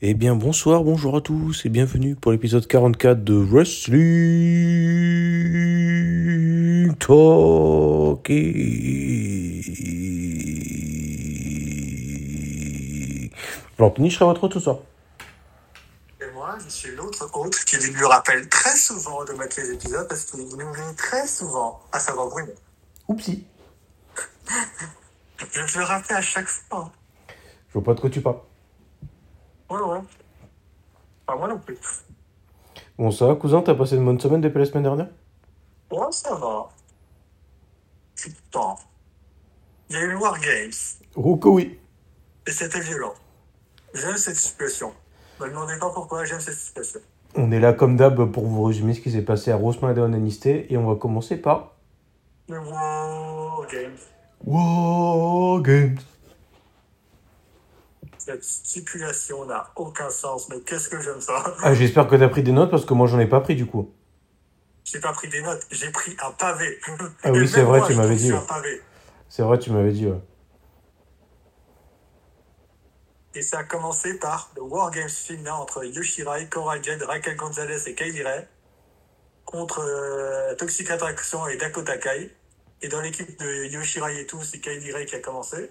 Eh 0.00 0.14
bien 0.14 0.36
bonsoir, 0.36 0.84
bonjour 0.84 1.16
à 1.16 1.20
tous 1.20 1.66
et 1.66 1.68
bienvenue 1.68 2.14
pour 2.14 2.30
l'épisode 2.30 2.64
44 2.68 3.24
de 3.24 3.34
Wrestling 3.34 4.04
Talkie. 7.00 8.52
Anthony, 13.80 14.10
je 14.10 14.14
serai 14.14 14.26
votre 14.26 14.48
ce 14.48 14.60
soir. 14.60 14.78
Et 16.20 16.30
moi, 16.32 16.56
je 16.64 16.68
suis 16.68 16.94
l'autre 16.94 17.28
hôte 17.32 17.56
qui 17.64 17.76
lui 17.78 18.04
rappelle 18.04 18.48
très 18.48 18.76
souvent 18.76 19.24
de 19.24 19.32
mettre 19.32 19.60
les 19.60 19.72
épisodes 19.72 20.06
parce 20.06 20.26
qu'il 20.26 20.38
nous 20.44 20.54
oublie 20.54 20.94
très 20.96 21.26
souvent, 21.26 21.82
à 21.90 21.98
savoir 21.98 22.28
Bruno. 22.28 22.52
Oupsie. 23.08 23.44
Je 25.52 25.72
te 25.72 25.78
le 25.78 25.84
rappelle 25.84 26.18
à 26.18 26.22
chaque 26.22 26.46
fois. 26.46 26.92
Je 27.66 27.72
vois 27.72 27.82
pas 27.82 27.94
de 27.94 28.00
quoi 28.00 28.10
tu 28.10 28.20
parles. 28.20 28.38
Ouais, 29.70 29.80
ouais. 29.80 29.98
Enfin, 31.26 31.38
moi 31.38 31.48
non 31.48 31.58
plus. 31.58 31.78
Bon, 32.98 33.10
ça 33.10 33.26
va, 33.26 33.34
cousin, 33.34 33.62
t'as 33.62 33.74
passé 33.74 33.96
une 33.96 34.04
bonne 34.04 34.20
semaine 34.20 34.40
depuis 34.40 34.58
la 34.58 34.64
semaine 34.64 34.82
dernière? 34.82 35.08
Ouais, 35.90 36.06
ça 36.10 36.34
va. 36.34 36.68
Putain. 38.16 38.74
Il 39.90 39.96
y 39.96 39.98
a 39.98 40.02
eu 40.02 40.10
le 40.10 40.18
War 40.18 40.38
Games 40.40 40.72
Oh 41.16 41.36
que 41.36 41.48
oui. 41.48 41.78
et 42.46 42.50
c'était 42.50 42.80
violent. 42.80 43.14
J'aime 43.94 44.16
cette 44.16 44.36
situation. 44.36 44.92
Ne 45.40 45.46
me 45.46 45.50
demandez 45.50 45.78
pas 45.78 45.90
pourquoi 45.90 46.24
j'aime 46.24 46.40
cette 46.40 46.54
situation. 46.54 47.00
On 47.36 47.50
est 47.52 47.60
là 47.60 47.72
comme 47.72 47.96
d'hab 47.96 48.30
pour 48.32 48.46
vous 48.46 48.64
résumer 48.64 48.94
ce 48.94 49.00
qui 49.00 49.10
s'est 49.10 49.22
passé 49.22 49.50
à 49.50 49.56
Rosemont 49.56 49.94
et 49.94 50.00
Anisté 50.00 50.72
et 50.72 50.76
on 50.76 50.86
va 50.86 50.96
commencer 50.96 51.36
par 51.36 51.72
Le 52.48 52.58
War 52.58 53.66
Games. 53.70 53.96
Cette 58.28 58.44
stipulation 58.44 59.46
n'a 59.46 59.72
aucun 59.74 60.10
sens, 60.10 60.50
mais 60.50 60.60
qu'est-ce 60.60 60.90
que 60.90 61.00
j'aime 61.00 61.18
ça 61.18 61.42
Ah, 61.62 61.72
j'espère 61.72 62.06
que 62.06 62.14
t'as 62.14 62.28
pris 62.28 62.42
des 62.42 62.52
notes 62.52 62.70
parce 62.70 62.84
que 62.84 62.92
moi 62.92 63.06
j'en 63.06 63.18
ai 63.18 63.26
pas 63.26 63.40
pris 63.40 63.56
du 63.56 63.64
coup. 63.64 63.90
J'ai 64.84 65.00
pas 65.00 65.14
pris 65.14 65.28
des 65.28 65.40
notes, 65.40 65.66
j'ai 65.70 65.90
pris 65.90 66.14
un 66.22 66.30
pavé. 66.32 66.78
Ah 67.24 67.32
oui, 67.32 67.48
c'est 67.48 67.62
vrai, 67.62 67.78
moi, 67.78 67.88
tu 67.88 67.94
m'avais 67.94 68.16
dit. 68.16 68.30
C'est 69.30 69.42
vrai, 69.42 69.58
tu 69.58 69.70
m'avais 69.70 69.92
dit, 69.92 70.08
ouais. 70.08 70.20
Et 73.34 73.40
ça 73.40 73.60
a 73.60 73.64
commencé 73.64 74.18
par 74.18 74.50
le 74.56 74.62
War 74.62 74.90
Games 74.90 75.08
féminin 75.08 75.54
entre 75.54 75.86
Yoshirai, 75.86 76.50
Cora 76.50 76.82
Jade, 76.82 77.04
Raquel 77.04 77.34
Gonzalez 77.34 77.88
et 77.88 77.94
Kylie 77.94 78.22
Ray 78.22 78.46
contre 79.46 79.80
euh, 79.80 80.54
Toxic 80.56 80.90
Attraction 80.90 81.48
et 81.48 81.56
Dakota 81.56 81.96
Kai. 81.96 82.30
Et 82.82 82.88
dans 82.88 83.00
l'équipe 83.00 83.40
de 83.40 83.64
Yoshirai 83.72 84.20
et 84.20 84.26
tout, 84.26 84.42
c'est 84.42 84.58
Kylie 84.58 84.92
Ray 84.92 85.06
qui 85.06 85.14
a 85.14 85.20
commencé. 85.20 85.70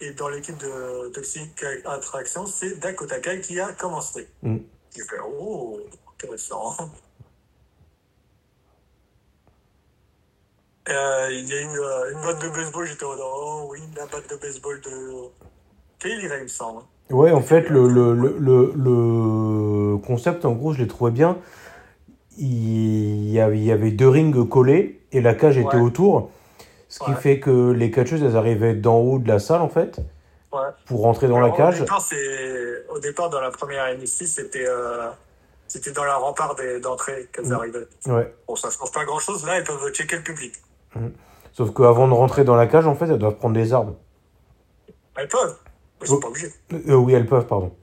Et 0.00 0.10
dans 0.12 0.28
l'équipe 0.28 0.58
de 0.58 1.08
Toxic 1.08 1.64
Attraction, 1.84 2.46
c'est 2.46 2.78
Dakota 2.78 3.18
Kai 3.18 3.40
qui 3.40 3.58
a 3.58 3.72
commencé. 3.72 4.28
Mm. 4.42 4.58
J'ai 4.94 5.02
fait, 5.02 5.16
oh, 5.26 5.80
intéressant. 6.14 6.74
Euh, 10.88 11.28
il 11.32 11.48
y 11.48 11.52
a 11.52 11.62
eu 11.62 11.78
euh, 11.80 12.12
une 12.12 12.20
batte 12.20 12.42
de 12.42 12.48
baseball, 12.48 12.86
j'étais 12.86 13.04
en 13.04 13.16
oh 13.18 13.68
oui, 13.70 13.80
la 13.96 14.06
batte 14.06 14.30
de 14.30 14.36
baseball 14.36 14.80
de 14.82 14.90
Ray, 16.02 16.20
il 16.22 16.42
me 16.42 16.48
semble. 16.48 16.82
Ouais, 17.10 17.32
en 17.32 17.40
fait, 17.40 17.68
le, 17.70 17.88
le, 17.88 18.14
le, 18.14 18.72
le, 18.76 19.96
concept, 19.98 20.44
en 20.44 20.52
gros, 20.52 20.72
je 20.72 20.82
l'ai 20.82 20.88
trouvé 20.88 21.10
bien. 21.10 21.38
Il 22.38 23.28
y 23.30 23.40
avait, 23.40 23.58
il 23.58 23.64
y 23.64 23.72
avait 23.72 23.90
deux 23.90 24.08
rings 24.08 24.46
collés 24.48 25.00
et 25.12 25.20
la 25.20 25.34
cage 25.34 25.56
était 25.56 25.76
Ouais. 25.76 25.80
autour. 25.80 26.30
Ce 26.98 27.04
qui 27.04 27.10
Ouais. 27.10 27.16
fait 27.16 27.40
que 27.40 27.72
les 27.72 27.90
catcheuses, 27.90 28.22
elles 28.22 28.38
arrivaient 28.38 28.72
d'en 28.72 28.96
haut 28.96 29.18
de 29.18 29.28
la 29.28 29.38
salle, 29.38 29.60
en 29.60 29.68
fait, 29.68 29.98
Ouais. 30.50 30.60
pour 30.86 31.02
rentrer 31.02 31.28
dans 31.28 31.40
la 31.40 31.50
cage. 31.50 31.76
Au 31.82 31.84
départ, 31.84 32.02
au 32.88 32.98
départ, 32.98 33.28
dans 33.28 33.40
la 33.42 33.50
première 33.50 33.84
NXT, 33.94 34.24
c'était, 34.26 34.64
euh, 34.66 35.10
c'était 35.68 35.92
dans 35.92 36.04
la 36.04 36.16
rempart 36.16 36.56
d'entrée 36.82 37.28
qu'elles 37.34 37.48
Mm. 37.48 37.52
arrivaient. 37.52 37.86
Ouais. 38.06 38.34
Bon, 38.48 38.56
ça 38.56 38.70
change 38.70 38.90
pas 38.92 39.04
grand 39.04 39.18
chose. 39.18 39.44
Là, 39.44 39.58
elles 39.58 39.64
peuvent 39.64 39.92
checker 39.92 40.16
le 40.16 40.22
public. 40.22 40.54
Sauf 41.52 41.74
qu'avant 41.74 42.08
de 42.08 42.14
rentrer 42.14 42.44
dans 42.44 42.56
la 42.56 42.66
cage, 42.66 42.86
en 42.86 42.94
fait, 42.94 43.04
elles 43.10 43.18
doivent 43.18 43.36
prendre 43.36 43.54
des 43.54 43.74
armes. 43.74 43.94
Elles 45.18 45.28
peuvent. 45.28 45.58
Elles 46.00 46.06
Oh. 46.08 46.14
sont 46.14 46.20
pas 46.20 46.28
obligées. 46.28 46.52
Euh, 46.72 46.94
oui, 46.94 47.12
elles 47.12 47.26
peuvent, 47.26 47.46
pardon. 47.46 47.74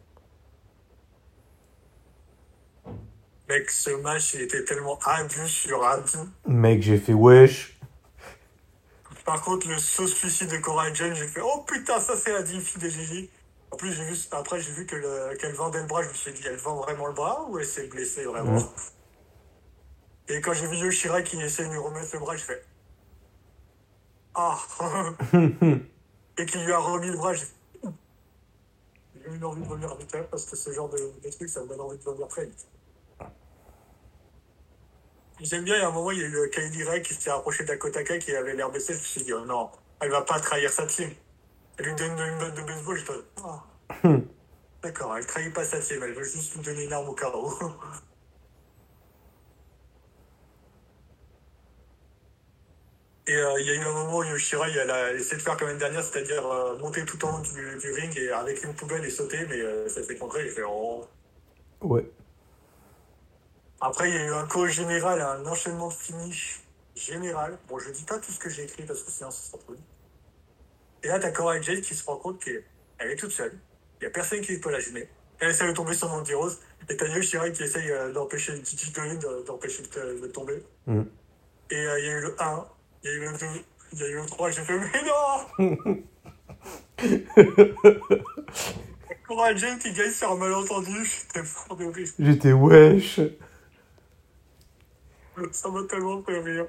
Mec, 3.49 3.69
ce 3.69 3.91
match, 4.01 4.33
il 4.33 4.41
était 4.41 4.63
tellement 4.63 4.97
abus 5.05 5.47
sur 5.47 5.83
abus. 5.85 6.17
Mec, 6.47 6.81
j'ai 6.81 6.97
fait 6.97 7.13
wesh. 7.13 7.72
Par 9.25 9.41
contre, 9.41 9.67
le 9.69 9.77
saut 9.79 10.07
suicide 10.07 10.49
de 10.49 10.57
Cora 10.57 10.91
Jane, 10.93 11.15
j'ai 11.15 11.27
fait 11.27 11.41
Oh 11.41 11.63
putain, 11.65 11.99
ça 11.99 12.17
c'est 12.17 12.33
la 12.33 12.45
fille 12.45 12.81
des 12.81 12.89
Gigi. 12.89 13.29
En 13.71 13.77
plus, 13.77 13.91
j'ai 13.93 14.03
vu, 14.05 14.15
après, 14.31 14.59
j'ai 14.59 14.71
vu 14.71 14.85
que 14.85 14.95
le- 14.95 15.35
qu'elle 15.37 15.53
vendait 15.55 15.79
le 15.79 15.87
bras. 15.87 16.03
Je 16.03 16.09
me 16.09 16.13
suis 16.13 16.31
dit, 16.33 16.43
elle 16.45 16.57
vend 16.57 16.75
vraiment 16.75 17.07
le 17.07 17.13
bras 17.13 17.45
ou 17.49 17.57
elle 17.57 17.65
s'est 17.65 17.87
blessée 17.87 18.25
vraiment. 18.25 18.57
Et 20.27 20.41
quand 20.41 20.53
j'ai 20.53 20.67
vu 20.67 20.77
Yoshirai 20.77 21.23
qui 21.23 21.41
essaie 21.41 21.65
de 21.65 21.69
lui 21.71 21.77
remettre 21.77 22.09
le 22.13 22.19
bras, 22.19 22.35
j'ai 22.35 22.43
fait 22.43 22.65
Ah 24.35 24.57
Et 26.37 26.45
qui 26.45 26.57
lui 26.59 26.71
a 26.71 26.77
remis 26.77 27.07
le 27.07 27.17
bras, 27.17 27.33
j'ai 27.33 27.45
fait 27.45 27.89
J'ai 29.15 29.31
eu 29.31 29.35
une 29.35 29.43
envie 29.45 29.61
de 29.61 29.67
vomir 29.67 29.95
vite 29.95 30.15
parce 30.29 30.45
que 30.45 30.55
ce 30.55 30.71
genre 30.71 30.89
de, 30.89 30.97
de 31.23 31.29
truc, 31.29 31.49
ça 31.49 31.61
me 31.61 31.67
donne 31.67 31.81
envie 31.81 31.97
de 31.97 32.03
vomir 32.03 32.27
très 32.27 32.45
vite. 32.45 32.67
J'aime 35.43 35.65
bien, 35.65 35.75
il 35.75 35.81
y 35.81 35.83
a 35.83 35.89
un 35.89 35.91
moment, 35.91 36.11
il 36.11 36.19
y 36.19 36.23
a 36.23 36.27
eu 36.27 36.49
Kylie 36.49 36.85
Ray 36.85 37.01
qui 37.01 37.13
s'est 37.13 37.29
approché 37.29 37.65
d'Akota 37.65 38.01
Kai 38.03 38.17
qui 38.17 38.33
avait 38.33 38.53
l'air 38.53 38.71
baissé. 38.71 38.93
Je 38.93 38.99
me 38.99 39.03
suis 39.03 39.23
dit, 39.23 39.33
oh 39.33 39.45
non, 39.45 39.69
elle 39.99 40.09
va 40.09 40.21
pas 40.21 40.39
trahir 40.39 40.71
sa 40.71 40.85
team. 40.85 41.09
Elle 41.77 41.85
lui 41.87 41.95
donne 41.95 42.11
une 42.11 42.39
batte 42.39 42.55
de 42.55 42.61
baseball, 42.61 42.97
je 42.97 43.11
ah. 43.43 43.63
D'accord, 44.81 45.17
elle 45.17 45.25
trahit 45.25 45.53
pas 45.53 45.65
sa 45.65 45.79
team, 45.79 46.01
elle 46.01 46.13
veut 46.13 46.23
juste 46.23 46.55
lui 46.55 46.61
donner 46.61 46.85
une 46.85 46.93
arme 46.93 47.09
au 47.09 47.13
carreau. 47.13 47.51
Et 53.27 53.35
euh, 53.35 53.59
il 53.59 53.67
y 53.67 53.69
a 53.71 53.75
eu 53.75 53.79
un 53.79 53.93
moment 53.93 54.17
où 54.17 54.23
Yoshirai 54.23 54.71
elle 54.77 54.91
a 54.91 55.13
essayé 55.13 55.37
de 55.37 55.41
faire 55.41 55.57
comme 55.57 55.67
l'année 55.67 55.79
dernière, 55.79 56.03
c'est-à-dire 56.03 56.45
euh, 56.45 56.77
monter 56.77 57.05
tout 57.05 57.23
en 57.25 57.39
haut 57.39 57.41
du, 57.41 57.77
du 57.77 57.91
ring 57.93 58.17
et 58.17 58.29
avec 58.31 58.63
une 58.63 58.73
poubelle 58.73 59.03
et 59.05 59.09
sauter, 59.09 59.45
mais 59.49 59.61
euh, 59.61 59.87
ça 59.87 60.03
s'est 60.03 60.17
contré. 60.17 60.43
J'ai 60.43 60.49
fait 60.49 60.63
oh. 60.67 61.05
Ouais. 61.81 62.05
Après, 63.85 64.09
il 64.09 64.15
y 64.15 64.17
a 64.17 64.25
eu 64.27 64.33
un 64.33 64.47
co 64.47 64.65
général, 64.65 65.19
un 65.19 65.45
enchaînement 65.45 65.89
de 65.89 65.93
finish 65.93 66.61
général. 66.95 67.57
Bon, 67.67 67.77
je 67.79 67.89
dis 67.89 68.05
pas 68.05 68.17
tout 68.17 68.31
ce 68.31 68.39
que 68.39 68.49
j'ai 68.49 68.63
écrit 68.63 68.83
parce 68.83 69.03
que 69.03 69.11
sinon 69.11 69.29
ça 69.29 69.57
vite. 69.69 69.83
Et 71.03 71.09
là, 71.09 71.19
t'as 71.19 71.31
Cora 71.31 71.59
Jade 71.59 71.81
qui 71.81 71.93
se 71.93 72.05
rend 72.05 72.15
compte 72.15 72.41
qu'elle 72.41 72.63
est 73.11 73.17
toute 73.17 73.31
seule. 73.31 73.59
Il 73.99 74.05
y 74.05 74.07
a 74.07 74.09
personne 74.09 74.39
qui 74.39 74.57
peut 74.57 74.71
la 74.71 74.79
gêner. 74.79 75.09
Elle 75.37 75.49
essaie 75.49 75.67
de 75.67 75.73
tomber 75.73 75.95
sur 75.95 76.07
Mandy 76.07 76.33
Rose. 76.33 76.61
Et 76.89 76.95
t'as 76.95 77.07
Yoshirai 77.07 77.51
qui 77.51 77.63
essaye 77.63 77.91
euh, 77.91 78.13
d'empêcher 78.13 78.57
Titi 78.61 78.89
Dolin 78.91 79.15
de- 79.15 79.43
d'empêcher 79.45 79.83
de, 79.83 80.27
tomber. 80.27 80.63
Mm. 80.85 81.01
Et 81.71 81.75
euh, 81.75 81.99
il 81.99 82.05
y 82.05 82.09
a 82.09 82.13
eu 82.13 82.21
le 82.21 82.41
1, 82.41 82.65
il 83.03 83.09
y 83.09 83.13
a 83.13 83.17
eu 83.17 83.19
le 83.19 83.33
2, 83.37 83.45
il 83.91 83.99
y 83.99 84.03
a 84.03 84.07
eu 84.07 84.15
le 84.15 84.25
3. 84.25 84.49
J'ai 84.51 84.63
fait, 84.63 84.79
mais 84.79 85.03
non 85.03 85.45
Cora 89.27 89.53
Jade 89.53 89.79
qui 89.79 89.91
gagne 89.91 90.11
sur 90.11 90.31
un 90.31 90.37
malentendu. 90.37 91.03
J'étais 91.03 91.43
fort 91.45 91.75
de 91.75 91.83
rire. 91.83 92.07
J'étais 92.17 92.53
wesh. 92.53 93.19
Ça 95.51 95.69
m'a 95.69 95.83
tellement 95.83 96.21
fait 96.23 96.39
rire. 96.39 96.67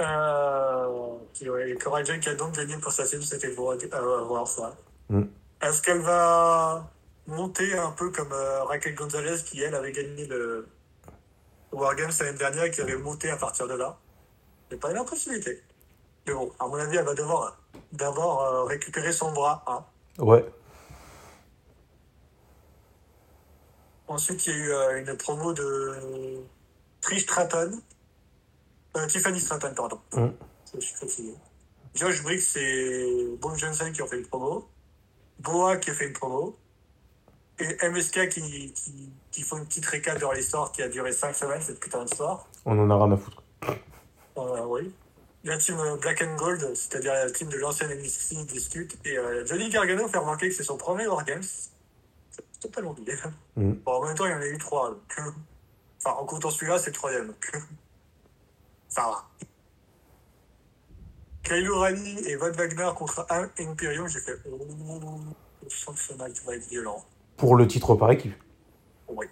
Euh, 0.00 1.16
ouais, 1.46 1.76
Cora 1.76 2.02
qui 2.02 2.28
a 2.28 2.34
donc 2.34 2.54
gagné 2.56 2.76
pour 2.78 2.92
sa 2.92 3.06
team, 3.06 3.22
c'était 3.22 3.54
beau 3.54 3.70
à 3.70 3.74
à 3.74 4.22
voir 4.22 4.46
ça. 4.46 4.74
Mm. 5.08 5.22
Est-ce 5.62 5.82
qu'elle 5.82 6.00
va 6.00 6.90
monter 7.26 7.76
un 7.78 7.92
peu 7.92 8.10
comme 8.10 8.32
euh, 8.32 8.64
Raquel 8.64 8.94
Gonzalez 8.94 9.42
qui, 9.44 9.62
elle, 9.62 9.74
avait 9.74 9.92
gagné 9.92 10.26
le 10.26 10.66
War 11.70 11.94
Games 11.94 12.10
l'année 12.18 12.38
dernière 12.38 12.64
et 12.64 12.70
qui 12.70 12.80
avait 12.80 12.96
monté 12.96 13.30
à 13.30 13.36
partir 13.36 13.68
de 13.68 13.74
là? 13.74 13.96
J'ai 14.70 14.76
pas 14.76 14.90
eu 14.90 14.94
la 14.94 15.04
possibilité. 15.04 15.62
Mais 16.26 16.32
bon, 16.32 16.50
à 16.58 16.66
mon 16.66 16.76
avis, 16.76 16.96
elle 16.96 17.04
va 17.04 17.14
devoir 17.14 17.58
d'abord 17.92 18.42
euh, 18.42 18.64
récupérer 18.64 19.12
son 19.12 19.32
bras. 19.32 19.62
Hein. 19.66 19.84
Ouais. 20.18 20.44
Ensuite, 24.12 24.46
il 24.46 24.52
y 24.52 24.54
a 24.54 24.58
eu 24.58 24.72
euh, 24.72 25.00
une 25.00 25.16
promo 25.16 25.54
de 25.54 26.44
Trish 27.00 27.22
Stratton. 27.22 27.80
Euh, 28.94 29.06
Tiffany 29.06 29.40
Stratton, 29.40 29.72
pardon. 29.74 30.00
Mm. 30.12 30.26
Je 30.74 30.80
suis 30.80 30.94
fatigué. 30.96 31.34
Josh 31.94 32.22
Briggs 32.22 32.56
et 32.56 33.36
Bob 33.40 33.56
Johnson 33.56 33.90
qui 33.90 34.02
ont 34.02 34.06
fait 34.06 34.18
une 34.18 34.26
promo. 34.26 34.68
Boa 35.38 35.78
qui 35.78 35.90
a 35.90 35.94
fait 35.94 36.08
une 36.08 36.12
promo. 36.12 36.58
Et 37.58 37.88
MSK 37.88 38.28
qui, 38.28 38.72
qui, 38.74 39.10
qui 39.30 39.42
font 39.42 39.56
une 39.56 39.66
petite 39.66 39.86
récap 39.86 40.18
dans 40.20 40.32
l'histoire 40.32 40.72
qui 40.72 40.82
a 40.82 40.88
duré 40.88 41.12
5 41.12 41.34
semaines, 41.34 41.62
cette 41.62 41.80
putain 41.80 42.04
d'histoire. 42.04 42.46
On 42.66 42.78
en 42.78 42.90
a 42.90 43.04
rien 43.04 43.14
à 43.14 43.16
foutre. 43.16 43.42
Euh, 44.36 44.64
oui. 44.66 44.92
La 45.44 45.56
team 45.56 45.76
Black 46.02 46.20
and 46.20 46.36
Gold, 46.36 46.74
c'est-à-dire 46.74 47.14
la 47.14 47.30
team 47.30 47.48
de 47.48 47.56
l'ancienne 47.56 47.90
NXT, 47.98 48.44
discute. 48.46 48.98
Et 49.06 49.16
euh, 49.16 49.46
Johnny 49.46 49.70
Gargano 49.70 50.06
fait 50.06 50.18
remarquer 50.18 50.50
que 50.50 50.54
c'est 50.54 50.64
son 50.64 50.76
premier 50.76 51.06
War 51.06 51.24
Games. 51.24 51.42
C'est 52.62 52.68
totalement 52.68 52.92
oublié. 52.92 53.14
Mm. 53.56 53.72
Bon, 53.84 53.92
en 53.92 54.06
même 54.06 54.14
temps, 54.14 54.26
il 54.26 54.30
y 54.30 54.34
en 54.34 54.40
a 54.40 54.46
eu 54.46 54.56
trois. 54.56 54.90
donc, 54.90 55.18
euh, 55.18 55.30
Enfin, 56.04 56.16
en 56.20 56.24
comptant 56.24 56.50
celui-là, 56.50 56.78
c'est 56.78 56.90
le 56.90 56.94
troisième. 56.94 57.26
donc, 57.26 57.50
euh, 57.54 57.58
Ça 58.88 59.02
va. 59.02 59.46
Kyle 61.42 61.68
O'Reilly 61.70 62.20
et 62.28 62.36
Von 62.36 62.52
Wagner 62.52 62.88
contre 62.96 63.26
un 63.30 63.50
Imperium, 63.58 64.06
j'ai 64.06 64.20
fait. 64.20 64.38
Oh, 64.48 64.60
je 65.68 65.76
sens 65.76 65.96
que 65.96 66.00
ce 66.00 66.14
match 66.14 66.40
va 66.44 66.54
être 66.54 66.68
violent. 66.68 67.04
Pour 67.36 67.56
le 67.56 67.66
titre 67.66 67.96
par 67.96 68.12
équipe. 68.12 68.34
Oui. 69.08 69.26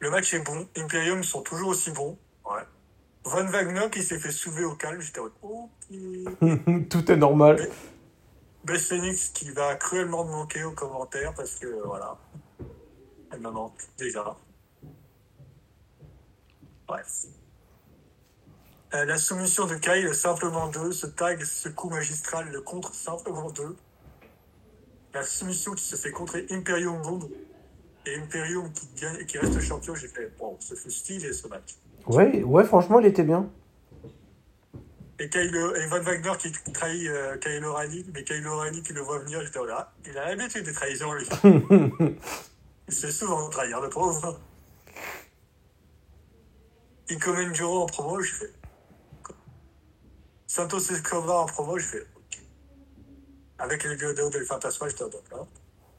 Le 0.00 0.10
match 0.10 0.32
est 0.32 0.40
bon. 0.40 0.66
Imperium 0.78 1.22
sont 1.22 1.42
toujours 1.42 1.68
aussi 1.68 1.90
bons. 1.90 2.16
Ouais. 2.46 2.62
Von 3.24 3.46
Wagner 3.50 3.90
qui 3.92 4.02
s'est 4.02 4.18
fait 4.18 4.32
soulever 4.32 4.64
au 4.64 4.76
calme, 4.76 5.00
j'étais 5.00 5.20
en 5.20 5.28
mode. 5.42 6.88
Tout 6.88 7.12
est 7.12 7.16
normal. 7.16 7.68
Best 8.64 8.88
Phoenix 8.88 9.28
qui 9.28 9.50
va 9.50 9.74
cruellement 9.76 10.24
me 10.24 10.30
manquer 10.30 10.64
aux 10.64 10.72
commentaires 10.72 11.34
parce 11.34 11.54
que 11.56 11.66
voilà. 11.84 12.16
Elle 13.30 13.40
me 13.40 13.50
manque 13.50 13.78
déjà. 13.98 14.36
Bref. 16.86 17.26
Euh, 18.94 19.04
la 19.04 19.18
soumission 19.18 19.66
de 19.66 19.74
Kyle, 19.74 20.14
simplement 20.14 20.68
2. 20.68 20.92
Ce 20.92 21.06
tag, 21.06 21.42
ce 21.42 21.68
coup 21.68 21.90
magistral, 21.90 22.48
le 22.50 22.60
contre, 22.60 22.94
simplement 22.94 23.50
2. 23.50 23.76
La 25.12 25.22
soumission 25.22 25.72
qui 25.72 25.84
se 25.84 25.96
fait 25.96 26.12
contrer 26.12 26.46
Imperium 26.50 27.02
Boom. 27.02 27.28
Et 28.06 28.16
Imperium 28.16 28.70
qui, 28.72 28.88
gagne, 29.00 29.24
qui 29.26 29.38
reste 29.38 29.60
champion, 29.60 29.94
j'ai 29.94 30.08
fait, 30.08 30.32
bon, 30.38 30.56
ce 30.60 30.74
fut 30.74 30.90
stylé 30.90 31.32
ce 31.32 31.48
match. 31.48 31.76
Ouais, 32.06 32.42
ouais, 32.42 32.64
franchement, 32.64 33.00
il 33.00 33.06
était 33.06 33.22
bien. 33.24 33.50
Et, 35.18 35.28
Kyle, 35.28 35.54
et 35.76 35.86
Von 35.86 36.00
Wagner 36.00 36.32
qui 36.38 36.50
trahit 36.72 37.08
euh, 37.08 37.36
Kyle 37.38 37.64
O'Reilly, 37.64 38.04
mais 38.12 38.24
Kyle 38.24 38.46
O'Reilly 38.46 38.82
qui 38.82 38.92
le 38.92 39.00
voit 39.00 39.20
venir, 39.20 39.40
j'étais 39.44 39.64
là, 39.64 39.92
il 40.06 40.18
a 40.18 40.34
l'habitude 40.34 40.64
des 40.64 40.72
trahisons, 40.72 41.12
lui. 41.12 41.28
il 42.88 42.94
se 42.94 43.06
fait 43.06 43.12
souvent 43.12 43.48
trahir, 43.48 43.80
le 43.80 43.88
pauvre. 43.88 44.40
Juro 47.54 47.82
en 47.82 47.86
promo, 47.86 48.20
je 48.20 48.32
fais. 48.32 48.52
Santos 50.46 50.90
Escobar 50.90 51.42
en 51.42 51.46
promo, 51.46 51.78
je 51.78 51.86
fais. 51.86 52.06
Avec 53.58 53.84
les 53.84 53.96
Gado 53.96 54.30
del 54.30 54.44
Fantasma, 54.44 54.88
j'étais 54.88 55.04
d'accord. 55.04 55.46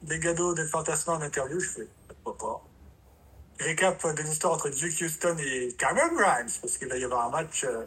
Les 0.07 0.19
Gado 0.19 0.53
del 0.53 0.67
Fantasma 0.67 1.13
en 1.13 1.21
interview, 1.21 1.59
je 1.59 1.69
fais. 1.69 1.87
Pourquoi 2.23 2.59
pas. 2.59 3.63
Récap 3.63 4.15
de 4.15 4.21
l'histoire 4.23 4.53
entre 4.53 4.69
Duke 4.69 5.01
Houston 5.01 5.37
et 5.39 5.73
Cameron 5.77 6.13
Grimes, 6.15 6.51
parce 6.61 6.77
qu'il 6.77 6.89
va 6.89 6.97
y 6.97 7.03
avoir 7.05 7.27
un 7.27 7.29
match 7.29 7.63
euh, 7.63 7.85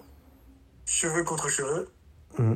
cheveux 0.88 1.22
contre 1.24 1.48
cheveux. 1.48 1.88
Mm. 2.38 2.54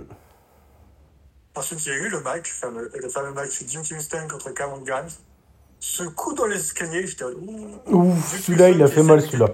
Ensuite, 1.54 1.84
il 1.84 1.88
y 1.90 1.92
a 1.92 1.98
eu 1.98 2.08
le 2.08 2.20
match, 2.20 2.50
fameux- 2.50 2.90
le 2.94 3.08
fameux 3.10 3.32
match 3.32 3.62
Duke 3.64 3.90
Houston 3.92 4.26
contre 4.30 4.50
Cameron 4.52 4.80
Grimes. 4.80 5.08
Ce 5.80 6.02
coup 6.04 6.32
dans 6.32 6.46
l'escalier, 6.46 7.06
j'étais. 7.06 7.24
Ouf, 7.24 8.40
celui-là, 8.40 8.70
il 8.70 8.82
a 8.82 8.86
fait 8.88 9.02
mal, 9.02 9.20
celui-là. 9.20 9.46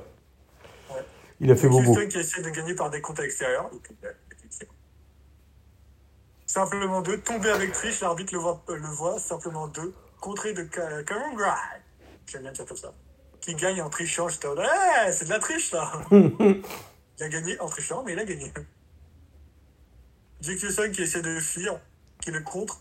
Ouais. 0.90 1.04
Il 1.40 1.50
a 1.50 1.56
fait 1.56 1.68
bobo. 1.68 1.90
Houston 1.90 2.06
qui 2.08 2.18
essaie 2.18 2.42
de 2.42 2.50
gagner 2.50 2.74
par 2.74 2.90
des 2.90 3.00
comptes 3.00 3.18
à 3.18 3.22
l'extérieur. 3.22 3.68
Simplement 6.46 7.02
deux. 7.02 7.18
Tomber 7.20 7.50
avec 7.50 7.72
triche, 7.72 8.00
l'arbitre 8.00 8.32
le 8.34 8.40
voit, 8.40 8.62
le 8.68 8.86
voit. 8.88 9.18
Simplement 9.18 9.66
deux. 9.68 9.92
Contré 10.20 10.52
de 10.52 10.68
Ca- 10.72 11.02
Cameron 11.04 11.34
Grimes. 11.34 11.54
J'aime 12.26 12.42
bien 12.42 12.52
dire 12.52 12.64
comme 12.66 12.76
ça. 12.76 12.92
Qui 13.40 13.54
gagne 13.54 13.80
en 13.82 13.90
trichant. 13.90 14.28
J'étais 14.28 14.48
en 14.48 14.54
Ouais, 14.56 15.12
c'est 15.12 15.24
de 15.26 15.30
la 15.30 15.38
triche, 15.38 15.72
là. 15.72 15.92
il 17.18 17.24
a 17.24 17.28
gagné 17.28 17.58
en 17.60 17.68
trichant, 17.68 18.02
mais 18.04 18.12
il 18.12 18.18
a 18.18 18.24
gagné. 18.24 18.52
Houston 20.46 20.90
qui 20.92 21.02
essaie 21.02 21.22
de 21.22 21.40
fuir, 21.40 21.80
qui 22.20 22.30
le 22.30 22.40
contre. 22.40 22.80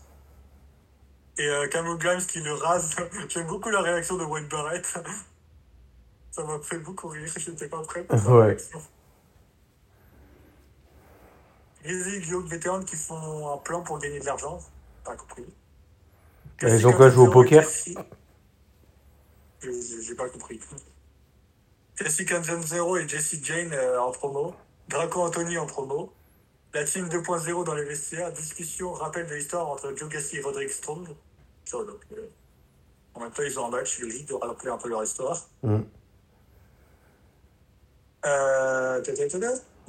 Et 1.38 1.46
euh, 1.46 1.68
Cameron 1.68 1.96
Grimes 1.96 2.20
qui 2.26 2.40
le 2.40 2.52
rase. 2.52 2.94
J'aime 3.28 3.46
beaucoup 3.46 3.70
la 3.70 3.80
réaction 3.82 4.16
de 4.16 4.24
Wade 4.24 4.48
Barrett. 4.48 4.86
Ça 6.30 6.44
m'a 6.44 6.60
fait 6.60 6.78
beaucoup 6.78 7.08
rire. 7.08 7.32
J'étais 7.36 7.68
pas 7.68 7.82
prêt 7.82 8.04
pour 8.04 8.18
sa 8.18 8.30
Ouais. 8.30 8.46
réaction. 8.46 8.80
Grizzly, 11.82 12.20
Guillaume, 12.20 12.46
vétérans 12.46 12.82
qui 12.82 12.96
font 12.96 13.54
un 13.54 13.58
plan 13.58 13.82
pour 13.82 13.98
gagner 13.98 14.20
de 14.20 14.24
l'argent. 14.26 14.58
Pas 15.04 15.16
compris. 15.16 15.44
Et 16.62 16.66
ils 16.66 16.86
ont 16.86 16.92
qu'à 16.92 17.08
jouer 17.10 17.26
au 17.28 17.30
poker? 17.30 17.64
J'ai 19.62 20.14
pas 20.16 20.28
compris. 20.28 20.60
Jessica 21.98 22.40
0 22.40 22.96
et 22.98 23.08
Jessie 23.08 23.40
Jane 23.42 23.72
euh, 23.72 24.00
en 24.00 24.12
promo. 24.12 24.54
Draco 24.88 25.22
Anthony 25.22 25.58
en 25.58 25.66
promo. 25.66 26.12
La 26.72 26.84
team 26.84 27.08
2.0 27.08 27.64
dans 27.64 27.74
les 27.74 27.84
vestiaires. 27.84 28.32
Discussion, 28.32 28.92
rappel 28.92 29.26
de 29.26 29.34
l'histoire 29.34 29.68
entre 29.68 29.92
Joe 29.96 30.08
Gassi 30.08 30.36
et 30.36 30.40
Roderick 30.40 30.70
Strong. 30.70 31.08
Donc, 31.72 31.88
euh, 32.12 32.28
en 33.14 33.20
même 33.20 33.32
temps, 33.32 33.42
ils 33.42 33.58
ont 33.58 33.66
un 33.66 33.70
match 33.70 33.98
logique 33.98 34.28
de 34.28 34.34
rappeler 34.34 34.70
un 34.70 34.78
peu 34.78 34.88
leur 34.88 35.02
histoire. 35.02 35.36
Mm. 35.62 35.80
Euh. 38.26 39.02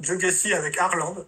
Joe 0.00 0.18
Gassi 0.18 0.52
avec 0.52 0.78
Arland, 0.78 1.26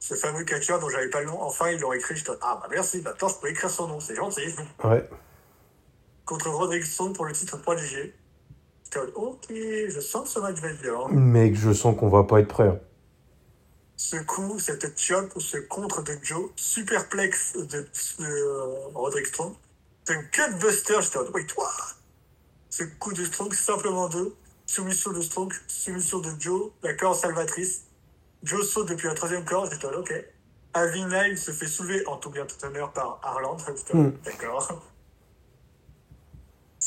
ce 0.00 0.14
fameux 0.14 0.44
catcheur 0.44 0.80
dont 0.80 0.88
j'avais 0.88 1.10
pas 1.10 1.20
le 1.20 1.26
nom. 1.26 1.40
Enfin, 1.42 1.70
ils 1.70 1.78
l'ont 1.78 1.92
écrit. 1.92 2.16
J'étais, 2.16 2.32
ah 2.40 2.58
bah 2.60 2.68
merci, 2.70 3.02
maintenant 3.02 3.28
je 3.28 3.36
peux 3.36 3.48
écrire 3.48 3.70
son 3.70 3.86
nom, 3.86 4.00
c'est 4.00 4.14
gentil. 4.14 4.54
Ouais. 4.82 5.08
Contre 6.24 6.50
Roderick 6.50 6.84
Strong 6.84 7.14
pour 7.14 7.24
le 7.24 7.32
titre 7.32 7.56
poids 7.58 7.74
léger. 7.74 8.14
Ok, 9.14 9.46
je 9.50 10.00
sens 10.00 10.24
que 10.24 10.28
ce 10.28 10.38
match 10.40 10.56
va 10.60 10.68
être 10.68 10.80
violent. 10.80 11.08
Mec, 11.08 11.54
je 11.54 11.72
sens 11.72 11.96
qu'on 11.98 12.08
va 12.08 12.24
pas 12.24 12.40
être 12.40 12.48
prêt. 12.48 12.68
hein. 12.68 12.78
Ce 13.96 14.16
coup, 14.16 14.58
cette 14.58 14.98
chop, 14.98 15.32
ce 15.38 15.56
contre 15.58 16.02
de 16.02 16.12
Joe, 16.22 16.50
superplex 16.56 17.56
de, 17.56 17.62
de 17.64 17.86
euh, 18.24 18.86
Roderick 18.94 19.26
Strong. 19.26 19.54
C'est 20.04 20.14
un 20.14 20.22
gutbuster, 20.32 21.02
j'étais 21.02 21.18
en 21.18 21.24
mode, 21.24 21.34
wait, 21.34 21.46
toi 21.46 21.68
Ce 22.70 22.84
coup 22.84 23.12
de 23.12 23.24
Strong, 23.24 23.52
simplement 23.52 24.08
deux. 24.08 24.34
Soumission 24.66 25.12
de 25.12 25.20
Strong, 25.20 25.52
soumission 25.66 26.20
de 26.20 26.30
Joe, 26.38 26.70
la 26.82 26.94
corde 26.94 27.16
salvatrice. 27.16 27.84
Joe 28.44 28.64
saute 28.68 28.88
depuis 28.88 29.08
la 29.08 29.14
troisième 29.14 29.44
corde, 29.44 29.70
j'étais 29.72 29.86
en 29.86 29.90
mode, 29.90 30.00
ok. 30.00 30.24
Avina, 30.74 31.26
il 31.28 31.36
se 31.36 31.50
fait 31.50 31.66
soulever 31.66 32.06
en 32.06 32.16
tout 32.18 32.30
bien 32.30 32.46
tout 32.46 32.62
honneur 32.64 32.92
par 32.92 33.18
Arland. 33.22 33.56
J'étais 33.76 33.94
en 33.94 34.02
mode, 34.02 34.14
Mm. 34.14 34.18
D'accord. 34.24 34.82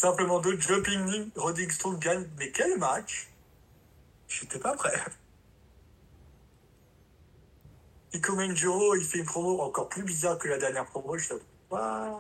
Simplement 0.01 0.39
deux, 0.39 0.59
jumping 0.59 1.06
knee, 1.06 1.31
Roderick 1.36 1.71
Strong 1.71 2.00
gagne. 2.00 2.27
Mais 2.39 2.50
quel 2.50 2.75
match? 2.80 3.30
J'étais 4.27 4.57
pas 4.57 4.75
prêt. 4.75 5.00
Iko 8.13 8.36
Juro, 8.56 8.95
il 8.95 9.06
fait 9.06 9.19
une 9.19 9.25
promo 9.25 9.62
encore 9.62 9.89
plus 9.89 10.01
bizarre 10.01 10.39
que 10.39 10.48
la 10.48 10.57
dernière 10.57 10.88
promo. 10.88 11.15
Je 11.19 11.27
fais, 11.27 11.36
what 11.69 12.19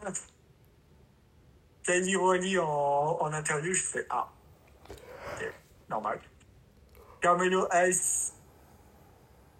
Kylie 1.81 2.15
Roali 2.15 2.59
en, 2.59 3.33
interview, 3.33 3.73
je 3.73 3.81
fais, 3.81 4.05
ah. 4.11 4.29
Normal. 5.89 6.21
Carmelo 7.19 7.67
Ice. 7.87 8.33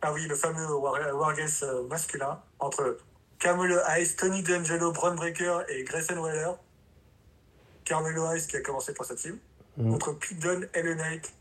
Ah 0.04 0.14
oui, 0.14 0.28
le 0.28 0.36
fameux 0.36 0.76
War, 0.76 1.00
Wargames 1.16 1.50
euh, 1.64 1.88
masculin. 1.88 2.40
Entre 2.60 3.00
Carmelo 3.40 3.80
Ice, 3.98 4.16
Tony 4.16 4.44
D'Angelo, 4.44 4.92
Braun 4.92 5.16
Breaker 5.16 5.62
et 5.70 5.84
Grayson 5.86 6.20
Waller. 6.20 6.52
Carmelo 7.92 8.34
Ice 8.34 8.48
qui 8.48 8.56
a 8.56 8.62
commencé 8.62 8.94
pour 8.94 9.04
sa 9.04 9.16
team. 9.16 9.38
Mm. 9.76 9.98
Contre 9.98 10.16
Dunne, 10.36 10.70
Ellen 10.74 10.98
Knight, 10.98 11.34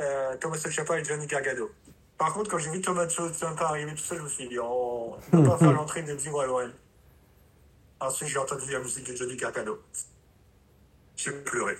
euh, 0.00 0.36
Thomas 0.38 0.56
Chapa 0.68 0.98
et 0.98 1.04
Johnny 1.04 1.26
Gargano. 1.26 1.70
Par 2.18 2.34
contre, 2.34 2.50
quand 2.50 2.58
j'ai 2.58 2.70
vu 2.70 2.80
Thomas 2.80 3.08
Ciampa 3.08 3.66
arriver 3.66 3.92
tout 3.92 4.02
seul, 4.02 4.18
je 4.18 4.22
me 4.24 4.28
suis 4.28 4.48
dit, 4.48 4.58
oh, 4.58 5.16
on 5.32 5.36
ne 5.36 5.42
peut 5.42 5.50
pas 5.50 5.58
faire 5.58 5.72
l'entrée 5.72 6.02
de 6.02 6.12
Vivre 6.14 6.40
à 6.40 6.46
l'OL. 6.46 6.72
Ensuite, 8.00 8.28
j'ai 8.28 8.38
entendu 8.38 8.72
la 8.72 8.80
musique 8.80 9.06
de 9.06 9.14
Johnny 9.14 9.36
Gargano. 9.36 9.78
J'ai 11.16 11.30
pleuré. 11.30 11.76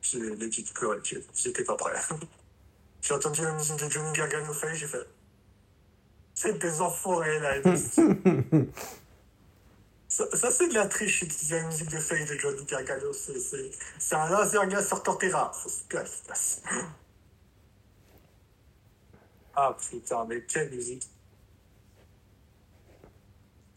J'ai 0.00 0.20
petites 0.36 0.72
pleuré. 0.72 0.98
J'étais 1.34 1.64
pas 1.64 1.76
prêt. 1.76 1.92
J'ai 3.02 3.12
entendu 3.12 3.42
la 3.42 3.52
musique 3.52 3.76
de 3.76 3.90
Johnny 3.90 4.12
Gargano 4.14 4.50
faire, 4.54 4.74
j'ai 4.74 4.86
fait. 4.86 5.06
C'est 6.34 6.58
des 6.58 6.80
enfoirés 6.80 7.38
là. 7.38 7.56
Ça, 10.14 10.24
ça, 10.32 10.48
c'est 10.52 10.68
de 10.68 10.74
la 10.74 10.86
triche 10.86 11.22
utiliser 11.22 11.56
la 11.56 11.66
musique 11.66 11.90
de 11.90 11.98
Faye 11.98 12.24
de 12.24 12.34
Johnny 12.34 12.64
Gargano. 12.66 13.12
C'est- 13.12 14.14
un 14.14 14.30
laser 14.30 14.64
gaz 14.68 14.86
sur 14.86 15.02
Torterra. 15.02 15.50
Faut 15.52 15.68
se 15.68 15.82
casser. 15.88 16.62
Ah 19.56 19.76
putain, 19.76 20.24
mais 20.26 20.44
quelle 20.44 20.70
musique. 20.70 21.10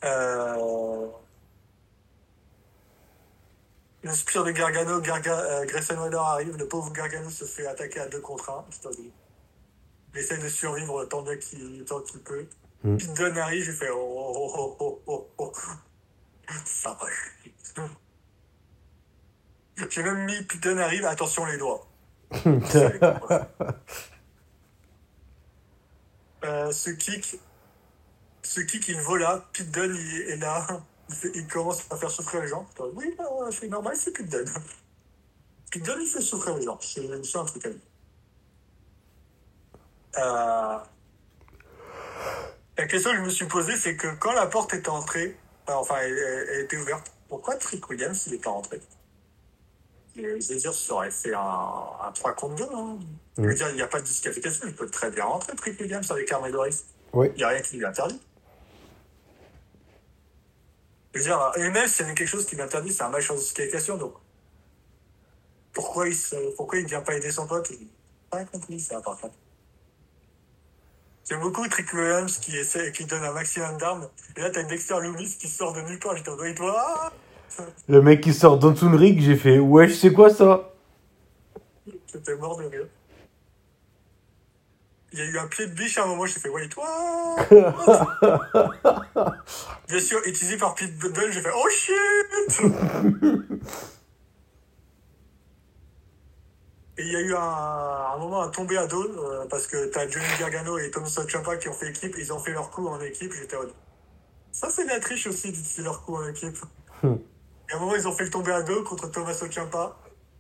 Euh... 0.04 1.08
Le 4.04 4.14
spire 4.14 4.44
de 4.44 4.52
Gargano, 4.52 5.02
Garga, 5.02 5.40
euh, 5.40 5.66
Grayson 5.66 5.96
Waller 5.96 6.18
arrive, 6.18 6.56
le 6.56 6.68
pauvre 6.68 6.94
Gargano 6.94 7.32
se 7.32 7.46
fait 7.46 7.66
attaquer 7.66 8.02
à 8.02 8.08
deux 8.08 8.22
contre 8.22 8.52
un. 8.52 8.64
Il 9.00 9.12
il 10.14 10.20
essaie 10.20 10.38
de 10.38 10.50
survivre 10.50 11.04
tant 11.06 11.24
qu'il 11.36 12.22
peut. 12.24 12.46
Mm. 12.84 12.98
Pete 12.98 13.14
Dunne 13.14 13.38
arrive, 13.40 13.64
j'ai 13.64 13.74
fait 13.74 13.90
oh 13.90 13.98
oh 14.00 14.52
oh 14.56 14.78
oh 14.80 15.02
oh 15.08 15.28
oh. 15.40 15.52
J'ai 19.90 20.04
même 20.04 20.26
mis 20.26 20.42
Dunne 20.62 20.80
arrive, 20.80 21.06
attention 21.06 21.46
les 21.46 21.58
doigts. 21.58 21.88
Euh, 26.44 26.72
ce 26.72 26.92
kick, 26.92 27.40
ce 28.44 28.62
kick, 28.62 28.88
il 28.88 29.02
vola. 29.02 29.44
Pete 29.54 29.72
Dunne, 29.72 29.96
il 29.96 30.22
est 30.30 30.38
là. 30.38 30.66
Il, 31.10 31.16
fait- 31.16 31.32
il 31.34 31.48
commence 31.48 31.86
à 31.92 31.98
faire 31.98 32.12
souffrir 32.12 32.42
les 32.42 32.48
gens. 32.48 32.64
Putain, 32.66 32.84
Oui, 32.94 33.14
bah, 33.18 33.26
c'est 33.52 33.68
normal, 33.68 33.96
c'est 33.98 34.12
Pete 34.12 34.30
Dunne. 34.30 34.48
Pete 35.72 35.84
Dunne, 35.84 36.00
il 36.02 36.08
fait 36.08 36.22
souffrir 36.22 36.56
les 36.56 36.64
gens. 36.64 36.78
C'est 36.80 37.36
un 37.38 37.46
truc 37.46 37.66
à 37.66 37.70
lui. 37.70 37.82
Euh, 40.20 40.78
La 42.78 42.86
question 42.88 43.10
que 43.12 43.18
je 43.18 43.22
me 43.24 43.30
suis 43.30 43.48
posée, 43.48 43.76
c'est 43.76 43.96
que 43.98 44.14
quand 44.16 44.34
la 44.34 44.46
porte 44.46 44.74
était 44.76 44.90
entrée, 44.90 45.36
enfin, 45.68 45.96
elle, 46.02 46.62
était 46.64 46.78
ouverte, 46.78 47.12
pourquoi 47.28 47.56
Trick 47.56 47.90
Williams, 47.90 48.24
il 48.28 48.36
est 48.36 48.44
pas 48.44 48.52
rentré? 48.52 48.80
Je 50.16 50.22
veux 50.24 50.60
dire, 50.60 50.74
ça 50.74 50.94
aurait 50.94 51.12
fait 51.12 51.34
un, 51.34 51.40
un 51.40 52.12
3 52.12 52.34
contre 52.34 52.56
2. 52.56 52.64
Hein. 52.74 52.98
Je 53.38 53.44
veux 53.44 53.54
dire, 53.54 53.70
il 53.70 53.76
n'y 53.76 53.82
a 53.82 53.88
pas 53.88 54.00
de 54.00 54.06
disqualification, 54.06 54.66
il 54.68 54.76
peut 54.76 54.90
très 54.90 55.12
bien 55.12 55.26
rentrer, 55.26 55.56
Trick 55.56 55.80
Williams, 55.80 56.10
avec 56.10 56.28
Carmelo 56.28 56.66
Hayes. 56.66 56.84
Oui. 57.14 57.28
Il 57.36 57.38
n'y 57.38 57.44
a 57.44 57.50
rien 57.50 57.62
qui 57.62 57.78
lui 57.78 57.86
interdit. 57.86 58.20
Je 61.14 61.20
veux 61.20 61.26
dire, 61.26 61.52
s'il 61.88 62.02
y 62.02 62.06
avait 62.06 62.16
quelque 62.16 62.28
chose 62.28 62.46
qui 62.46 62.56
lui 62.56 62.62
interdit, 62.62 62.92
c'est 62.92 63.04
un 63.04 63.10
match 63.10 63.30
en 63.30 63.36
disqualification, 63.36 63.98
donc. 63.98 64.14
Pourquoi 65.74 66.08
il 66.08 66.16
ne 66.16 66.56
pourquoi 66.56 66.80
il 66.80 66.88
vient 66.88 67.02
pas 67.02 67.16
aider 67.16 67.30
son 67.32 67.46
pote? 67.46 67.70
J'ai 67.70 67.88
pas 68.32 68.44
compris 68.46 68.80
ça, 68.80 69.00
par 69.02 69.20
contre. 69.20 69.36
J'aime 71.30 71.42
beaucoup 71.42 71.68
Trick 71.68 71.92
Williams 71.94 72.38
qui 72.38 72.56
essaie, 72.56 72.92
qui 72.94 73.04
donne 73.04 73.24
un 73.24 73.34
maximum 73.34 73.78
d'armes. 73.78 74.08
Et 74.38 74.42
là, 74.42 74.50
t'as 74.50 74.62
une 74.62 74.68
Dexter 74.68 74.96
Loomis 75.02 75.36
qui 75.38 75.50
sort 75.50 75.74
de 75.74 75.82
nulle 75.82 76.00
part. 76.00 76.16
J'étais 76.16 76.30
en 76.30 76.54
toi, 76.54 77.12
Le 77.90 78.02
mec 78.02 78.22
qui 78.22 78.34
sort 78.34 78.58
ring, 78.64 79.20
j'ai 79.20 79.36
fait 79.36 79.60
wesh, 79.60 79.96
c'est 79.96 80.14
quoi 80.14 80.30
ça? 80.30 80.72
J'étais 81.86 82.36
mort 82.36 82.58
de 82.58 82.68
rire. 82.68 82.88
Il 85.12 85.20
y 85.20 85.22
a 85.22 85.26
eu 85.26 85.38
un 85.40 85.48
pied 85.48 85.68
de 85.68 85.74
biche 85.74 85.98
à 85.98 86.04
un 86.04 86.08
moment, 86.08 86.26
j'ai 86.26 86.40
fait, 86.40 86.50
ouais, 86.50 86.70
toi? 86.70 86.88
Bien 89.90 90.00
sûr, 90.00 90.20
utilisé 90.26 90.58
par 90.58 90.76
Pete 90.76 90.98
Dunne, 90.98 91.32
j'ai 91.32 91.42
fait, 91.42 91.52
oh 91.54 91.70
shit 91.70 92.62
Et 97.00 97.04
il 97.04 97.12
y 97.12 97.16
a 97.16 97.22
eu 97.22 97.36
un, 97.36 97.40
un 97.40 98.18
moment 98.18 98.42
à 98.42 98.50
tomber 98.50 98.78
à 98.78 98.88
dos, 98.88 99.04
euh, 99.04 99.46
parce 99.50 99.68
que 99.68 99.86
t'as 99.88 100.08
Johnny 100.08 100.26
Gargano 100.40 100.78
et 100.80 100.90
Tommaso 100.90 101.28
Ciampa 101.28 101.58
qui 101.58 101.70
ont 101.70 101.74
fait 101.74 101.90
équipe, 101.90 102.16
ils 102.18 102.34
ont 102.34 102.40
fait 102.40 102.52
leur 102.52 102.72
coup 102.72 102.88
en 102.88 103.00
équipe, 103.02 103.34
j'étais 103.34 103.56
en 103.56 103.62
ça 104.52 104.70
c'est 104.72 104.86
de 104.86 104.90
la 104.90 105.00
triche 105.00 105.28
aussi 105.28 105.52
d'utiliser 105.52 105.84
leur 105.84 106.04
coup 106.04 106.16
en 106.16 106.28
équipe. 106.28 106.58
Hmm. 107.04 107.18
Et 107.70 107.74
à 107.74 107.78
un 107.78 107.80
moment, 107.80 107.96
ils 107.96 108.08
ont 108.08 108.14
fait 108.14 108.24
le 108.24 108.32
tomber 108.32 108.52
à 108.52 108.64
dos 108.64 108.84
contre 108.84 109.12
Tommaso 109.12 109.46
Ciampa. 109.52 109.96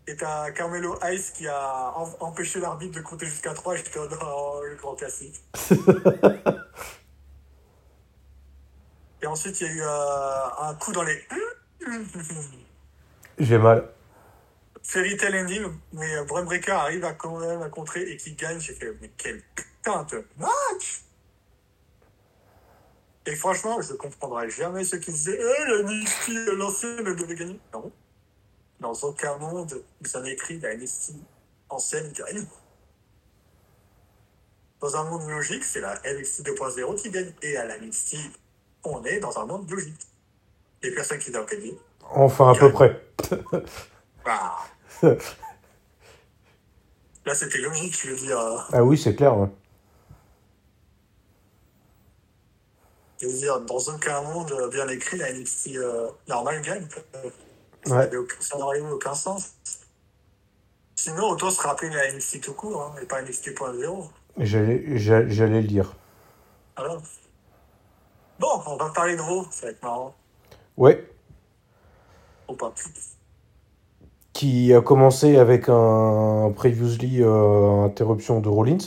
Et 0.07 0.15
t'as 0.15 0.49
Carmelo 0.51 0.97
Ice 1.11 1.29
qui 1.31 1.47
a 1.47 1.93
em- 1.97 2.15
empêché 2.21 2.59
l'arbitre 2.59 2.95
de 2.95 3.01
compter 3.01 3.27
jusqu'à 3.27 3.53
3. 3.53 3.75
J'étais 3.75 3.99
en 3.99 4.07
oh, 4.25 4.61
le 4.67 4.75
grand 4.75 4.95
classique. 4.95 5.39
et 9.21 9.27
ensuite, 9.27 9.61
il 9.61 9.67
y 9.67 9.69
a 9.69 9.73
eu 9.73 9.81
euh, 9.83 10.49
un 10.61 10.73
coup 10.75 10.93
dans 10.93 11.03
les. 11.03 11.27
J'ai 13.37 13.57
mal. 13.59 13.87
Fairy 14.87 15.17
Tail 15.17 15.37
Ending, 15.41 15.65
mais 15.91 16.15
euh, 16.15 16.23
Braun 16.23 16.45
Breaker 16.45 16.71
arrive 16.71 17.03
à 17.03 17.11
quand 17.11 17.39
même 17.39 17.61
à 17.61 17.69
contrer 17.69 18.03
et 18.03 18.15
qui 18.15 18.35
gagne. 18.35 18.57
J'ai 18.61 18.73
fait, 18.73 18.93
mais 19.01 19.11
quel 19.17 19.43
putain 19.53 20.03
de 20.05 20.25
match! 20.37 21.01
Et 23.25 23.35
franchement, 23.35 23.81
je 23.81 23.91
ne 23.91 23.97
comprendrai 23.97 24.49
jamais 24.49 24.85
ceux 24.85 24.99
qui 24.99 25.11
disaient, 25.11 25.37
eh, 25.37 25.65
la 25.65 25.83
NXT, 25.83 26.29
l'ancienne, 26.55 27.03
elle 27.05 27.17
devait 27.17 27.35
gagner. 27.35 27.59
Non. 27.73 27.91
Dans 28.79 28.93
aucun 28.93 29.35
monde, 29.37 29.83
ils 29.99 30.17
en 30.17 30.23
écrit 30.23 30.57
la 30.61 30.73
NXT 30.73 31.15
ancienne 31.67 32.09
gagne. 32.13 32.45
Dans 34.79 34.95
un 34.95 35.03
monde 35.03 35.29
logique, 35.29 35.65
c'est 35.65 35.81
la 35.81 35.95
NXT 36.05 36.43
2.0 36.45 36.95
qui 36.95 37.09
gagne. 37.09 37.33
Et 37.41 37.57
à 37.57 37.65
la 37.65 37.77
NXT, 37.77 38.15
on 38.85 39.03
est 39.03 39.19
dans 39.19 39.37
un 39.37 39.45
monde 39.45 39.69
logique. 39.69 39.99
Les 40.81 40.91
personnes 40.91 41.19
qui 41.19 41.31
doivent 41.31 41.49
gagner, 41.49 41.77
Enfin, 42.09 42.53
à 42.53 42.55
peu 42.57 42.71
près. 42.71 43.03
bah. 44.23 44.55
Là, 47.25 47.35
c'était 47.35 47.57
logique, 47.59 47.99
je 48.03 48.09
veux 48.11 48.15
dire. 48.17 48.39
Ah 48.71 48.83
oui, 48.83 48.97
c'est 48.97 49.15
clair. 49.15 49.37
ouais. 49.37 49.49
Je 53.21 53.27
veux 53.27 53.33
dire, 53.33 53.59
dans 53.61 53.77
aucun 53.77 54.21
monde 54.21 54.51
euh, 54.51 54.69
bien 54.69 54.87
écrit, 54.87 55.17
la 55.17 55.33
NXT 55.33 55.75
euh, 55.75 56.09
normale 56.27 56.61
gagne. 56.61 56.87
Ça 57.85 57.93
Ouais. 57.93 57.97
n'avait 58.05 58.17
aucun, 58.17 58.35
ça 58.39 58.57
n'aurait 58.57 58.79
eu 58.79 58.83
aucun 58.83 59.13
sens. 59.13 59.55
Sinon, 60.95 61.29
autant 61.29 61.49
se 61.51 61.61
rappeler 61.61 61.89
la 61.89 62.11
NXT 62.13 62.41
tout 62.41 62.53
court, 62.53 62.81
hein, 62.81 62.95
et 63.01 63.05
pas 63.05 63.21
NXT.0. 63.21 64.09
J'allais 64.37 65.61
le 65.61 65.67
dire. 65.67 65.93
Voilà. 66.75 66.97
Bon, 68.39 68.61
on 68.67 68.77
va 68.77 68.89
parler 68.89 69.15
de 69.15 69.21
Raw, 69.21 69.47
ça 69.51 69.65
va 69.65 69.71
être 69.71 69.81
marrant. 69.81 70.15
Ouais. 70.75 71.11
Ou 72.47 72.53
pas. 72.55 72.73
Qui 74.37 74.71
a 74.71 74.81
commencé 74.81 75.37
avec 75.37 75.67
un 75.67 76.53
previously 76.55 77.23
euh, 77.23 77.85
interruption 77.85 78.39
de 78.39 78.47
Rollins. 78.47 78.77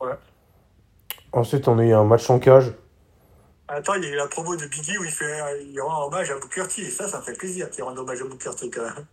Ouais. 0.00 0.14
Ensuite, 1.32 1.68
on 1.68 1.78
a 1.78 1.84
eu 1.84 1.92
un 1.92 2.04
match 2.04 2.30
en 2.30 2.38
cage. 2.38 2.72
Attends, 3.68 3.92
il 3.96 4.04
y 4.04 4.06
a 4.06 4.08
eu 4.08 4.16
la 4.16 4.26
promo 4.26 4.56
de 4.56 4.64
Biggie 4.64 4.96
où 4.96 5.04
il, 5.04 5.10
fait, 5.10 5.66
il 5.66 5.78
rend 5.82 6.06
hommage 6.06 6.30
à 6.30 6.38
Booker 6.38 6.66
T, 6.66 6.80
et 6.80 6.90
ça, 6.90 7.06
ça 7.06 7.18
me 7.18 7.24
fait 7.24 7.34
plaisir 7.34 7.68
qu'il 7.68 7.84
rende 7.84 7.98
hommage 7.98 8.22
à 8.22 8.24
Booker 8.24 8.54
T 8.58 8.70
quand 8.70 8.84
même. 8.84 9.06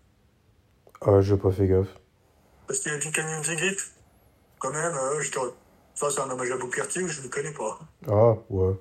Ah, 1.02 1.20
j'ai 1.20 1.36
pas 1.36 1.52
fait 1.52 1.68
gaffe. 1.68 2.00
Parce 2.66 2.80
qu'il 2.80 2.94
a 2.94 2.98
dit 2.98 3.12
Canyon 3.12 3.42
Grit. 3.42 3.76
Quand 4.60 4.72
même, 4.72 4.96
euh, 4.96 5.20
je 5.20 5.32
te... 5.32 5.40
ça, 5.96 6.10
c'est 6.12 6.22
un 6.22 6.30
hommage 6.30 6.50
à 6.50 6.56
Booker 6.56 6.88
T, 6.88 7.06
je 7.06 7.22
ne 7.22 7.28
connais 7.28 7.52
pas. 7.52 7.78
Ah, 8.08 8.36
ouais. 8.50 8.74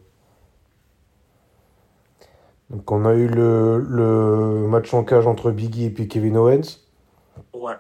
Donc, 2.75 2.91
on 2.91 3.05
a 3.07 3.15
eu 3.15 3.29
le, 3.29 3.79
le 3.89 4.67
match 4.69 4.93
en 4.95 5.05
cage 5.05 5.29
entre 5.29 5.53
Biggie 5.53 5.85
et 5.87 5.91
puis 5.91 6.09
Kevin 6.09 6.37
Owens. 6.37 6.81
Ouais. 7.53 7.75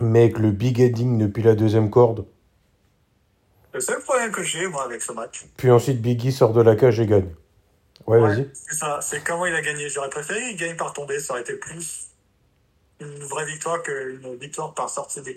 Mais 0.00 0.22
avec 0.22 0.38
le 0.38 0.52
big 0.52 0.78
heading 0.80 1.18
depuis 1.18 1.42
la 1.42 1.56
deuxième 1.56 1.90
corde. 1.90 2.24
Le 3.72 3.80
seul 3.80 3.98
problème 4.00 4.30
que 4.30 4.44
j'ai, 4.44 4.66
moi, 4.68 4.84
avec 4.84 5.02
ce 5.02 5.12
match, 5.12 5.46
Puis 5.56 5.70
ensuite, 5.70 6.00
Biggie 6.00 6.30
sort 6.30 6.52
de 6.52 6.62
la 6.62 6.76
cage 6.76 7.00
et 7.00 7.06
gagne. 7.06 7.28
Ouais, 8.06 8.20
vas-y. 8.20 8.48
c'est 8.54 8.74
ça, 8.76 9.00
c'est 9.02 9.22
comment 9.22 9.46
il 9.46 9.54
a 9.54 9.62
gagné. 9.62 9.88
J'aurais 9.88 10.10
préféré 10.10 10.40
qu'il 10.40 10.56
gagne 10.56 10.76
par 10.76 10.92
tombée, 10.92 11.18
ça 11.18 11.32
aurait 11.34 11.42
été 11.42 11.54
plus 11.54 12.06
une 13.00 13.18
vraie 13.24 13.46
victoire 13.46 13.82
qu'une 13.82 14.36
victoire 14.40 14.74
par 14.74 14.88
sortie 14.88 15.20
de, 15.20 15.24
de- 15.26 15.32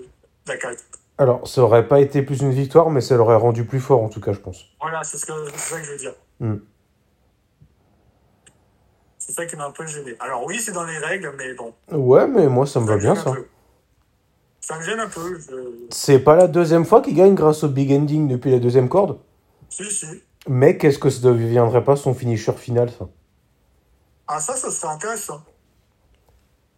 de 0.00 0.04
la 0.46 0.56
cage. 0.56 0.76
Alors, 1.18 1.46
ça 1.46 1.62
aurait 1.62 1.86
pas 1.88 2.00
été 2.00 2.22
plus 2.22 2.40
une 2.40 2.52
victoire, 2.52 2.90
mais 2.90 3.00
ça 3.00 3.16
l'aurait 3.16 3.36
rendu 3.36 3.64
plus 3.64 3.80
fort, 3.80 4.02
en 4.02 4.08
tout 4.08 4.20
cas, 4.20 4.32
je 4.32 4.38
pense. 4.40 4.64
Voilà, 4.80 5.02
c'est 5.04 5.18
ce 5.18 5.26
que, 5.26 5.32
ça 5.56 5.78
que 5.78 5.84
je 5.84 5.90
veux 5.92 5.98
dire. 5.98 6.14
Hmm. 6.40 6.56
C'est 9.28 9.34
ça 9.34 9.44
qui 9.44 9.56
m'a 9.56 9.66
un 9.66 9.70
peu 9.70 9.86
gêné. 9.86 10.16
Alors 10.20 10.46
oui, 10.46 10.58
c'est 10.58 10.72
dans 10.72 10.84
les 10.84 10.96
règles, 10.96 11.34
mais 11.36 11.52
bon. 11.52 11.74
Ouais, 11.92 12.26
mais 12.26 12.46
moi, 12.46 12.66
ça 12.66 12.80
me 12.80 12.86
va 12.86 12.94
me 12.96 13.00
bien, 13.00 13.14
ça. 13.14 13.30
peu. 13.30 13.46
Ça 14.58 14.78
me 14.78 14.82
gêne 14.82 15.00
un 15.00 15.08
peu. 15.08 15.38
Je... 15.38 15.54
C'est 15.90 16.20
pas 16.20 16.34
la 16.34 16.48
deuxième 16.48 16.86
fois 16.86 17.02
qu'il 17.02 17.14
gagne 17.14 17.34
grâce 17.34 17.62
au 17.62 17.68
big 17.68 17.92
ending 17.92 18.26
depuis 18.26 18.50
la 18.50 18.58
deuxième 18.58 18.88
corde? 18.88 19.18
Si, 19.68 19.84
si. 19.84 20.06
Mais 20.48 20.78
qu'est-ce 20.78 20.98
que 20.98 21.10
ça 21.10 21.28
ne 21.28 21.34
deviendrait 21.34 21.84
pas 21.84 21.94
son 21.94 22.14
finisher 22.14 22.54
final, 22.54 22.90
ça? 22.90 23.06
Ah, 24.26 24.40
ça, 24.40 24.56
ça 24.56 24.70
serait 24.70 24.94
intéressant. 24.94 25.42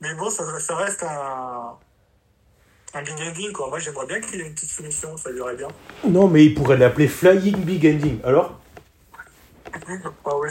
Mais 0.00 0.12
bon, 0.16 0.28
ça, 0.28 0.42
ça 0.58 0.74
reste 0.74 1.04
un. 1.04 1.78
Un 2.94 3.02
big 3.02 3.14
ending, 3.28 3.52
quoi. 3.52 3.68
Moi, 3.68 3.78
j'aimerais 3.78 4.06
bien 4.06 4.20
qu'il 4.20 4.40
ait 4.40 4.46
une 4.48 4.54
petite 4.54 4.70
solution, 4.70 5.16
ça 5.16 5.30
lui 5.30 5.38
irait 5.38 5.54
bien. 5.54 5.68
Non, 6.04 6.26
mais 6.26 6.44
il 6.44 6.54
pourrait 6.54 6.78
l'appeler 6.78 7.06
Flying 7.06 7.58
Big 7.58 7.86
Ending. 7.86 8.18
Alors? 8.24 8.58
Ah 10.24 10.36
oui. 10.36 10.48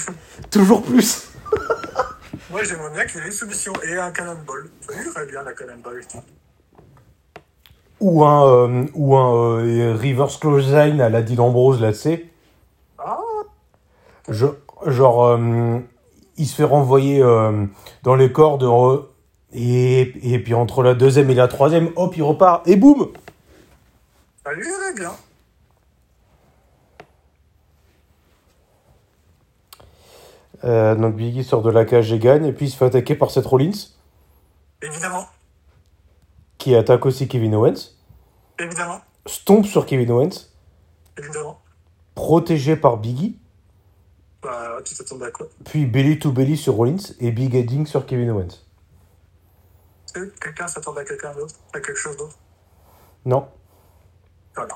Toujours 0.49 0.81
plus 0.81 1.29
Moi, 2.49 2.63
j'aimerais 2.63 2.91
bien 2.91 3.05
qu'il 3.05 3.21
ait 3.21 3.25
une 3.25 3.31
solution 3.31 3.73
et 3.87 3.97
un 3.97 4.11
cannonball. 4.11 4.69
Ça 4.81 4.93
lui 4.95 5.07
irait 5.07 5.25
bien, 5.27 5.43
la 5.43 5.53
cannonball. 5.53 6.01
Ou 7.99 8.23
un, 8.25 8.47
euh, 8.47 8.85
ou 8.95 9.15
un 9.17 9.59
euh, 9.65 9.93
reverse 9.93 10.37
clothesline 10.37 10.99
à 11.01 11.09
la 11.09 11.21
Dean 11.21 11.43
Ambrose, 11.43 11.81
là, 11.81 11.91
tu 11.91 11.99
sais. 11.99 12.25
Ah, 12.97 13.19
Je- 14.29 14.47
Genre, 14.85 15.25
euh, 15.25 15.79
il 16.37 16.45
se 16.47 16.55
fait 16.55 16.63
renvoyer 16.63 17.21
euh, 17.21 17.65
dans 18.03 18.15
les 18.15 18.31
cordes. 18.31 18.65
et, 19.53 20.33
et 20.33 20.39
puis 20.39 20.53
entre 20.53 20.83
la 20.83 20.93
deuxième 20.93 21.29
et 21.29 21.33
la 21.35 21.49
troisième, 21.49 21.89
hop, 21.97 22.15
il 22.15 22.23
repart. 22.23 22.65
Et 22.67 22.75
boum 22.77 23.09
ça 24.45 24.53
lui 24.53 24.65
irait 24.65 24.93
bien. 24.95 25.11
Euh, 30.63 30.95
Donc 30.95 31.15
Biggie 31.15 31.43
sort 31.43 31.61
de 31.61 31.69
la 31.69 31.85
cage 31.85 32.11
et 32.11 32.19
gagne. 32.19 32.45
Et 32.45 32.53
puis 32.53 32.67
il 32.67 32.69
se 32.69 32.77
fait 32.77 32.85
attaquer 32.85 33.15
par 33.15 33.31
Seth 33.31 33.45
Rollins. 33.45 33.71
Évidemment. 34.81 35.25
Qui 36.57 36.75
attaque 36.75 37.05
aussi 37.05 37.27
Kevin 37.27 37.55
Owens. 37.55 37.95
Évidemment. 38.59 38.99
Stomp 39.25 39.65
sur 39.65 39.85
Kevin 39.85 40.11
Owens. 40.11 40.49
Évidemment. 41.17 41.59
Protégé 42.15 42.75
par 42.75 42.97
Biggie. 42.97 43.37
Bah, 44.41 44.77
tu 44.83 44.95
t'attendais 44.95 45.25
à 45.25 45.31
quoi? 45.31 45.47
Puis 45.65 45.85
belly 45.85 46.19
to 46.19 46.31
belly 46.31 46.57
sur 46.57 46.75
Rollins. 46.75 47.13
Et 47.19 47.31
Big 47.31 47.55
Heading 47.55 47.85
sur 47.85 48.05
Kevin 48.05 48.31
Owens. 48.31 48.65
Sais, 50.05 50.21
Quelqu'un 50.41 50.67
s'attendait 50.67 51.01
à 51.01 51.05
quelqu'un 51.05 51.33
d'autre? 51.33 51.55
À 51.73 51.79
quelque 51.79 51.95
chose 51.97 52.17
d'autre? 52.17 52.37
Non. 53.25 53.47
Voilà. 54.55 54.75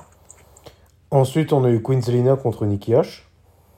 Ensuite, 1.10 1.52
on 1.52 1.64
a 1.64 1.70
eu 1.70 1.82
Queen 1.82 2.02
Zelina 2.02 2.36
contre 2.36 2.66
Nikki 2.66 2.92
H. 2.92 3.22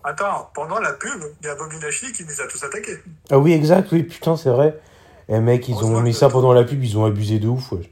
Attends, 0.08 0.50
pendant 0.54 0.78
la 0.78 0.92
pub, 0.92 1.20
il 1.42 1.46
y 1.46 1.48
a 1.48 1.56
Bobby 1.56 1.80
Lashley 1.82 2.12
qui 2.12 2.24
nous 2.24 2.40
a 2.40 2.46
tous 2.46 2.62
attaqués. 2.62 2.96
Ah 3.28 3.38
oui, 3.38 3.52
exact, 3.52 3.90
oui, 3.90 4.04
putain, 4.04 4.36
c'est 4.36 4.50
vrai. 4.50 4.78
Eh 5.28 5.40
mec, 5.40 5.68
ils 5.68 5.74
ont 5.74 6.00
mis 6.00 6.14
ça 6.14 6.28
pendant 6.28 6.52
la 6.52 6.62
pub, 6.62 6.80
ils 6.84 6.96
ont 6.96 7.04
abusé 7.04 7.40
de 7.40 7.48
ouf, 7.48 7.72
ouais. 7.72 7.90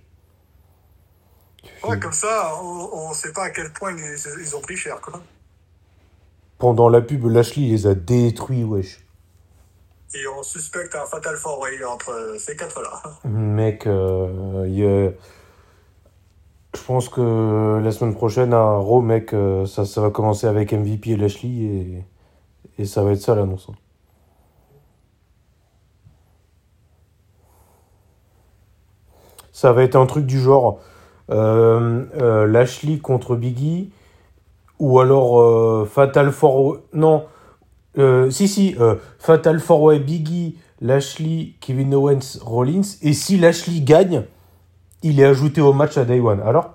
Ouais, 1.83 1.99
comme 1.99 2.13
ça, 2.13 2.53
on, 2.63 2.89
on 2.93 3.13
sait 3.13 3.33
pas 3.33 3.47
à 3.47 3.51
quel 3.51 3.73
point 3.73 3.93
ils, 3.93 4.17
ils 4.41 4.55
ont 4.55 4.61
pris 4.61 4.77
cher, 4.77 5.01
quoi. 5.01 5.21
Pendant 6.59 6.89
la 6.89 7.01
pub, 7.01 7.25
Lashley 7.27 7.67
les 7.67 7.89
a 7.89 7.95
détruits, 7.97 8.63
wesh. 8.63 9.01
Et 10.15 10.29
on 10.29 10.45
suspecte 10.45 10.95
un 10.95 11.07
Fatal 11.07 11.37
Four 11.37 11.67
entre 11.89 12.37
ces 12.39 12.55
quatre-là. 12.55 13.03
Mec, 13.25 13.89
euh, 13.89 14.65
il 14.69 14.79
y 14.79 14.87
a- 14.87 15.11
je 16.77 16.83
pense 16.83 17.09
que 17.09 17.81
la 17.83 17.93
semaine 17.93 18.15
prochaine 18.15 18.53
à 18.53 18.77
Raw, 18.77 19.01
mec, 19.01 19.33
euh, 19.33 19.67
ça, 19.67 19.85
ça 19.85 20.01
va 20.01 20.11
commencer 20.11 20.47
avec 20.47 20.73
MVP 20.73 21.11
et 21.11 21.17
Lashley 21.17 21.49
et, 21.51 22.05
et 22.79 22.85
ça 22.85 23.03
va 23.03 23.13
être 23.13 23.21
ça 23.21 23.35
l'annonce. 23.35 23.69
hein. 23.71 23.75
Ça 29.53 29.73
va 29.73 29.85
être 29.85 29.97
un 29.97 30.07
truc 30.07 30.27
du 30.27 30.41
genre 30.41 30.81
euh, 31.31 32.05
euh, 32.21 32.47
Lashley 32.47 32.99
contre 32.99 33.37
Biggie 33.37 33.93
ou 34.81 34.99
alors 34.99 35.87
Fatal 35.87 36.33
Four 36.33 36.79
non 36.93 37.25
si 38.31 38.49
si 38.49 38.77
Fatal 39.21 39.61
Four 39.61 39.83
Way 39.83 40.01
Biggie 40.01 40.59
Lashley 40.81 41.55
Kevin 41.61 41.95
Owens 41.95 42.39
Rollins 42.43 42.83
et 43.01 43.13
si 43.13 43.39
Lashley 43.39 43.81
gagne 43.81 44.25
il 45.05 45.21
est 45.21 45.25
ajouté 45.25 45.61
au 45.61 45.73
match 45.73 45.97
à 45.97 46.05
Day 46.05 46.19
One 46.21 46.41
alors 46.41 46.75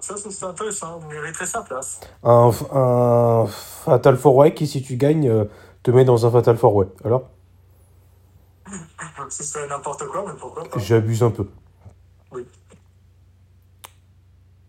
Ça, 0.00 0.14
c'est 0.16 0.44
intéressant. 0.44 0.98
Vous 0.98 1.08
mériterez 1.10 1.46
sa 1.46 1.62
place. 1.62 2.00
un, 2.22 2.50
un 2.72 3.46
Fatal 3.46 4.16
Four 4.16 4.36
Way 4.36 4.54
qui 4.54 4.66
si 4.66 4.82
tu 4.82 4.96
gagnes 4.96 5.28
euh, 5.28 5.44
te 5.82 5.90
met 5.90 6.04
dans 6.04 6.26
un 6.26 6.30
Fatal 6.30 6.56
Four 6.56 6.74
Way 6.76 6.86
alors 7.04 7.22
Ce 9.30 9.42
serait 9.42 9.66
n'importe 9.68 10.06
quoi, 10.06 10.24
mais 10.26 10.38
pourquoi 10.38 10.64
pas. 10.64 10.78
j'abuse 10.78 11.22
un 11.22 11.30
peu 11.30 11.46
Oui. 12.32 12.46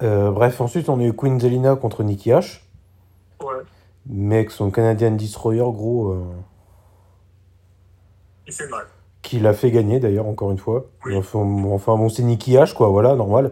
Euh, 0.01 0.31
bref 0.31 0.61
ensuite 0.61 0.87
on 0.89 0.99
a 0.99 1.03
eu 1.03 1.13
Queen 1.13 1.39
Zelina 1.39 1.75
contre 1.75 2.03
Nikki 2.03 2.29
H 2.31 2.61
Ouais. 3.41 3.63
mec 4.05 4.51
son 4.51 4.69
Canadian 4.71 5.11
Destroyer 5.11 5.59
gros 5.61 6.11
euh, 6.11 6.23
Il 8.47 8.53
fait 8.53 8.67
mal. 8.67 8.85
Qui 9.29 9.39
l'a 9.39 9.53
fait 9.53 9.69
gagner 9.69 9.99
d'ailleurs 9.99 10.25
encore 10.25 10.49
une 10.49 10.57
fois 10.57 10.87
Oui. 11.05 11.15
enfin, 11.15 11.37
enfin 11.71 11.95
bon 11.95 12.09
c'est 12.09 12.23
Nikki 12.23 12.53
H 12.55 12.73
quoi 12.73 12.87
voilà 12.87 13.13
normal 13.13 13.51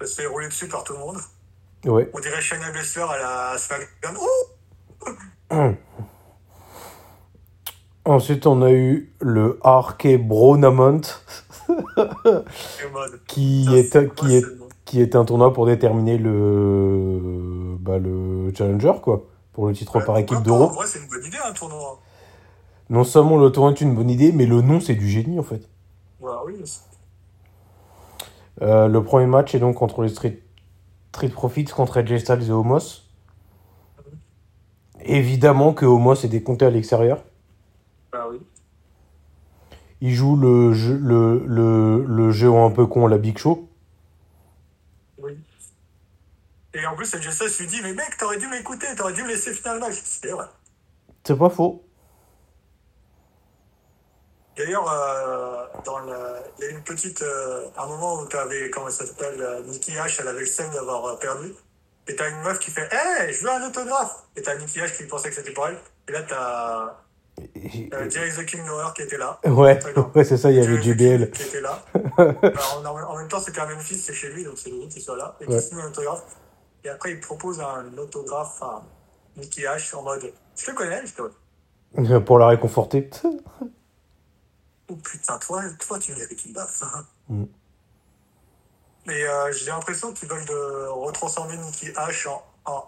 Elle 0.00 0.06
se 0.06 0.20
fait 0.20 0.28
rouler 0.28 0.46
dessus 0.46 0.68
par 0.68 0.84
tout 0.84 0.92
le 0.92 1.00
monde. 1.00 1.16
ouais 1.86 2.08
On 2.14 2.20
dirait 2.20 2.40
Shayna 2.40 2.70
Baszler 2.70 3.02
à 3.02 3.18
la 3.52 3.58
SmackDown. 3.58 4.16
Oh 4.20 5.08
Ensuite, 8.04 8.46
on 8.46 8.62
a 8.62 8.70
eu 8.70 9.12
le 9.20 9.58
Arke 9.62 10.06
mode. 10.20 11.06
qui 13.26 13.64
Ça, 13.64 14.02
est, 14.02 14.14
qui, 14.14 14.36
est, 14.36 14.40
bon. 14.58 14.68
qui 14.84 15.00
est 15.00 15.16
un 15.16 15.24
tournoi 15.24 15.52
pour 15.52 15.66
déterminer 15.66 16.16
le, 16.18 17.76
bah, 17.80 17.98
le 17.98 18.52
challenger, 18.56 18.92
quoi, 19.02 19.24
pour 19.52 19.66
le 19.66 19.74
titre 19.74 19.96
Ouais, 19.96 20.04
par 20.04 20.18
équipe 20.18 20.34
pas 20.34 20.40
En 20.40 20.42
d'Euro. 20.42 20.68
vrai, 20.70 20.86
c'est 20.86 21.00
une 21.00 21.08
bonne 21.08 21.24
idée, 21.24 21.38
un 21.44 21.52
tournoi. 21.52 21.98
Non 22.92 23.04
seulement 23.04 23.38
le 23.38 23.50
tournoi 23.50 23.72
est 23.72 23.80
une 23.80 23.94
bonne 23.94 24.10
idée, 24.10 24.32
mais 24.32 24.44
le 24.44 24.60
nom, 24.60 24.78
c'est 24.78 24.94
du 24.94 25.08
génie, 25.08 25.38
en 25.38 25.42
fait. 25.42 25.66
Oui. 26.20 26.62
Euh, 28.60 28.86
le 28.86 29.02
premier 29.02 29.24
match 29.24 29.54
est 29.54 29.58
donc 29.58 29.76
contre 29.76 30.02
les 30.02 30.10
Street, 30.10 30.42
Street 31.14 31.30
Profits, 31.30 31.64
contre 31.64 31.96
AJ 31.96 32.18
Styles 32.18 32.48
et 32.48 32.50
Homos. 32.50 33.00
Évidemment 35.00 35.72
que 35.72 35.86
Homos 35.86 36.16
est 36.22 36.28
décompté 36.28 36.66
à 36.66 36.70
l'extérieur. 36.70 37.24
Bah 38.12 38.26
oui. 38.30 38.40
Il 40.02 40.12
joue 40.12 40.36
le, 40.36 40.74
jeu- 40.74 40.98
le, 40.98 41.42
le, 41.46 42.04
le 42.04 42.30
géant 42.30 42.66
un 42.66 42.70
peu 42.70 42.86
con, 42.86 43.06
la 43.06 43.16
Big 43.16 43.38
Show. 43.38 43.68
Oui. 45.16 45.32
Et 46.74 46.86
en 46.86 46.94
plus, 46.94 47.14
LGSS 47.14 47.58
lui 47.58 47.66
dit 47.68 47.80
Mais 47.82 47.94
mec, 47.94 48.18
t'aurais 48.18 48.38
dû 48.38 48.48
m'écouter, 48.48 48.86
t'aurais 48.98 49.14
dû 49.14 49.22
me 49.22 49.28
laisser 49.28 49.54
final 49.54 49.80
match. 49.80 49.94
C'est 50.04 50.30
vrai. 50.30 50.44
C'est 51.24 51.38
pas 51.38 51.48
faux. 51.48 51.82
D'ailleurs, 54.56 54.90
euh, 54.92 55.64
dans 55.84 55.98
le, 56.00 56.12
il 56.58 56.64
y 56.64 56.68
a 56.68 56.70
une 56.70 56.82
petite, 56.82 57.22
euh, 57.22 57.64
un 57.76 57.86
moment 57.86 58.20
où 58.20 58.26
t'avais, 58.26 58.68
comment 58.70 58.90
ça 58.90 59.06
s'appelle, 59.06 59.40
euh, 59.40 59.62
Nikki 59.62 59.92
H, 59.92 60.18
elle 60.20 60.28
avait 60.28 60.40
le 60.40 60.46
seum 60.46 60.70
d'avoir 60.72 61.18
perdu. 61.18 61.54
Et 62.08 62.16
t'as 62.16 62.28
une 62.28 62.42
meuf 62.42 62.58
qui 62.58 62.70
fait, 62.70 62.88
hé, 62.92 63.32
je 63.32 63.42
veux 63.44 63.50
un 63.50 63.66
autographe. 63.66 64.24
Et 64.36 64.42
t'as 64.42 64.54
Nikki 64.56 64.80
H 64.80 64.96
qui 64.96 65.04
pensait 65.04 65.30
que 65.30 65.34
c'était 65.36 65.52
pour 65.52 65.68
elle. 65.68 65.78
Et 66.08 66.12
là, 66.12 66.22
t'as 66.22 66.96
euh, 67.40 68.10
Jerry 68.10 68.30
the 68.36 68.44
King 68.44 68.64
Noir 68.66 68.92
qui 68.92 69.02
était 69.02 69.16
là. 69.16 69.38
Ouais, 69.44 69.78
ouais 70.14 70.24
c'est 70.24 70.36
ça, 70.36 70.50
il 70.50 70.58
y 70.58 70.60
avait 70.60 70.82
JBL. 70.82 71.30
Qui 71.30 71.42
était 71.44 71.60
là. 71.62 71.82
Alors, 72.18 72.82
en, 72.84 73.12
en 73.14 73.16
même 73.18 73.28
temps, 73.28 73.40
c'était 73.40 73.60
un 73.60 73.66
Memphis, 73.66 73.96
c'est 73.98 74.12
chez 74.12 74.28
lui, 74.28 74.44
donc 74.44 74.54
c'est 74.58 74.68
lui 74.70 74.86
qui 74.88 75.00
soit 75.00 75.16
là. 75.16 75.36
Et 75.40 75.46
qui 75.46 75.52
Ouais. 75.52 75.60
signe 75.60 75.78
un 75.80 75.86
autographe. 75.88 76.24
Et 76.84 76.88
après, 76.90 77.12
il 77.12 77.20
propose 77.20 77.60
un 77.60 77.96
autographe 77.96 78.60
à 78.60 78.82
Nikki 79.36 79.62
H 79.62 79.94
en 79.96 80.02
mode, 80.02 80.30
je 80.56 80.66
te 80.66 80.72
connais, 80.72 81.06
je 81.06 81.14
te 81.14 81.22
connais. 81.22 82.20
Pour 82.20 82.38
la 82.38 82.48
réconforter. 82.48 83.08
Oh 84.92 84.96
putain, 84.96 85.38
toi, 85.38 85.62
toi 85.78 85.98
tu 85.98 86.14
mérites 86.14 86.44
une 86.44 86.52
baffe. 86.52 86.82
Mm. 87.28 87.44
Mais 89.06 89.22
euh, 89.24 89.52
j'ai 89.52 89.66
l'impression 89.66 90.12
qu'ils 90.12 90.28
veulent 90.28 90.44
de 90.44 90.88
retransformer 90.88 91.56
Nikki 91.56 91.86
H 91.88 92.28
en, 92.28 92.42
en. 92.66 92.86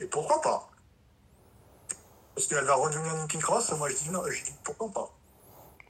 Et 0.00 0.06
pourquoi 0.06 0.40
pas? 0.40 0.68
Parce 2.34 2.46
qu'elle 2.48 2.64
va 2.64 2.74
redevenir 2.74 3.14
Nikki 3.16 3.38
Cross, 3.38 3.72
moi 3.78 3.88
je 3.88 3.96
dis 3.96 4.10
non, 4.10 4.22
je 4.28 4.44
dis 4.44 4.54
pourquoi 4.62 4.88
pas. 4.90 5.10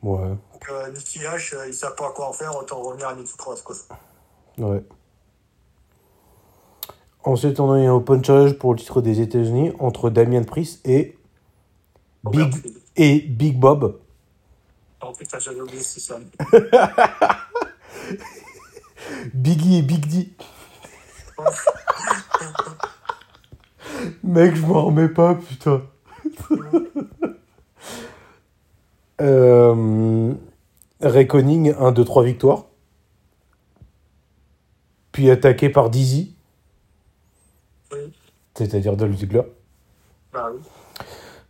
Ouais, 0.02 0.28
Donc, 0.28 0.68
euh, 0.70 0.90
Nikki 0.92 1.20
H, 1.20 1.54
euh, 1.54 1.68
ils 1.68 1.74
savent 1.74 1.96
pas 1.96 2.10
quoi 2.10 2.28
en 2.28 2.32
faire, 2.32 2.54
autant 2.56 2.80
revenir 2.80 3.08
à 3.08 3.14
Nikki 3.14 3.36
Cross. 3.36 3.62
Quoi. 3.62 3.76
ouais. 4.58 4.84
Ensuite, 7.24 7.58
on 7.58 7.72
a 7.72 7.80
eu 7.80 7.86
un 7.86 7.94
Open 7.94 8.24
Challenge 8.24 8.52
pour 8.58 8.74
le 8.74 8.78
titre 8.78 9.00
des 9.00 9.20
États-Unis 9.20 9.72
entre 9.80 10.10
Damien 10.10 10.44
Priest 10.44 10.86
et 10.86 11.18
Robert 12.22 12.48
Big, 12.50 12.76
et 12.96 13.20
Big 13.20 13.58
Bob. 13.58 13.98
Oh 15.02 15.12
putain, 15.12 15.38
j'avais 15.38 15.60
oublié 15.60 15.82
ce 15.82 16.00
son. 16.00 16.22
Biggie 19.34 19.78
et 19.78 19.82
Big 19.82 20.06
D. 20.06 20.30
Mec, 24.22 24.54
je 24.56 24.64
m'en 24.66 24.84
remets 24.86 25.08
pas, 25.08 25.34
putain. 25.34 25.82
euh, 29.20 30.32
Reckoning, 31.00 31.74
1, 31.78 31.92
2, 31.92 32.04
3 32.04 32.24
victoires. 32.24 32.64
Puis 35.12 35.30
attaqué 35.30 35.68
par 35.70 35.88
Dizzy, 35.90 36.34
Oui. 37.92 38.12
c'est-à-dire 38.54 38.96
Dolph 38.96 39.16
Ziggler. 39.16 39.42
Bah 40.32 40.50
oui. 40.54 40.60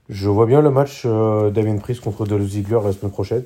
Je 0.09 0.29
vois 0.29 0.47
bien 0.47 0.61
le 0.62 0.71
match 0.71 1.03
euh, 1.05 1.51
Damien 1.51 1.79
Priest 1.79 2.01
contre 2.01 2.27
Dolph 2.27 2.47
Ziggler 2.49 2.81
la 2.85 2.92
semaine 2.92 3.11
prochaine. 3.12 3.45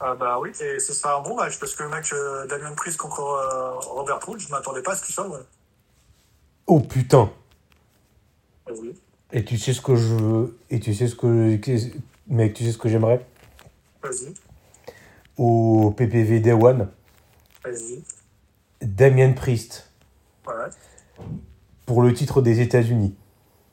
Ah 0.00 0.14
bah 0.14 0.38
oui, 0.40 0.50
et 0.60 0.78
ce 0.80 0.92
sera 0.92 1.18
un 1.18 1.22
bon 1.22 1.36
match, 1.36 1.58
parce 1.58 1.74
que 1.74 1.82
le 1.82 1.88
match 1.88 2.12
euh, 2.12 2.46
Damien 2.46 2.72
Priest 2.74 2.96
contre 2.96 3.20
euh, 3.20 3.72
Robert 3.78 4.18
Roode, 4.24 4.40
je 4.40 4.48
m'attendais 4.50 4.82
pas 4.82 4.92
à 4.92 4.96
ce 4.96 5.04
qu'il 5.04 5.14
soit. 5.14 5.28
Ouais. 5.28 5.38
Oh 6.66 6.80
putain 6.80 7.30
Ah 8.66 8.72
oui. 8.80 8.94
Et 9.32 9.44
tu 9.44 9.58
sais 9.58 9.72
ce 9.72 9.80
que 9.80 9.94
je 9.96 10.14
veux 10.14 10.58
Et 10.70 10.80
tu 10.80 10.94
sais 10.94 11.08
ce 11.08 11.14
que... 11.16 11.58
Mec, 12.28 12.54
tu 12.54 12.64
sais 12.64 12.72
ce 12.72 12.78
que 12.78 12.88
j'aimerais? 12.88 13.24
Vas-y, 14.02 14.32
Au 15.36 15.90
PPV 15.96 16.40
Day 16.40 16.52
One, 16.52 16.88
vas-y. 17.64 18.02
Damien 18.80 19.32
Priest 19.32 19.90
Ouais, 20.46 20.54
pour 21.86 22.02
le 22.02 22.12
titre 22.14 22.42
des 22.42 22.60
États-Unis. 22.60 23.14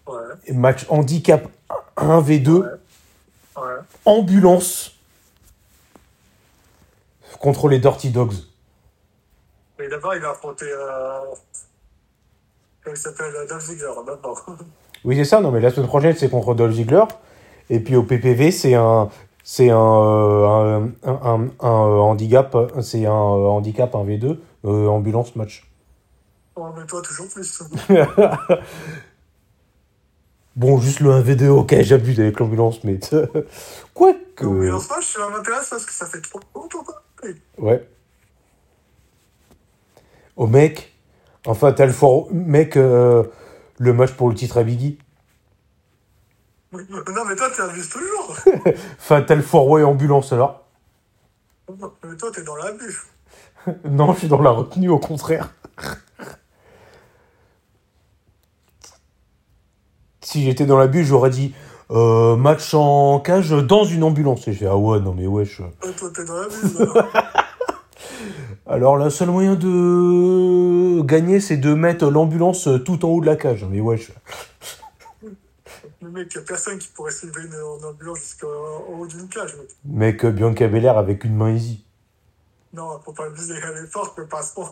ouais, 0.07 0.53
Match 0.53 0.85
handicap 0.89 1.49
1v2, 2.03 2.49
Ouais. 2.49 2.67
ouais. 3.57 3.61
ambulance 4.05 4.95
contre 7.39 7.67
les 7.69 7.79
Dirty 7.79 8.09
Dogs. 8.11 8.33
Mais 9.79 9.87
d'abord, 9.87 10.13
il 10.15 10.21
va 10.21 10.31
affronter. 10.31 10.65
Euh... 10.71 11.19
Il 12.87 12.97
s'appelle 12.97 13.33
euh, 13.35 13.47
Dolph 13.47 13.63
Ziggler, 13.63 13.91
d'abord. 14.05 14.45
Oui, 15.03 15.15
c'est 15.15 15.25
ça, 15.25 15.41
non, 15.41 15.49
mais 15.49 15.59
la 15.61 15.71
semaine 15.71 15.87
prochaine, 15.87 16.15
c'est 16.15 16.29
contre 16.29 16.53
Dolph 16.53 16.75
Ziggler. 16.75 17.05
Et 17.71 17.79
puis 17.79 17.95
au 17.95 18.03
PPV, 18.03 18.51
c'est 18.51 18.75
un. 18.75 19.09
C'est 19.43 19.71
un, 19.71 19.75
euh, 19.79 20.85
un, 21.03 21.13
un, 21.23 21.41
euh, 21.63 21.97
handicap, 21.99 22.55
c'est 22.83 23.07
un 23.07 23.11
euh, 23.11 23.47
handicap 23.47 23.91
1v2, 23.95 24.37
euh, 24.65 24.87
ambulance 24.87 25.35
match. 25.35 25.67
Oh, 26.55 26.67
mais 26.77 26.85
toi, 26.85 27.01
toujours 27.01 27.27
plus. 27.27 27.63
Bon, 30.55 30.79
juste 30.79 30.99
le 30.99 31.11
1v2, 31.11 31.47
ok, 31.47 31.81
j'abuse 31.81 32.19
avec 32.19 32.39
l'ambulance, 32.39 32.83
mais. 32.83 32.99
Quoique. 33.93 34.43
L'ambulance 34.43 34.89
match, 34.89 35.13
ça 35.13 35.29
m'intéresse 35.29 35.69
parce 35.69 35.85
que 35.85 35.93
ça 35.93 36.05
fait 36.05 36.21
trop 36.21 36.39
longtemps. 36.55 36.83
quoi. 36.83 37.01
Ouais. 37.57 37.87
Oh 40.35 40.47
mec, 40.47 40.93
enfin 41.45 41.71
t'as 41.71 41.85
le 41.85 41.91
fort 41.91 42.27
mec 42.31 42.75
euh, 42.77 43.23
le 43.77 43.93
match 43.93 44.13
pour 44.13 44.29
le 44.29 44.35
titre 44.35 44.57
à 44.57 44.63
Biggie. 44.63 44.97
Oui. 46.71 46.83
Non, 46.89 47.25
mais 47.27 47.35
toi, 47.35 47.49
tu 47.53 47.61
abuses 47.61 47.89
toujours. 47.89 48.35
Fatal 48.97 49.43
Way 49.53 49.83
ambulance 49.83 50.31
alors. 50.31 50.63
Mais 51.69 52.15
toi, 52.17 52.31
t'es 52.33 52.43
dans 52.43 52.55
l'abus. 52.55 53.01
Non, 53.85 54.13
je 54.13 54.19
suis 54.19 54.27
dans 54.27 54.41
la 54.41 54.49
retenue 54.49 54.89
au 54.89 54.97
contraire. 54.97 55.53
Si 60.31 60.43
j'étais 60.43 60.65
dans 60.65 60.77
la 60.77 60.87
bulle, 60.87 61.03
j'aurais 61.03 61.29
dit 61.29 61.53
euh, 61.91 62.37
match 62.37 62.73
en 62.73 63.19
cage 63.19 63.49
dans 63.49 63.83
une 63.83 64.03
ambulance. 64.03 64.47
Et 64.47 64.53
j'ai 64.53 64.65
ah 64.65 64.77
ouais, 64.77 65.01
non 65.01 65.13
mais 65.13 65.27
wesh. 65.27 65.61
Oh, 65.61 65.87
toi, 65.97 66.09
t'es 66.15 66.23
dans 66.23 66.37
la 66.37 66.47
bulle, 66.47 66.87
alors. 68.65 68.95
Le 68.95 69.09
seul 69.09 69.29
moyen 69.29 69.55
de 69.55 71.01
gagner, 71.01 71.41
c'est 71.41 71.57
de 71.57 71.73
mettre 71.73 72.09
l'ambulance 72.09 72.69
tout 72.85 73.03
en 73.05 73.09
haut 73.09 73.19
de 73.19 73.25
la 73.25 73.35
cage. 73.35 73.65
Mais 73.69 73.81
wesh. 73.81 74.13
Le 76.01 76.09
mec, 76.09 76.33
y 76.33 76.37
a 76.37 76.41
personne 76.41 76.79
qui 76.79 76.87
pourrait 76.87 77.11
s'élever 77.11 77.41
en 77.61 77.89
ambulance 77.89 78.19
jusqu'en 78.19 78.47
haut 78.47 79.05
d'une 79.05 79.27
cage, 79.27 79.55
mec. 79.57 79.69
Mec, 79.85 80.25
euh, 80.25 80.31
Bianca 80.31 80.67
Belair 80.67 80.97
avec 80.97 81.25
une 81.25 81.35
main 81.35 81.51
easy. 81.51 81.85
Non, 82.73 82.99
faut 83.03 83.11
pas 83.11 83.25
abuser, 83.25 83.55
elle 83.61 83.83
est 83.83 83.87
forte, 83.87 84.17
mais 84.17 84.25
pas 84.25 84.39
à 84.39 84.43
ce 84.43 84.53
point. 84.53 84.71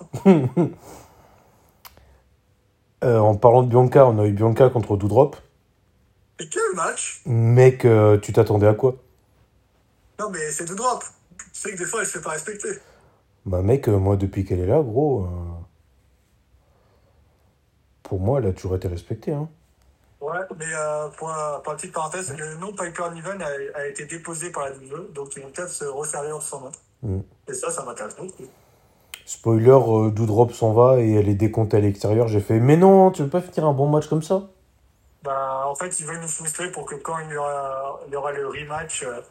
Euh, 3.04 3.20
en 3.20 3.36
parlant 3.36 3.64
de 3.64 3.70
Bianca, 3.70 4.06
on 4.08 4.20
a 4.20 4.26
eu 4.26 4.34
Bianca 4.34 4.70
contre 4.70 4.98
Doudrop. 4.98 5.38
Et 6.40 6.48
quel 6.48 6.62
match 6.76 7.22
Mec, 7.26 7.86
euh, 7.86 8.18
tu 8.18 8.32
t'attendais 8.34 8.68
à 8.68 8.74
quoi? 8.74 8.96
Non, 10.20 10.30
mais 10.30 10.52
c'est 10.52 10.68
de 10.68 10.74
drop. 10.76 11.04
Tu 11.38 11.46
sais 11.62 11.72
que 11.72 11.78
des 11.78 11.86
fois, 11.86 12.02
elle 12.02 12.06
se 12.08 12.18
fait 12.18 12.24
pas 12.24 12.32
respecter. 12.32 12.70
Bah 13.46 13.62
mec, 13.62 13.88
euh, 13.88 13.98
moi 13.98 14.16
depuis 14.18 14.44
qu'elle 14.46 14.60
est 14.60 14.66
là, 14.66 14.82
gros, 14.82 15.24
euh, 15.24 15.28
pour 18.04 18.20
moi, 18.20 18.40
elle 18.40 18.48
a 18.48 18.54
toujours 18.54 18.76
été 18.76 18.88
respectée. 18.88 19.32
Hein. 19.32 19.48
Ouais, 20.22 20.40
mais 20.58 20.66
euh, 20.76 21.08
pour, 21.18 21.30
un- 21.30 21.60
pour 21.64 21.72
une 21.74 21.78
petite 21.78 21.94
parenthèse, 21.94 22.36
le 22.38 22.56
nom 22.58 22.72
Piper 22.74 23.10
Niven 23.14 23.42
a, 23.42 23.80
a 23.80 23.88
été 23.88 24.06
déposé 24.06 24.52
par 24.52 24.66
la 24.66 24.72
WWE, 24.72 25.14
donc 25.14 25.30
ils 25.38 25.42
vont 25.44 25.50
peut-être 25.50 25.70
se 25.70 25.86
resservir 25.86 26.36
ensemble. 26.36 26.72
Mm. 27.02 27.20
Et 27.48 27.54
ça, 27.54 27.72
ça 27.72 27.86
m'intéresse 27.86 28.16
beaucoup. 28.18 28.44
Spoiler, 29.26 29.70
euh, 29.72 30.10
Doudrop 30.12 30.52
s'en 30.52 30.74
va 30.74 31.00
et 31.00 31.14
elle 31.14 31.30
est 31.30 31.36
décomptée 31.36 31.78
à 31.78 31.80
l'extérieur. 31.80 32.28
J'ai 32.28 32.42
fait, 32.42 32.60
mais 32.60 32.76
non, 32.76 33.12
tu 33.12 33.24
veux 33.24 33.30
pas 33.30 33.42
finir 33.42 33.66
un 33.68 33.74
bon 33.74 33.88
match 33.88 34.08
comme 34.08 34.24
ça? 34.24 34.50
Bah, 35.24 35.64
en 35.68 35.76
fait, 35.76 36.00
ils 36.00 36.06
veulent 36.06 36.22
nous 36.22 36.28
frustrer 36.28 36.72
pour 36.72 36.86
que 36.86 36.96
quand 36.96 37.20
il 37.20 37.32
y 37.32 37.38
aura, 37.38 38.00
il 38.08 38.14
y 38.14 38.16
aura 38.16 38.32
le 38.32 38.48
rematch 38.48 39.04
euh, 39.04 39.22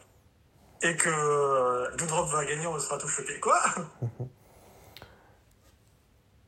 et 0.81 0.95
que 0.95 1.09
euh, 1.09 1.95
Doudrop 1.97 2.27
va 2.27 2.45
gagner, 2.45 2.67
on 2.67 2.79
sera 2.79 2.97
tous 2.97 3.07
choqués. 3.07 3.39
Quoi 3.39 3.59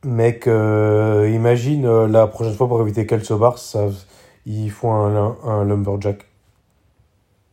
Mec, 0.04 0.46
euh, 0.48 1.28
imagine 1.30 1.86
euh, 1.86 2.08
la 2.08 2.26
prochaine 2.26 2.54
fois 2.56 2.66
pour 2.66 2.80
éviter 2.80 3.06
qu'elle 3.06 3.24
se 3.24 3.34
barre, 3.34 3.58
ça, 3.58 3.86
ils 4.46 4.70
font 4.70 4.92
un, 4.92 5.36
un 5.44 5.64
lumberjack. 5.64 6.26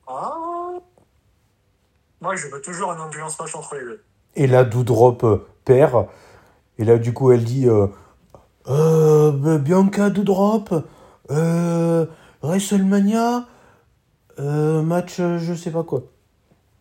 ah. 0.08 0.34
Moi, 2.22 2.36
je 2.36 2.48
veux 2.48 2.62
toujours 2.62 2.92
un 2.92 3.00
ambulance 3.00 3.40
match 3.40 3.56
entre 3.56 3.76
les 3.76 3.82
deux. 3.82 4.04
Et 4.36 4.48
là, 4.48 4.64
Doudrop 4.64 5.48
perd. 5.64 6.08
Et 6.78 6.84
là, 6.86 6.98
du 6.98 7.14
coup, 7.14 7.32
elle 7.32 7.44
dit 7.44 7.68
Bianca 8.66 10.10
Doudrop, 10.10 10.70
euh, 11.32 12.06
WrestleMania, 12.42 13.46
euh, 14.40 14.82
match, 14.82 15.20
euh, 15.20 15.38
je 15.38 15.54
sais 15.54 15.72
pas 15.72 15.84
quoi. 15.84 16.04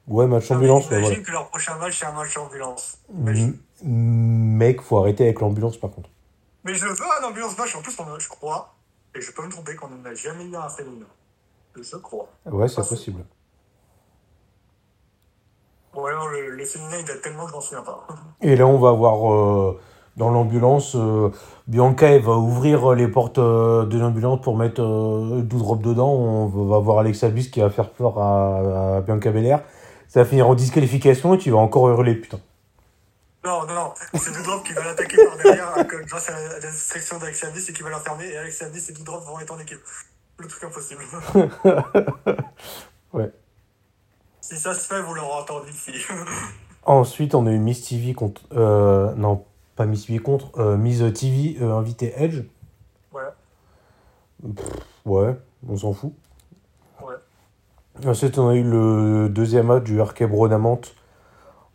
Ouais, 0.06 0.26
match 0.26 0.48
mais 0.50 0.56
ambulance, 0.56 0.90
mais 0.90 0.98
Imagine 0.98 1.10
voilà. 1.16 1.24
que 1.26 1.30
leur 1.32 1.48
prochain 1.48 1.76
match, 1.76 1.98
c'est 2.00 2.06
un 2.06 2.12
match 2.12 2.36
ambulance. 2.38 2.98
M-. 3.26 3.58
Mec, 3.82 4.80
faut 4.80 4.98
arrêter 4.98 5.24
avec 5.24 5.40
l'ambulance 5.40 5.76
par 5.76 5.90
contre. 5.90 6.08
Mais 6.64 6.74
je 6.74 6.84
veux 6.86 6.92
un 7.22 7.24
ambulance 7.28 7.56
match. 7.58 7.76
En 7.76 7.82
plus, 7.82 7.94
on 8.00 8.04
a- 8.14 8.18
je 8.18 8.28
crois, 8.28 8.74
et 9.14 9.20
je 9.20 9.30
peux 9.32 9.44
me 9.44 9.50
tromper, 9.50 9.74
qu'on 9.76 9.88
n'a 9.88 10.14
jamais 10.14 10.44
eu 10.44 10.56
un 10.56 10.68
féminin. 10.68 11.06
Je 11.80 11.96
crois. 11.96 12.28
Ouais, 12.46 12.66
c'est 12.68 12.86
possible. 12.88 13.24
Bon, 15.92 16.04
alors, 16.06 16.28
le, 16.28 16.50
le 16.50 16.64
féminin, 16.64 16.96
il 16.98 17.04
date 17.04 17.22
tellement 17.22 17.44
que 17.44 17.50
je 17.50 17.54
m'en 17.54 17.60
souviens 17.60 17.82
pas. 17.82 18.06
Et 18.40 18.56
là, 18.56 18.66
on 18.66 18.78
va 18.78 18.92
voir 18.92 19.32
euh, 19.32 19.80
dans 20.18 20.30
l'ambulance, 20.30 20.94
euh, 20.96 21.30
Bianca, 21.66 22.08
elle 22.08 22.22
va 22.22 22.36
ouvrir 22.36 22.92
les 22.92 23.08
portes 23.08 23.38
euh, 23.38 23.86
de 23.86 23.98
l'ambulance 23.98 24.40
pour 24.42 24.56
mettre 24.56 24.82
euh, 24.82 25.42
Doudrop 25.42 25.80
dedans. 25.80 26.10
On 26.10 26.46
va 26.46 26.78
voir 26.78 26.98
Alexa 26.98 27.28
Bliss 27.28 27.48
qui 27.48 27.60
va 27.60 27.70
faire 27.70 27.90
peur 27.90 28.18
à, 28.18 28.96
à 28.96 29.00
Bianca 29.00 29.30
Belair. 29.30 29.60
Ça 30.08 30.20
va 30.20 30.26
finir 30.28 30.48
en 30.48 30.54
disqualification 30.54 31.34
et 31.34 31.38
tu 31.38 31.50
vas 31.50 31.58
encore 31.58 31.88
hurler, 31.88 32.14
putain. 32.14 32.38
Non, 33.44 33.64
non, 33.66 33.74
non. 33.74 33.94
C'est 34.14 34.32
Doudrop 34.32 34.64
qui 34.64 34.72
va 34.72 34.84
l'attaquer 34.84 35.24
par 35.24 35.36
derrière 35.36 35.78
euh, 35.78 35.84
grâce 36.06 36.28
à 36.28 36.32
la, 36.32 36.58
distraction 36.58 37.18
d'Alexia 37.18 37.50
Bliss 37.50 37.68
et 37.70 37.72
qui 37.72 37.82
va 37.82 37.90
l'enfermer. 37.90 38.26
Et 38.26 38.36
Alexia 38.36 38.68
Bliss 38.68 38.90
et 38.90 38.92
Doudrop 38.92 39.24
vont 39.24 39.38
être 39.40 39.52
en 39.52 39.58
équipe. 39.58 39.80
Le 40.38 40.46
truc 40.48 40.64
impossible. 40.64 41.02
Ouais. 43.14 43.32
Si 44.42 44.56
ça 44.56 44.74
se 44.74 44.86
fait, 44.86 45.00
vous 45.00 45.14
l'aurez 45.14 45.40
entendu. 45.40 45.70
Ensuite, 46.84 47.34
on 47.34 47.46
a 47.46 47.50
eu 47.50 47.58
Miss 47.58 47.88
TV 47.88 48.12
contre. 48.12 48.42
euh, 48.52 49.14
non, 49.14 49.46
pas 49.78 49.86
Miss 49.86 50.06
TV 50.06 50.18
contre. 50.18 50.58
Euh, 50.58 50.76
Miss 50.76 50.98
TV 51.14 51.56
euh, 51.62 51.72
invité 51.72 52.12
Edge. 52.16 52.42
voilà. 53.12 53.34
Ouais, 55.06 55.36
on 55.66 55.76
s'en 55.76 55.92
fout. 55.92 56.12
Ouais. 57.00 57.14
Ensuite, 58.04 58.38
on 58.38 58.48
a 58.48 58.54
eu 58.56 58.64
le 58.64 59.28
deuxième 59.28 59.66
match 59.66 59.84
du 59.84 60.00
Arcade 60.00 60.30
Bronamant 60.30 60.80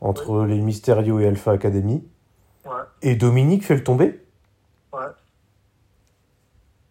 entre 0.02 0.44
les 0.44 0.60
Mysterio 0.60 1.20
et 1.22 1.28
Alpha 1.28 1.54
Academy. 1.54 2.04
Ouais. 2.66 2.72
Et 3.02 3.16
Dominique 3.16 3.66
fait 3.66 3.76
le 3.76 3.84
tomber. 3.84 4.22
Ouais. 4.92 5.00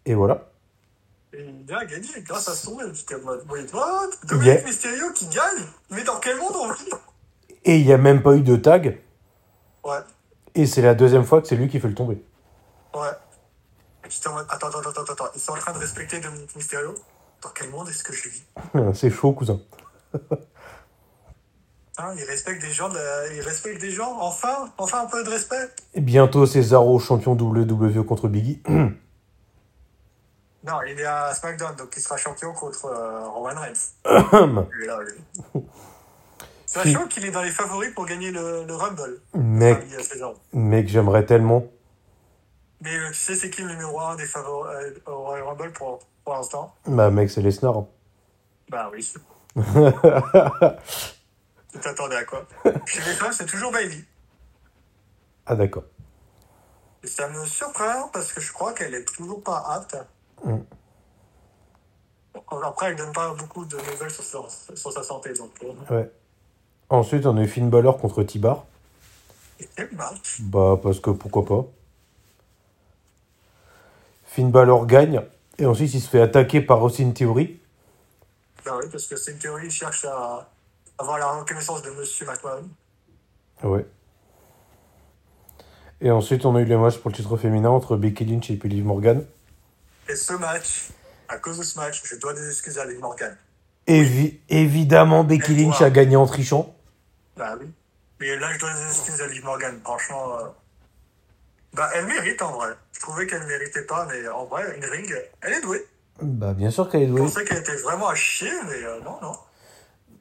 Et 0.05 0.15
voilà. 0.15 0.49
Et 1.31 1.45
il 1.45 1.73
a 1.73 1.85
gagné 1.85 2.07
grâce 2.23 2.47
à 2.47 2.53
son 2.53 2.73
what? 2.73 2.85
Dominique 4.27 4.45
Yeah. 4.45 4.63
Mysterio 4.63 5.11
qui 5.13 5.27
gagne? 5.27 5.63
Mais 5.91 6.03
dans 6.03 6.19
quel 6.19 6.37
monde 6.37 6.53
on 6.55 6.71
vit 6.73 6.89
Et 7.65 7.77
il 7.77 7.85
n'y 7.85 7.93
a 7.93 7.99
même 7.99 8.23
pas 8.23 8.35
eu 8.35 8.41
de 8.41 8.55
tag. 8.55 8.99
Ouais. 9.83 9.99
Et 10.55 10.65
c'est 10.65 10.81
la 10.81 10.93
deuxième 10.93 11.23
fois 11.23 11.41
que 11.41 11.47
c'est 11.47 11.55
lui 11.55 11.67
qui 11.67 11.79
fait 11.79 11.87
le 11.87 11.95
tomber. 11.95 12.23
Ouais. 12.93 13.09
J'étais 14.09 14.27
en 14.27 14.33
mode, 14.33 14.45
attends, 14.49 14.67
attends, 14.67 14.89
attends, 14.89 15.13
attends, 15.13 15.29
ils 15.33 15.41
sont 15.41 15.53
en 15.53 15.57
train 15.57 15.73
de 15.73 15.79
respecter 15.79 16.19
Dominique 16.19 16.55
Mysterio. 16.55 16.93
Dans 17.41 17.49
quel 17.49 17.69
monde 17.69 17.89
est-ce 17.89 18.03
que 18.03 18.13
je 18.13 18.29
vis? 18.29 18.43
C'est 18.93 19.09
chaud, 19.09 19.33
cousin. 19.33 19.59
Hein, 21.99 22.15
ils 22.17 22.23
respectent 22.23 22.63
des 22.63 22.71
gens, 22.71 22.89
de 22.89 22.97
ils 23.35 23.41
respectent 23.41 23.79
des 23.79 23.91
gens, 23.91 24.17
enfin, 24.19 24.71
enfin 24.79 25.03
un 25.03 25.05
peu 25.05 25.23
de 25.23 25.29
respect. 25.29 25.69
Et 25.93 26.01
bientôt, 26.01 26.47
Cesaro, 26.47 26.97
champion 26.97 27.33
WWE 27.33 28.03
contre 28.03 28.27
Biggie. 28.27 28.63
Non, 30.65 30.81
il 30.87 30.97
est 30.97 31.05
à 31.05 31.33
SmackDown, 31.33 31.75
donc 31.75 31.93
il 31.93 32.01
sera 32.01 32.15
champion 32.15 32.53
contre 32.53 32.85
euh, 32.85 33.27
Roman 33.27 33.59
Reigns. 33.59 33.95
Là, 34.05 34.99
lui. 35.03 35.61
Sachant 36.73 37.07
qu'il 37.07 37.23
est 37.25 37.31
dans 37.31 37.41
les 37.43 37.51
favoris 37.51 37.93
pour 37.93 38.05
gagner 38.05 38.31
le, 38.31 38.65
le 38.65 38.73
Rumble. 38.75 39.21
mec, 39.35 39.79
mec, 40.53 40.87
j'aimerais 40.87 41.25
tellement. 41.25 41.65
Mais 42.81 42.97
euh, 42.97 43.09
tu 43.09 43.13
sais, 43.15 43.35
c'est 43.35 43.49
qui 43.49 43.61
le 43.61 43.69
numéro 43.69 43.99
1 43.99 44.15
des 44.15 44.25
favoris 44.25 44.73
euh, 44.75 45.11
au 45.11 45.23
Royal 45.23 45.43
Rumble 45.47 45.71
pour, 45.71 45.99
pour 46.23 46.33
l'instant? 46.33 46.73
Bah, 46.87 47.09
mec, 47.11 47.29
c'est 47.29 47.41
Lesnar. 47.41 47.83
Bah 48.69 48.89
oui. 48.91 49.07
tu 51.71 51.79
t'attendais 51.79 52.15
à 52.15 52.23
quoi? 52.25 52.45
Chez 52.85 52.99
les 53.01 53.13
femmes, 53.13 53.31
c'est 53.33 53.45
toujours 53.45 53.71
Bailey. 53.71 54.03
ah, 55.45 55.55
d'accord. 55.55 55.83
Et 57.03 57.07
ça 57.07 57.27
me 57.29 57.45
surprend 57.45 58.07
parce 58.13 58.31
que 58.33 58.41
je 58.41 58.51
crois 58.51 58.73
qu'elle 58.73 58.95
est 58.95 59.05
toujours 59.05 59.43
pas 59.43 59.63
apte. 59.69 59.97
Mm. 60.43 60.57
Après, 62.63 62.87
elle 62.87 62.95
donne 62.95 63.11
pas 63.11 63.33
beaucoup 63.33 63.65
de 63.65 63.75
nouvelles 63.77 64.09
sur, 64.11 64.23
sa- 64.23 64.75
sur 64.75 64.91
sa 64.91 65.03
santé. 65.03 65.33
Donc, 65.33 65.51
Ouais. 65.89 66.09
Ensuite, 66.93 67.25
on 67.25 67.35
a 67.37 67.41
eu 67.41 67.47
Finn 67.47 67.71
Balor 67.71 67.97
contre 67.97 68.21
T-Bar. 68.21 68.65
et 69.59 69.67
quel 69.75 69.89
match 69.93 70.41
Bah, 70.41 70.79
parce 70.81 70.99
que 70.99 71.09
pourquoi 71.09 71.43
pas. 71.43 71.65
Finn 74.25 74.51
Balor 74.51 74.85
gagne. 74.85 75.21
Et 75.57 75.65
ensuite, 75.65 75.91
il 75.95 76.01
se 76.01 76.07
fait 76.07 76.21
attaquer 76.21 76.61
par 76.61 76.83
Austin 76.83 77.09
Theory. 77.09 77.59
Bah 78.63 78.77
oui, 78.79 78.85
parce 78.91 79.07
que 79.07 79.15
c'est 79.15 79.31
une 79.31 79.39
théorie, 79.39 79.65
il 79.65 79.71
cherche 79.71 80.05
à 80.05 80.47
avoir 80.99 81.17
la 81.17 81.31
reconnaissance 81.31 81.81
de 81.81 81.89
Monsieur 81.89 82.27
McMahon. 82.27 82.69
Ouais. 83.63 83.85
Et 85.99 86.11
ensuite, 86.11 86.45
on 86.45 86.55
a 86.55 86.61
eu 86.61 86.65
les 86.65 86.77
matchs 86.77 86.97
pour 86.99 87.09
le 87.09 87.15
titre 87.15 87.35
féminin 87.37 87.69
entre 87.71 87.97
Becky 87.97 88.23
Lynch 88.25 88.51
et 88.51 88.55
puis 88.55 88.69
Liv 88.69 88.85
Morgan. 88.85 89.25
Et 90.07 90.15
ce 90.15 90.33
match, 90.33 90.89
à 91.27 91.37
cause 91.37 91.57
de 91.57 91.63
ce 91.63 91.79
match, 91.79 92.03
je 92.05 92.17
dois 92.17 92.33
des 92.35 92.47
excuses 92.47 92.77
à 92.77 92.85
Liv 92.85 92.99
Morgan. 92.99 93.35
Évi- 93.87 94.37
évidemment, 94.49 95.23
Becky 95.23 95.55
Lynch 95.55 95.81
a 95.81 95.89
gagné 95.89 96.15
en 96.15 96.27
trichant. 96.27 96.75
Bah 97.37 97.55
oui. 97.59 97.67
Mais 98.19 98.35
là, 98.37 98.51
je 98.53 98.59
dois 98.59 98.73
des 98.73 98.85
excuses 98.87 99.21
à 99.21 99.27
Liv 99.27 99.43
Morgan. 99.43 99.79
Franchement, 99.83 100.37
euh, 100.39 100.43
bah 101.73 101.89
elle 101.95 102.05
mérite 102.05 102.41
en 102.41 102.51
vrai. 102.53 102.69
Je 102.93 102.99
trouvais 102.99 103.25
qu'elle 103.27 103.45
méritait 103.45 103.83
pas, 103.85 104.05
mais 104.05 104.27
en 104.27 104.45
vrai, 104.45 104.77
une 104.77 104.85
ring, 104.85 105.13
elle 105.41 105.53
est 105.53 105.61
douée. 105.61 105.85
Bah, 106.21 106.53
bien 106.53 106.69
sûr 106.69 106.89
qu'elle 106.89 107.01
est 107.03 107.07
Je 107.07 107.11
douée. 107.11 107.21
pensais 107.21 107.43
qu'elle 107.43 107.57
était 107.57 107.75
vraiment 107.77 108.07
à 108.09 108.15
chier, 108.15 108.51
mais 108.67 108.83
euh, 108.83 108.99
non, 109.01 109.17
non. 109.21 109.33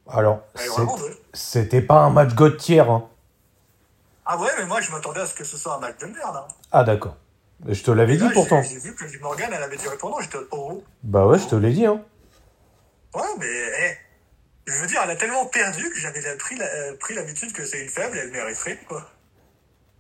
Alors, 0.09 0.41
Elle 0.55 0.63
est 0.63 0.65
c'est- 0.65 0.71
vraiment 0.71 0.97
douée. 0.97 1.17
c'était 1.33 1.83
pas 1.83 2.01
un 2.01 2.11
match 2.11 2.35
God 2.35 2.57
tier, 2.57 2.81
hein. 2.81 3.05
Ah 4.25 4.39
ouais, 4.39 4.49
mais 4.59 4.65
moi, 4.67 4.81
je 4.81 4.91
m'attendais 4.91 5.21
à 5.21 5.27
ce 5.27 5.35
que 5.35 5.45
ce 5.45 5.57
soit 5.57 5.75
un 5.75 5.79
match 5.81 5.99
de 5.99 6.07
merde. 6.07 6.37
Hein. 6.37 6.47
Ah, 6.73 6.85
d'accord. 6.85 7.17
Mais 7.65 7.75
Je 7.75 7.85
te 7.85 7.91
l'avais 7.91 8.17
dit 8.17 8.29
pourtant. 8.33 8.63
J'ai 8.63 8.79
vu 8.79 8.95
que 8.95 9.05
Liv 9.05 9.21
Morgan, 9.21 9.51
elle 9.53 9.63
avait 9.63 9.77
duré 9.77 9.97
pendant. 9.99 10.21
J'étais 10.21 10.39
oh. 10.51 10.83
Bah 11.03 11.27
ouais, 11.27 11.39
je 11.39 11.47
te 11.47 11.55
l'ai 11.55 11.73
dit, 11.73 11.87
hein. 11.87 12.03
Ouais, 13.15 13.23
mais 13.39 13.47
eh, 13.47 13.97
je 14.67 14.73
veux 14.81 14.87
dire, 14.87 15.01
elle 15.05 15.11
a 15.11 15.17
tellement 15.17 15.47
perdu 15.47 15.91
que 15.91 15.99
j'avais 15.99 16.21
la- 16.21 16.37
pris 16.37 16.57
la- 16.57 16.67
euh, 16.67 16.97
pris 16.97 17.15
l'habitude 17.15 17.53
que 17.53 17.65
c'est 17.65 17.81
une 17.83 17.89
faible 17.89 18.17
et 18.17 18.21
elle 18.21 18.31
mériterait, 18.31 18.79
quoi. 18.89 19.09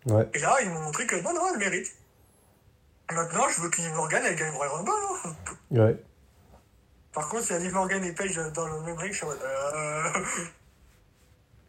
Ouais. 0.07 0.29
Et 0.35 0.39
là, 0.39 0.57
ils 0.63 0.71
m'ont 0.71 0.81
montré 0.81 1.07
que 1.07 1.17
non, 1.17 1.33
non, 1.33 1.53
elle 1.53 1.59
mérite. 1.59 1.95
Maintenant, 3.13 3.49
je 3.49 3.61
veux 3.61 3.69
que 3.71 3.77
Liv 3.81 3.93
Morgan, 3.95 4.23
elle 4.25 4.37
gagne 4.37 4.51
le 4.51 4.57
Royal 4.57 4.73
Rumble. 4.75 4.91
hein. 5.25 5.33
Ouais. 5.71 5.97
Par 7.13 7.29
contre, 7.29 7.45
si 7.45 7.53
Liv 7.59 7.73
Morgan 7.75 8.03
et 8.05 8.13
Paige 8.13 8.41
dans 8.55 8.67
le 8.67 8.81
même 8.81 8.97
ring, 8.97 9.13
je 9.13 9.19
suis. 9.19 9.27
Euh... 9.27 10.25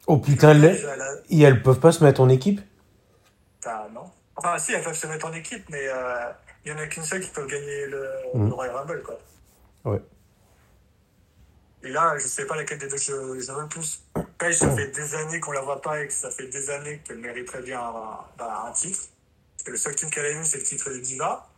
Oh 0.07 0.17
putain, 0.25 0.53
les- 0.53 0.69
Paige, 0.69 0.87
elle 0.93 1.01
a- 1.01 1.15
et 1.29 1.41
elles 1.41 1.61
peuvent 1.63 1.79
pas 1.79 1.91
se 1.91 2.03
mettre 2.03 2.21
en 2.21 2.29
équipe? 2.29 2.61
Bah, 3.65 3.87
non. 3.93 4.09
Enfin, 4.35 4.57
si, 4.57 4.73
elles 4.73 4.83
peuvent 4.83 4.97
se 4.97 5.07
mettre 5.07 5.25
en 5.27 5.33
équipe, 5.33 5.69
mais 5.69 5.87
euh, 5.87 6.29
il 6.65 6.71
y 6.71 6.75
en 6.75 6.77
a 6.77 6.87
qu'une 6.87 7.03
seule 7.03 7.21
qui 7.21 7.29
peut 7.29 7.45
gagner 7.45 7.87
le, 7.87 8.09
Mhm. 8.33 8.47
le 8.47 8.53
Royal 8.53 8.75
Rumble, 8.75 9.03
quoi. 9.03 9.19
Ouais. 9.85 10.01
Et 11.83 11.89
là, 11.89 12.17
je 12.17 12.27
sais 12.27 12.45
pas 12.45 12.55
laquelle 12.55 12.77
des 12.77 12.87
deux 12.87 12.97
je, 12.97 13.11
le 13.11 13.67
plus. 13.67 14.01
Paige, 14.37 14.57
ça 14.57 14.73
fait 14.73 14.87
des 14.87 15.15
années 15.15 15.39
qu'on 15.41 15.51
la 15.51 15.61
voit 15.61 15.81
pas 15.81 16.01
et 16.01 16.07
que 16.07 16.13
ça 16.13 16.31
fait 16.31 16.47
des 16.47 16.69
années 16.69 17.01
qu'elle 17.03 17.17
mériterait 17.17 17.61
bien 17.61 17.81
un, 17.81 18.19
bah, 18.37 18.65
un 18.67 18.71
titre. 18.71 18.99
Parce 19.55 19.63
que 19.65 19.71
le 19.71 19.77
seul 19.77 19.95
titre 19.95 20.11
qu'elle 20.11 20.25
a 20.25 20.31
eu, 20.31 20.45
c'est 20.45 20.59
le 20.59 20.63
titre 20.63 20.89
de 20.89 20.99
Diva. 20.99 21.49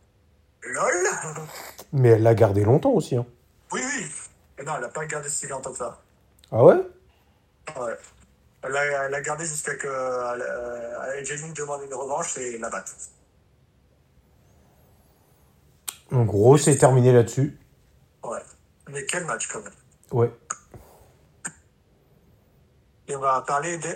LOL 0.63 1.07
Mais 1.93 2.09
elle 2.09 2.23
l'a 2.23 2.33
gardé 2.33 2.63
longtemps 2.63 2.91
aussi. 2.91 3.15
Hein. 3.15 3.25
Oui, 3.71 3.81
oui. 3.83 4.05
Et 4.57 4.63
non, 4.63 4.73
elle 4.77 4.85
a 4.85 4.89
pas 4.89 5.05
gardé 5.05 5.29
si 5.29 5.47
longtemps 5.47 5.71
que 5.71 5.77
ça. 5.77 6.01
Ah 6.51 6.63
ouais? 6.63 6.81
Ouais. 7.79 7.97
Elle 8.63 8.75
a, 8.75 9.05
elle 9.05 9.13
a 9.13 9.21
gardé 9.21 9.45
jusqu'à 9.45 9.75
que 9.75 9.87
euh, 9.87 11.21
Lee 11.21 11.53
demande 11.53 11.83
une 11.83 11.93
revanche 11.93 12.37
et 12.39 12.57
la 12.57 12.69
batte. 12.69 12.95
En 16.11 16.23
gros, 16.23 16.57
c'est 16.57 16.77
terminé 16.77 17.11
là-dessus. 17.11 17.59
Ouais. 18.23 18.39
Mais 18.89 19.05
quel 19.05 19.25
match 19.25 19.47
quand 19.47 19.61
même. 19.61 19.73
Ouais. 20.11 20.31
Et 23.07 23.15
on 23.15 23.19
va 23.19 23.41
parler 23.41 23.77
des 23.77 23.95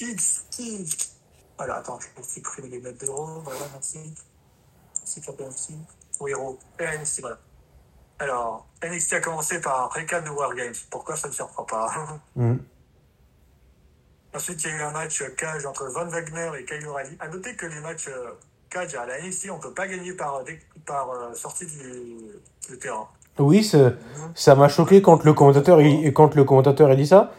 NXT. 0.00 1.08
Voilà, 1.56 1.76
attends, 1.76 1.98
je 2.00 2.08
peux 2.14 2.22
supprimer 2.22 2.68
les 2.68 2.80
notes 2.80 2.98
d'euros. 2.98 3.40
Voilà, 3.44 3.60
merci. 3.72 4.14
C'est 5.04 5.24
pas 5.24 5.32
merci. 5.38 5.76
Oui, 6.20 6.30
héros. 6.30 6.58
NXT, 6.78 7.20
voilà. 7.22 7.38
Alors, 8.18 8.68
NXT 8.84 9.12
a 9.14 9.20
commencé 9.20 9.60
par 9.60 9.84
un 9.84 9.88
récap 9.88 10.24
de 10.24 10.30
Wargames. 10.30 10.74
Pourquoi 10.90 11.16
ça 11.16 11.28
ne 11.28 11.32
surprend 11.32 11.64
pas? 11.64 12.20
Mhm. 12.36 12.62
Ensuite, 14.34 14.62
il 14.62 14.70
y 14.70 14.72
a 14.72 14.76
eu 14.76 14.82
un 14.82 14.90
match 14.92 15.24
cage 15.36 15.66
entre 15.66 15.88
Von 15.88 16.06
Wagner 16.06 16.52
et 16.58 16.64
Kyle 16.64 16.86
O'Reilly. 16.86 17.16
À 17.18 17.26
noter 17.28 17.56
que 17.56 17.66
les 17.66 17.80
matchs 17.80 18.06
euh, 18.08 18.30
cage 18.68 18.94
à 18.94 19.04
la 19.04 19.20
NXT, 19.20 19.50
on 19.50 19.56
ne 19.56 19.62
peut 19.62 19.74
pas 19.74 19.88
gagner 19.88 20.12
par, 20.12 20.44
dé- 20.44 20.60
par 20.86 21.10
euh, 21.10 21.34
sortie 21.34 21.66
du, 21.66 22.16
du 22.68 22.78
terrain. 22.78 23.08
Oui, 23.38 23.62
ça 24.34 24.54
m'a 24.54 24.68
choqué 24.68 25.02
quand 25.02 25.24
le 25.24 25.32
commentateur 25.32 25.80
il, 25.80 26.12
quand 26.12 26.34
le 26.34 26.44
commentateur 26.44 26.90
a 26.90 26.96
dit 26.96 27.06
ça. 27.06 27.32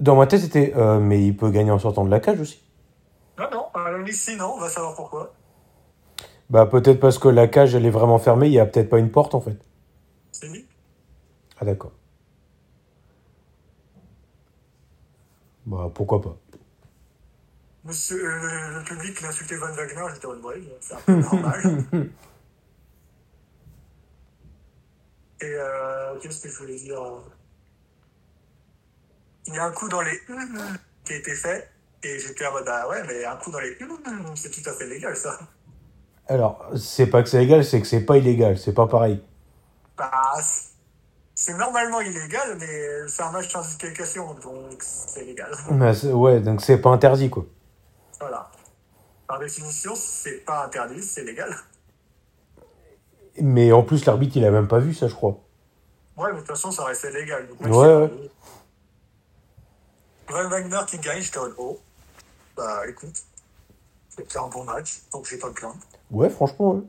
Dans 0.00 0.16
ma 0.16 0.26
tête, 0.26 0.40
c'était 0.40 0.72
euh, 0.76 0.98
mais 0.98 1.24
il 1.24 1.36
peut 1.36 1.50
gagner 1.50 1.70
en 1.70 1.78
sortant 1.78 2.04
de 2.04 2.10
la 2.10 2.20
cage 2.20 2.40
aussi. 2.40 2.60
Non, 3.38 3.46
non, 3.52 3.66
à 3.74 3.90
la 3.90 3.98
NXT, 3.98 4.38
non, 4.38 4.54
on 4.56 4.60
va 4.60 4.68
savoir 4.68 4.94
pourquoi. 4.94 5.32
Bah 6.50 6.66
peut-être 6.66 7.00
parce 7.00 7.18
que 7.18 7.28
la 7.28 7.48
cage 7.48 7.74
elle 7.74 7.86
est 7.86 7.90
vraiment 7.90 8.18
fermée, 8.18 8.48
il 8.48 8.52
y 8.52 8.58
a 8.58 8.66
peut-être 8.66 8.90
pas 8.90 8.98
une 8.98 9.10
porte 9.10 9.34
en 9.34 9.40
fait. 9.40 9.56
C'est 10.32 10.48
lui. 10.48 10.66
Ah 11.60 11.64
d'accord. 11.64 11.92
Bah 15.66 15.90
pourquoi 15.94 16.20
pas. 16.20 16.36
Monsieur, 17.84 18.16
euh, 18.16 18.78
le 18.78 18.84
public 18.84 19.20
l'a 19.20 19.28
insulté 19.28 19.56
Von 19.56 19.66
Wagner, 19.72 20.14
j'étais 20.14 20.26
en 20.26 20.32
c'est 20.80 20.94
un 20.94 20.98
peu 21.04 21.14
normal. 21.16 21.84
Et 25.40 25.44
euh, 25.46 26.14
qu'est-ce 26.20 26.42
que 26.42 26.48
je 26.48 26.58
voulais 26.58 26.76
dire 26.76 27.00
euh, 27.02 27.20
Il 29.46 29.54
y 29.54 29.58
a 29.58 29.64
un 29.64 29.72
coup 29.72 29.88
dans 29.88 30.00
les 30.00 30.18
hum 30.28 30.76
qui 31.04 31.12
a 31.12 31.16
été 31.16 31.34
fait, 31.34 31.68
et 32.02 32.18
j'étais 32.18 32.46
en 32.46 32.52
mode, 32.52 32.64
bah 32.64 32.88
ouais, 32.88 33.02
mais 33.06 33.24
un 33.24 33.36
coup 33.36 33.50
dans 33.50 33.58
les 33.60 33.76
c'est 34.36 34.50
tout 34.50 34.68
à 34.70 34.72
fait 34.72 34.86
légal 34.86 35.14
ça. 35.16 35.38
Alors, 36.28 36.70
c'est 36.76 37.06
pas 37.08 37.22
que 37.22 37.28
c'est 37.28 37.38
légal, 37.40 37.62
c'est 37.64 37.80
que 37.80 37.86
c'est 37.86 38.00
pas 38.06 38.16
illégal, 38.16 38.56
c'est 38.58 38.72
pas 38.72 38.86
pareil. 38.86 39.22
Bah, 39.98 40.10
c'est- 41.34 41.52
normalement 41.54 42.00
illégal, 42.00 42.56
mais 42.58 43.06
c'est 43.08 43.22
un 43.22 43.30
match 43.32 43.50
sans 43.52 43.60
disqualification, 43.60 44.32
donc 44.34 44.82
c'est 44.82 45.24
légal. 45.24 45.52
Mais 45.72 46.04
ouais, 46.06 46.40
donc 46.40 46.62
c'est 46.62 46.78
pas 46.78 46.90
interdit 46.90 47.28
quoi. 47.28 47.44
Voilà. 48.18 48.50
Par 49.26 49.38
définition, 49.38 49.94
c'est 49.94 50.44
pas 50.44 50.64
interdit, 50.64 51.02
c'est 51.02 51.24
légal. 51.24 51.54
Mais 53.40 53.72
en 53.72 53.82
plus 53.82 54.04
l'arbitre 54.06 54.36
il 54.36 54.44
a 54.44 54.50
même 54.50 54.68
pas 54.68 54.78
vu 54.78 54.94
ça 54.94 55.08
je 55.08 55.14
crois. 55.14 55.38
Ouais, 56.16 56.26
mais 56.28 56.34
de 56.34 56.38
toute 56.38 56.48
façon, 56.48 56.70
ça 56.70 56.84
restait 56.84 57.10
légal. 57.10 57.48
Donc, 57.48 57.60
Ouais, 57.62 57.94
ouais. 57.96 58.10
Von 60.28 60.48
Wagner 60.48 60.78
qui 60.86 60.98
gagne, 60.98 61.20
j'étais 61.20 61.38
en 61.38 61.48
haut. 61.58 61.80
Bah, 62.56 62.82
écoute, 62.88 63.16
c'était 64.08 64.38
un 64.38 64.46
bon 64.46 64.62
match, 64.62 65.00
donc 65.12 65.26
j'ai 65.28 65.38
pas 65.38 65.48
de 65.48 65.54
plainte. 65.54 65.76
Ouais 66.10 66.30
franchement. 66.30 66.72
ouais. 66.74 66.82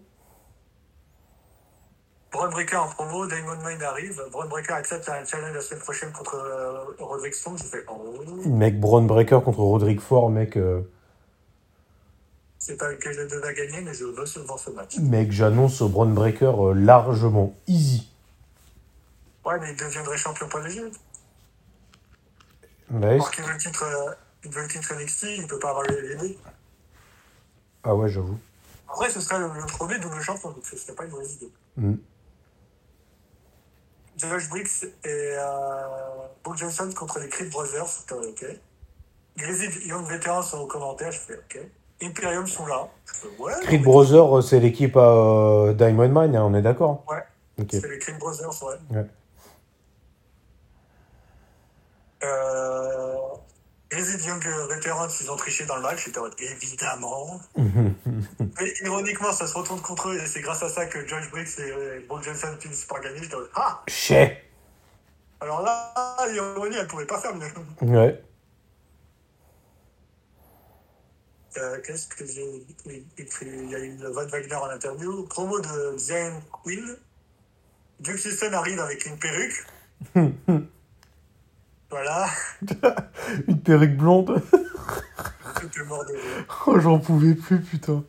Breaker 2.51 2.75
en 2.75 2.87
promo, 2.89 3.25
Damon 3.25 3.55
Mine 3.65 3.81
arrive. 3.81 4.21
Braun 4.31 4.47
Breaker 4.47 4.73
accepte 4.73 5.07
un 5.09 5.23
challenge 5.25 5.53
la 5.55 5.61
semaine 5.61 5.81
prochaine 5.81 6.11
contre 6.11 6.35
euh, 6.35 6.83
Roderick 6.99 7.33
Strong. 7.33 7.57
J'ai 7.57 7.63
fait, 7.63 7.85
oh, 7.87 8.13
Mec 8.45 8.79
Braun 8.79 9.03
Breaker 9.07 9.39
contre 9.43 9.59
Roderick 9.59 10.01
Ford, 10.01 10.29
mec. 10.29 10.57
euh, 10.57 10.81
c'est 12.65 12.77
pas 12.77 12.95
que 12.95 13.13
je 13.13 13.21
devais 13.21 13.53
gagner, 13.53 13.81
mais 13.81 13.93
je 13.93 14.05
veux 14.05 14.25
seulement 14.25 14.57
ce 14.57 14.71
match. 14.71 14.97
Mec, 14.97 15.31
j'annonce 15.31 15.81
au 15.81 15.87
Braun 15.87 16.11
Breaker 16.11 16.51
euh, 16.57 16.73
largement. 16.73 17.55
Easy. 17.67 18.11
Ouais, 19.45 19.59
mais 19.59 19.69
il 19.69 19.75
deviendrait 19.77 20.17
champion 20.17 20.49
pas 20.49 20.63
léger. 20.63 20.81
Ouais, 22.89 23.13
Alors 23.13 23.29
qu'il 23.29 23.43
veut 23.43 23.51
le 23.51 23.59
titre, 23.59 23.83
euh, 23.83 24.13
il 24.43 24.49
veut 24.49 24.63
le 24.63 24.67
titre 24.67 24.95
NXT, 24.95 25.23
il 25.37 25.45
peut 25.45 25.59
pas 25.59 25.69
avoir 25.69 25.83
les 25.83 26.15
les 26.15 26.39
Ah 27.83 27.93
ouais, 27.93 28.09
j'avoue. 28.09 28.39
Après, 28.89 29.11
ce 29.11 29.19
serait 29.19 29.37
le, 29.37 29.45
le 29.45 29.65
premier 29.67 29.99
double 29.99 30.19
champion, 30.21 30.49
donc 30.49 30.65
ce 30.65 30.75
serait 30.75 30.95
pas 30.95 31.05
une 31.05 31.11
mauvaise 31.11 31.33
idée. 31.33 31.51
Mm. 31.77 31.93
Josh 34.17 34.49
Briggs 34.49 34.85
et 35.03 35.35
euh, 35.37 36.27
Paul 36.41 36.57
Johnson 36.57 36.89
contre 36.95 37.19
les 37.19 37.29
Creed 37.29 37.51
Brothers, 37.51 37.87
c'était 37.87 38.15
ok. 38.15 38.45
Grizzly 39.37 39.87
Young 39.87 40.07
Veterans 40.07 40.41
sont 40.41 40.61
aux 40.61 40.67
commentaires, 40.67 41.11
je 41.11 41.19
fais 41.19 41.37
ok. 41.37 41.59
Imperium 42.01 42.45
sont 42.45 42.65
là, 42.65 42.87
ouais. 43.39 43.53
Creed 43.63 43.83
Brothers, 43.83 44.37
euh, 44.37 44.41
c'est 44.41 44.59
l'équipe 44.59 44.97
à 44.97 44.99
euh, 44.99 45.73
Diamond 45.73 46.09
Mine, 46.09 46.35
hein, 46.35 46.43
on 46.43 46.53
est 46.53 46.61
d'accord 46.61 47.05
Ouais, 47.09 47.23
c'est 47.69 47.87
les 47.87 47.99
Creed 47.99 48.17
Brothers, 48.17 48.63
ouais. 48.63 48.97
Ouais. 48.97 49.05
Euh, 52.23 53.15
Grizzly 53.89 54.27
Young 54.27 54.43
Veterans, 54.69 55.07
ils 55.21 55.31
ont 55.31 55.35
triché 55.35 55.65
dans 55.65 55.77
le 55.77 55.83
match, 55.83 56.05
j'étais 56.05 56.17
en 56.17 56.23
mode, 56.23 56.33
évidemment. 56.39 57.39
Mais 57.57 58.73
ironiquement, 58.83 59.31
ça 59.31 59.47
se 59.47 59.57
retourne 59.57 59.79
contre 59.81 60.09
eux 60.09 60.17
et 60.17 60.25
c'est 60.25 60.41
grâce 60.41 60.63
à 60.63 60.69
ça 60.69 60.85
que 60.87 61.07
Josh 61.07 61.29
Briggs 61.31 61.47
et 61.59 61.71
euh, 61.71 62.05
Paul 62.07 62.21
Johnson 62.21 62.47
finissent 62.59 62.85
par 62.85 62.99
gagner. 62.99 63.19
J'étais 63.21 63.35
en 63.35 63.39
mode, 63.39 63.49
ah 63.55 63.83
Chez. 63.87 64.43
Alors 65.39 65.61
là, 65.61 65.93
l'ironie, 66.29 66.75
elle 66.77 66.87
pouvait 66.87 67.05
pas 67.05 67.19
faire 67.19 67.35
mieux. 67.35 67.47
Ouais. 67.81 68.21
Euh, 71.57 71.79
Qu'est-ce 71.85 72.07
que 72.07 72.25
j'ai 72.25 72.65
écrit? 73.17 73.47
Il 73.63 73.69
y 73.69 73.75
a 73.75 73.79
eu 73.79 73.95
Von 73.97 74.27
Wagner 74.27 74.55
en 74.55 74.69
interview. 74.69 75.23
Promo 75.27 75.59
de 75.59 75.97
Zion 75.97 76.41
Queen. 76.63 76.97
Duke 77.99 78.19
System 78.19 78.53
arrive 78.53 78.79
avec 78.79 79.05
une 79.05 79.17
perruque. 79.17 79.65
voilà. 81.89 82.27
Une 83.47 83.61
perruque 83.61 83.95
blonde. 83.95 84.41
Mort 85.87 86.05
de 86.05 86.13
oh, 86.67 86.79
j'en 86.79 86.99
pouvais 86.99 87.33
plus, 87.35 87.61
putain. 87.61 88.03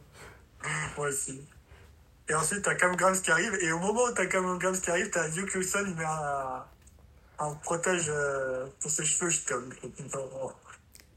Moi 0.97 1.09
aussi. 1.09 1.41
Et 2.29 2.35
ensuite, 2.35 2.63
t'as 2.63 2.75
Cam 2.75 2.95
Grams 2.97 3.21
qui 3.21 3.31
arrive. 3.31 3.55
Et 3.61 3.71
au 3.73 3.79
moment 3.79 4.05
où 4.05 4.13
t'as 4.13 4.27
Cam 4.27 4.59
Grams 4.59 4.79
qui 4.81 4.91
arrive, 4.91 5.11
t'as 5.11 5.29
Duke 5.29 5.53
Wilson, 5.55 5.85
il 5.87 5.95
met 5.95 6.05
un, 6.05 6.65
un 7.39 7.55
protège 7.63 8.07
euh, 8.09 8.67
pour 8.81 8.91
ses 8.91 9.05
cheveux. 9.05 9.31
J'étais 9.31 9.55
comme. 9.55 9.69
non, 10.13 10.53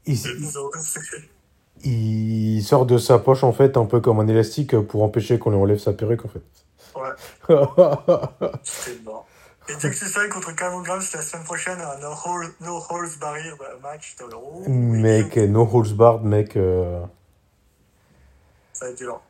Il, 0.06 0.16
c'est 0.16 0.34
bizarre. 0.34 0.70
C'est- 0.82 1.28
il 1.84 2.62
sort 2.62 2.86
de 2.86 2.98
sa 2.98 3.18
poche, 3.18 3.44
en 3.44 3.52
fait, 3.52 3.76
un 3.76 3.86
peu 3.86 4.00
comme 4.00 4.20
un 4.20 4.26
élastique 4.28 4.78
pour 4.80 5.02
empêcher 5.02 5.38
qu'on 5.38 5.50
lui 5.50 5.58
enlève 5.58 5.78
sa 5.78 5.92
perruque, 5.92 6.24
en 6.24 6.28
fait. 6.28 6.42
Ouais, 6.94 7.10
j'étais 8.64 9.02
mort. 9.02 9.26
Et 9.68 9.74
Wilson 9.74 10.28
contre 10.32 10.54
Cam 10.56 10.82
Grams 10.82 11.02
la 11.14 11.22
semaine 11.22 11.44
prochaine, 11.44 11.78
un 11.80 11.98
no, 12.00 12.12
hold, 12.24 12.52
no 12.60 12.82
holds 12.90 13.18
barrier 13.20 13.52
bah, 13.58 13.66
match. 13.82 14.16
Oh, 14.34 14.64
mec, 14.68 15.36
no 15.36 15.62
holds 15.62 15.92
barred, 15.94 16.24
mec. 16.24 16.56
euh, 16.56 17.00
Ça 18.72 18.86
va 18.86 18.90
être 18.90 18.98
dur. 18.98 19.20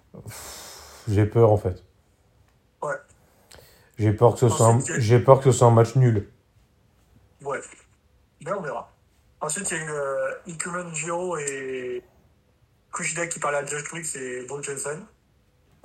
J'ai 1.08 1.26
peur, 1.26 1.52
en 1.52 1.58
fait. 1.58 1.84
Ouais. 2.82 2.94
J'ai 3.98 4.12
peur, 4.12 4.32
que 4.32 4.40
ce 4.40 4.48
soit 4.48 4.68
un... 4.68 4.80
J'ai 4.98 5.18
peur 5.18 5.40
que 5.40 5.52
ce 5.52 5.58
soit 5.58 5.66
un 5.66 5.72
match 5.72 5.94
nul. 5.96 6.30
Ouais. 7.42 7.60
Mais 8.44 8.52
on 8.52 8.62
verra. 8.62 8.90
Ensuite, 9.42 9.70
il 9.70 9.76
y 9.76 9.80
a 9.80 9.84
eu 9.84 9.90
euh, 9.90 10.94
Jiro 10.94 11.36
et 11.36 12.02
Kushida 12.92 13.26
qui 13.26 13.38
parlaient 13.38 13.58
à 13.58 13.66
Josh 13.66 13.84
Briggs 13.90 14.16
et 14.16 14.42
Bo 14.46 14.62
Johnson. 14.62 15.00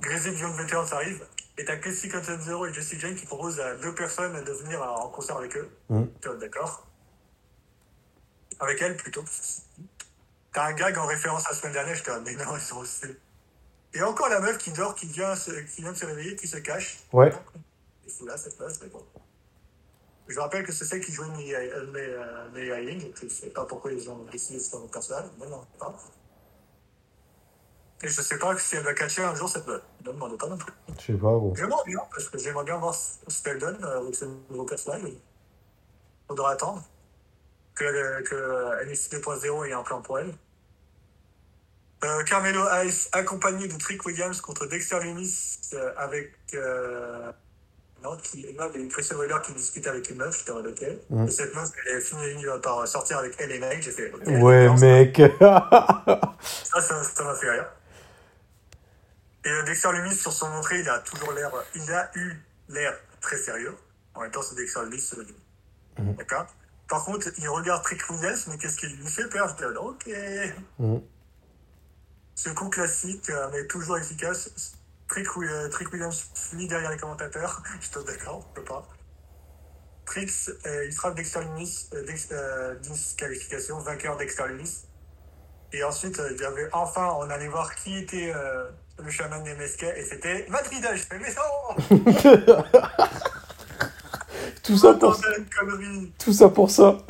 Grizzly 0.00 0.36
Young 0.38 0.54
Veterans 0.56 0.92
arrive. 0.92 1.26
Et 1.58 1.64
t'as 1.64 1.76
Casey 1.76 2.10
Zero 2.40 2.66
et 2.66 2.72
Jessie 2.74 3.00
Jane 3.00 3.14
qui 3.14 3.24
proposent 3.24 3.58
à 3.60 3.76
deux 3.76 3.94
personnes 3.94 4.44
de 4.44 4.52
venir 4.52 4.82
en 4.82 5.08
concert 5.08 5.38
avec 5.38 5.56
eux. 5.56 5.70
T'es 6.20 6.28
d'accord 6.38 6.86
Avec 8.60 8.80
elle, 8.82 8.96
plutôt. 8.96 9.24
T'as 10.52 10.66
un 10.66 10.72
gag 10.74 10.98
en 10.98 11.06
référence 11.06 11.46
à 11.46 11.50
la 11.50 11.56
semaine 11.56 11.72
dernière, 11.72 11.94
j'étais 11.94 12.10
en 12.10 12.20
mais 12.20 12.34
non, 12.34 12.54
ils 12.56 12.60
sont 12.60 12.78
aussi. 12.78 13.06
Et 13.94 14.02
encore 14.02 14.28
la 14.28 14.40
meuf 14.40 14.58
qui 14.58 14.70
dort, 14.72 14.94
qui 14.94 15.06
vient, 15.06 15.34
se- 15.34 15.50
qui 15.50 15.80
vient 15.80 15.92
de 15.92 15.96
se 15.96 16.04
réveiller, 16.04 16.36
qui 16.36 16.46
se 16.46 16.58
cache. 16.58 16.98
Ouais. 17.12 17.32
Il 18.06 18.12
fout 18.12 18.26
là 18.28 18.36
cette 18.36 18.56
place, 18.58 18.78
mais 18.82 18.88
bon. 18.88 19.02
Je 20.28 20.38
rappelle 20.38 20.64
que 20.64 20.72
c'est 20.72 20.84
celle 20.84 21.00
qui 21.00 21.12
jouait 21.12 21.28
May 21.28 21.54
euh, 21.54 21.92
euh, 21.94 22.80
Hiling. 22.80 23.12
Je 23.18 23.24
ne 23.24 23.30
sais 23.30 23.48
pas 23.50 23.64
pourquoi 23.64 23.92
ils 23.92 24.10
ont 24.10 24.24
décidé 24.30 24.58
de 24.58 24.62
faire 24.64 24.80
mon 24.80 24.88
personnage, 24.88 25.26
mais 25.38 25.46
non, 25.46 25.64
pas. 25.78 25.94
Et 28.02 28.08
je 28.08 28.20
sais 28.20 28.38
pas 28.38 28.56
si 28.58 28.76
elle 28.76 28.84
va 28.84 28.94
catcher 28.94 29.22
un 29.22 29.34
jour 29.34 29.48
cette 29.48 29.66
meuf. 29.66 29.82
Ne 30.04 30.10
me 30.10 30.14
demandez 30.14 30.36
pas 30.36 30.48
non 30.48 30.58
plus. 30.58 30.72
Je 30.98 31.06
sais 31.06 31.12
pas, 31.14 31.32
gros. 31.32 31.54
J'aimerais 31.56 31.84
bien, 31.86 32.00
parce 32.10 32.28
que 32.28 32.38
j'aimerais 32.38 32.64
bien 32.64 32.76
voir 32.76 32.94
ce 32.94 33.42
qu'elle 33.42 33.58
donne 33.58 33.82
euh, 33.82 34.00
avec 34.00 34.14
ce 34.14 34.26
nouveau 34.50 34.64
personnage. 34.64 35.02
Faudra 36.28 36.52
attendre 36.52 36.82
que, 37.74 37.84
euh, 37.84 38.22
que 38.22 38.84
NXT 38.90 39.14
2.0 39.14 39.68
ait 39.68 39.72
un 39.72 39.82
plan 39.82 40.02
pour 40.02 40.18
elle. 40.18 40.34
Euh, 42.04 42.22
Carmelo 42.24 42.68
Hayes 42.68 43.08
accompagné 43.12 43.68
de 43.68 43.78
Trick 43.78 44.04
Williams 44.04 44.40
contre 44.40 44.66
Dexter 44.66 45.00
Lumis 45.00 45.58
euh, 45.72 45.92
avec 45.96 46.32
euh, 46.54 47.32
non, 48.04 48.16
qui, 48.22 48.46
non, 48.58 48.66
il 48.74 48.88
Christian 48.88 49.16
Wheeler 49.16 49.36
qui 49.42 49.54
discute 49.54 49.86
avec 49.86 50.10
une 50.10 50.18
meuf, 50.18 50.46
mode 50.48 50.66
ok. 50.66 50.86
Mm. 51.08 51.26
Et 51.26 51.30
cette 51.30 51.54
meuf, 51.54 51.70
elle 51.86 51.96
est 51.96 52.00
finie 52.02 52.44
par 52.62 52.86
sortir 52.86 53.18
avec 53.18 53.34
elle 53.38 53.50
et 53.50 53.58
Mike, 53.58 53.82
j'ai 53.82 53.92
fait. 53.92 54.12
Ouais, 54.26 54.68
mec. 54.78 55.16
ça, 55.40 56.80
ça, 56.80 57.02
ça 57.02 57.24
m'a 57.24 57.34
fait 57.34 57.50
rire. 57.50 57.66
Et 59.46 59.62
Dexter 59.64 59.92
Lumis, 59.92 60.14
sur 60.16 60.32
son 60.32 60.46
entrée, 60.46 60.80
il 60.80 60.88
a 60.88 60.98
toujours 60.98 61.32
l'air, 61.32 61.50
il 61.74 61.90
a 61.92 62.10
eu 62.16 62.36
l'air 62.68 62.92
très 63.20 63.36
sérieux. 63.38 63.74
En 64.14 64.22
même 64.22 64.30
temps, 64.32 64.42
c'est 64.42 64.56
Dexter 64.56 64.80
Lumis. 64.84 65.10
euh, 65.18 66.02
Mhm. 66.02 66.16
D'accord 66.16 66.46
Par 66.88 67.04
contre, 67.04 67.28
il 67.38 67.48
regarde 67.48 67.82
Trick 67.84 68.02
Williams, 68.10 68.46
mais 68.48 68.58
qu'est-ce 68.58 68.76
qu'il 68.76 68.94
lui 68.96 69.06
fait 69.06 69.28
peur 69.28 69.48
Je 69.58 69.64
dis, 69.64 69.76
ok. 69.76 70.08
Mhm. 70.80 71.02
Ce 72.34 72.50
coup 72.50 72.68
classique, 72.68 73.30
euh, 73.30 73.48
mais 73.52 73.66
toujours 73.66 73.96
efficace. 73.98 74.50
Trick, 75.08 75.36
Wi- 75.36 75.70
Trick 75.70 75.92
Williams 75.92 76.28
finit 76.34 76.66
derrière 76.68 76.90
les 76.90 76.98
commentateurs. 76.98 77.62
Je 77.80 77.86
suis 77.86 78.04
d'accord, 78.04 78.46
on 78.50 78.52
peut 78.54 78.64
pas. 78.64 78.86
Trix, 80.04 80.50
euh, 80.66 80.84
il 80.84 80.92
frappe 80.92 81.14
Dexter 81.14 81.40
Lumis, 81.44 81.88
euh, 81.94 82.04
Dex- 82.04 82.28
euh, 82.32 82.74
disqualification, 82.76 83.78
vainqueur 83.78 84.16
Dexter 84.16 84.48
Lumis. 84.48 84.84
Et 85.72 85.82
ensuite, 85.82 86.20
il 86.30 86.36
y 86.40 86.44
avait 86.44 86.68
enfin, 86.72 87.12
on 87.18 87.28
allait 87.30 87.48
voir 87.48 87.74
qui 87.74 87.96
était 87.98 88.32
le 88.98 89.10
chaman 89.10 89.42
des 89.44 89.54
MSK, 89.54 89.82
et 89.82 90.04
c'était 90.04 90.46
fais, 90.46 91.18
mais 91.18 91.34
non 91.34 91.76
Tout 94.62 94.76
ça 94.76 94.94
pour, 94.94 95.16
connerie 95.56 96.12
tout 96.18 96.32
ça 96.32 96.48
pour 96.48 96.70
ça. 96.70 96.98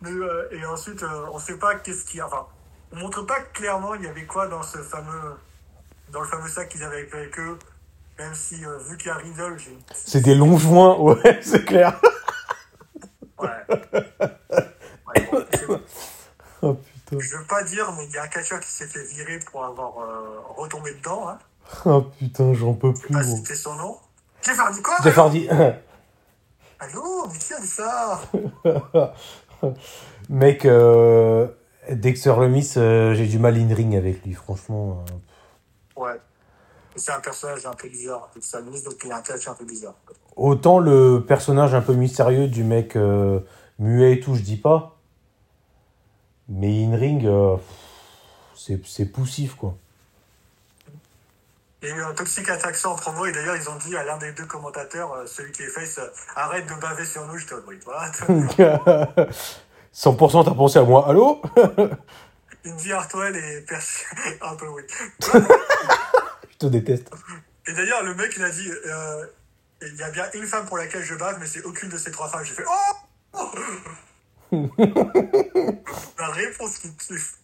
Mais, 0.00 0.10
euh, 0.10 0.48
Et 0.50 0.64
ensuite, 0.64 1.02
euh, 1.02 1.26
on 1.32 1.38
sait 1.38 1.58
pas 1.58 1.74
qu'est-ce 1.76 2.04
qu'il 2.04 2.18
y 2.18 2.20
a. 2.20 2.26
Enfin, 2.26 2.46
on 2.92 2.96
montre 2.96 3.22
pas 3.22 3.40
clairement 3.52 3.94
il 3.94 4.02
y 4.02 4.06
avait 4.06 4.24
quoi 4.24 4.48
dans 4.48 4.62
ce 4.62 4.78
fameux, 4.78 5.36
dans 6.10 6.20
le 6.20 6.26
fameux 6.26 6.48
sac 6.48 6.68
qu'ils 6.70 6.82
avaient 6.82 7.08
avec 7.12 7.38
eux. 7.38 7.58
Même 8.18 8.34
si, 8.34 8.64
euh, 8.64 8.78
vu 8.88 8.96
qu'il 8.96 9.08
y 9.08 9.10
a 9.10 9.16
Riddle, 9.16 9.58
j'ai. 9.58 9.78
C'est 9.94 10.22
des 10.22 10.34
longs 10.34 10.58
joints, 10.58 10.96
ouais, 10.98 11.40
c'est 11.42 11.64
clair. 11.64 12.00
Ouais. 13.38 13.48
Ouais, 13.70 15.28
bon, 15.30 15.44
c'est 15.52 15.66
bon. 15.66 15.80
Oh 16.62 16.78
Je 17.18 17.36
veux 17.36 17.44
pas 17.44 17.62
dire, 17.64 17.92
mais 17.96 18.04
il 18.06 18.12
y 18.12 18.18
a 18.18 18.22
un 18.24 18.28
catcheur 18.28 18.60
qui 18.60 18.70
s'est 18.70 18.86
fait 18.86 19.04
virer 19.04 19.38
pour 19.50 19.64
avoir 19.64 19.98
euh, 19.98 20.40
retombé 20.56 20.94
dedans. 20.94 21.28
Hein. 21.28 21.38
Oh 21.86 22.02
putain, 22.18 22.52
j'en 22.54 22.74
peux 22.74 22.92
Je 22.94 23.00
plus, 23.02 23.14
gros. 23.14 23.36
citer 23.36 23.54
son 23.54 23.74
nom. 23.76 23.96
Jeff 24.42 24.58
Hardy, 24.58 24.82
quoi 24.82 24.96
Jeff 25.02 25.16
Hardy. 25.18 25.48
Allô 26.80 27.26
Mais 27.32 27.38
qui 27.38 27.54
a 27.54 27.60
dit 27.60 27.66
ça 27.66 28.20
Mec, 30.28 30.64
euh, 30.64 31.46
Dexter 31.90 32.34
Lumis, 32.40 32.72
euh, 32.76 33.14
j'ai 33.14 33.26
du 33.26 33.38
mal 33.38 33.56
in 33.56 33.72
ring 33.72 33.94
avec 33.94 34.24
lui, 34.24 34.34
franchement. 34.34 35.04
euh. 35.96 36.00
Ouais. 36.02 36.20
C'est 36.96 37.12
un 37.12 37.20
personnage 37.20 37.64
un 37.64 37.72
peu 37.72 37.88
bizarre. 37.88 38.28
Un 38.54 38.60
ministre, 38.62 38.90
donc 38.90 38.98
il 39.04 39.12
a 39.12 39.16
un 39.18 39.22
catch 39.22 39.46
un 39.48 39.54
peu 39.54 39.64
bizarre. 39.64 39.94
Autant 40.36 40.78
le 40.78 41.24
personnage 41.26 41.74
un 41.74 41.80
peu 41.80 41.94
mystérieux 41.94 42.48
du 42.48 42.64
mec 42.64 42.96
muet 43.78 44.14
et 44.14 44.20
tout, 44.20 44.34
je 44.34 44.42
dis 44.42 44.56
pas. 44.56 44.98
Mais 46.54 46.84
in 46.84 46.94
ring, 46.94 47.24
euh, 47.24 47.56
c'est 48.54 48.86
c'est 48.86 49.06
poussif, 49.06 49.54
quoi. 49.54 49.74
Il 51.82 51.88
y 51.88 51.92
a 51.92 51.96
eu 51.96 52.02
un 52.02 52.12
Toxic 52.12 52.48
Attraction 52.48 52.90
en 52.90 52.94
promo 52.94 53.24
et 53.26 53.32
d'ailleurs 53.32 53.56
ils 53.56 53.68
ont 53.68 53.76
dit 53.76 53.96
à 53.96 54.04
l'un 54.04 54.18
des 54.18 54.32
deux 54.32 54.44
commentateurs, 54.44 55.12
euh, 55.14 55.26
celui 55.26 55.50
qui 55.50 55.62
est 55.62 55.68
face, 55.68 55.98
euh, 55.98 56.06
arrête 56.36 56.66
de 56.66 56.74
baver 56.74 57.06
sur 57.06 57.26
nous. 57.26 57.38
J'étais 57.38 57.54
en 57.54 57.62
mode, 57.62 57.80
what 57.86 58.12
100% 59.94 60.44
t'as 60.44 60.54
pensé 60.54 60.78
à 60.78 60.82
moi, 60.82 61.08
allô? 61.08 61.42
Indy 62.66 62.92
Hartwell 62.92 63.34
et 63.34 63.62
Percy. 63.62 64.04
un 64.42 64.54
peu 64.54 64.68
oui. 64.68 64.82
Je 65.20 66.56
te 66.58 66.66
déteste. 66.66 67.10
Et 67.66 67.72
d'ailleurs 67.72 68.04
le 68.04 68.14
mec 68.14 68.32
il 68.36 68.44
a 68.44 68.50
dit, 68.50 68.70
il 69.80 69.96
y 69.96 70.02
a 70.02 70.10
bien 70.10 70.26
une 70.34 70.46
femme 70.46 70.66
pour 70.66 70.76
laquelle 70.76 71.02
je 71.02 71.14
bave, 71.14 71.38
mais 71.40 71.46
c'est 71.46 71.64
aucune 71.64 71.88
de 71.88 71.96
ces 71.96 72.10
trois 72.10 72.28
femmes. 72.28 72.44
J'ai 72.44 72.54
fait, 72.54 72.64
oh 72.68 73.48
La 76.18 76.28
réponse 76.28 76.78
qui 76.78 76.94
kiffe. 76.96 77.38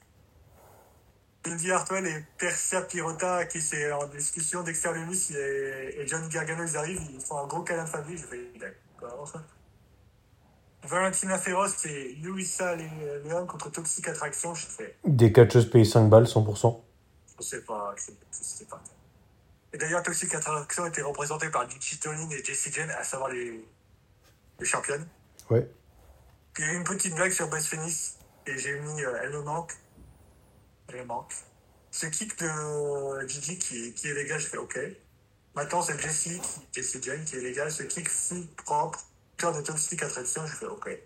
Indy 1.46 1.70
Hartwell 1.70 2.06
et 2.06 2.24
Persia 2.36 2.82
Pirota 2.82 3.46
qui 3.46 3.60
c'est 3.62 3.90
en 3.92 4.06
discussion 4.08 4.62
Dexter 4.62 4.92
Lumis 4.92 5.30
et, 5.34 6.00
et 6.02 6.06
Johnny 6.06 6.28
Gargano 6.28 6.64
ils 6.66 6.76
arrivent, 6.76 7.00
ils 7.14 7.20
font 7.20 7.38
un 7.38 7.46
gros 7.46 7.62
câlin 7.62 7.84
de 7.84 7.88
famille. 7.88 8.18
J'ai 8.18 8.24
fait 8.26 8.58
d'accord. 8.58 9.32
Valentina 10.82 11.38
Ferros 11.38 11.66
et 11.86 12.14
Luisa 12.22 12.76
Le- 12.76 13.22
Leon 13.28 13.46
contre 13.46 13.70
Toxic 13.70 14.06
Attraction. 14.08 14.54
Je 14.54 14.66
fais 14.66 14.96
Des 15.04 15.32
catcheuses 15.32 15.70
payées 15.70 15.84
5 15.84 16.08
balles, 16.08 16.24
100%. 16.24 16.80
je 17.40 17.44
sais 17.44 17.62
pas, 17.62 17.94
je 17.96 18.02
sais, 18.02 18.12
je 18.60 18.64
pas. 18.64 18.82
Et 19.72 19.78
d'ailleurs 19.78 20.02
Toxic 20.02 20.34
Attraction 20.34 20.86
était 20.86 21.02
représenté 21.02 21.48
par 21.50 21.68
Gigi 21.70 21.98
Tolin 21.98 22.28
et 22.30 22.44
Jessie 22.44 22.70
Jane, 22.72 22.90
à 22.90 23.04
savoir 23.04 23.30
les, 23.30 23.64
les 24.60 24.66
championnes. 24.66 25.06
Ouais. 25.50 25.66
Puis 26.58 26.66
eu 26.66 26.74
une 26.74 26.82
petite 26.82 27.14
blague 27.14 27.30
sur 27.30 27.48
Best 27.48 27.68
Phoenix 27.68 28.18
et 28.44 28.58
j'ai 28.58 28.80
mis 28.80 29.00
Elle 29.00 29.30
me 29.30 29.42
manque. 29.42 29.74
Elle 30.88 30.96
me 30.96 31.04
manque. 31.04 31.32
Ce 31.92 32.06
kick 32.06 32.36
de 32.40 33.28
Gigi 33.28 33.60
qui, 33.60 34.08
est 34.08 34.12
légal, 34.12 34.40
j'ai 34.40 34.48
fait 34.48 34.56
OK. 34.56 34.76
Maintenant 35.54 35.82
c'est 35.82 35.96
Jessie, 36.00 36.40
qui- 36.40 36.68
Jessie 36.72 37.00
Jane 37.00 37.24
qui 37.24 37.36
est 37.36 37.42
légal. 37.42 37.70
Ce 37.70 37.84
kick 37.84 38.08
full 38.08 38.44
propre, 38.56 38.98
cœur 39.36 39.52
de 39.52 39.60
Toxic 39.60 40.02
Attraction, 40.02 40.44
j'ai 40.48 40.56
fait 40.56 40.66
OK. 40.66 40.98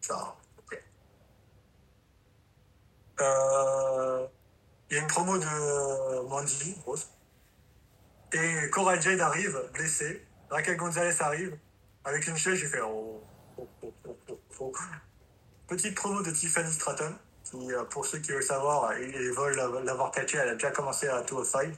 Ça, 0.00 0.36
OK. 0.58 0.80
Euh, 3.20 4.28
Il 4.90 4.94
y 4.94 5.00
a 5.00 5.02
une 5.02 5.08
promo 5.08 5.38
de 5.38 6.28
Mandy, 6.28 6.76
grosse. 6.84 7.10
Et 8.32 8.70
Cora 8.70 9.00
Jade 9.00 9.18
arrive, 9.18 9.60
blessée. 9.72 10.24
Raquel 10.50 10.76
Gonzalez 10.76 11.20
arrive. 11.20 11.58
Avec 12.04 12.28
une 12.28 12.36
chaise, 12.36 12.54
j'ai 12.54 12.68
fait 12.68 12.80
oh, 12.80 13.24
Petite 15.66 15.94
promo 15.94 16.22
de 16.22 16.30
Tiffany 16.30 16.70
Stratton, 16.72 17.14
qui, 17.44 17.72
euh, 17.72 17.84
pour 17.84 18.04
ceux 18.04 18.18
qui 18.18 18.32
veulent 18.32 18.42
savoir, 18.42 18.92
et 18.92 19.30
veulent 19.30 19.56
la- 19.56 19.80
l'avoir 19.82 20.10
catché, 20.10 20.36
elle 20.38 20.48
a 20.50 20.54
déjà 20.54 20.70
commencé 20.70 21.08
à 21.08 21.22
205. 21.22 21.74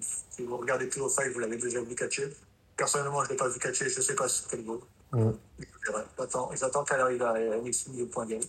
Si 0.00 0.44
vous 0.44 0.56
regardez 0.56 0.86
205, 0.86 1.32
vous 1.32 1.38
l'avez 1.38 1.56
déjà 1.56 1.80
vu 1.80 1.94
catcher. 1.94 2.36
Personnellement, 2.76 3.22
je 3.22 3.28
ne 3.28 3.32
l'ai 3.32 3.36
pas 3.36 3.48
vu 3.48 3.58
catcher, 3.60 3.88
je 3.88 3.98
ne 3.98 4.02
sais 4.02 4.14
pas 4.16 4.28
sur 4.28 4.48
quel 4.48 4.60
niveau. 4.60 4.82
Mm. 5.12 5.30
Je 5.60 5.92
verrai. 5.92 6.04
J'attends 6.56 6.84
qu'elle 6.84 7.00
arrive 7.00 7.22
à 7.22 7.38
NXT 7.38 7.90
2.0. 7.90 8.40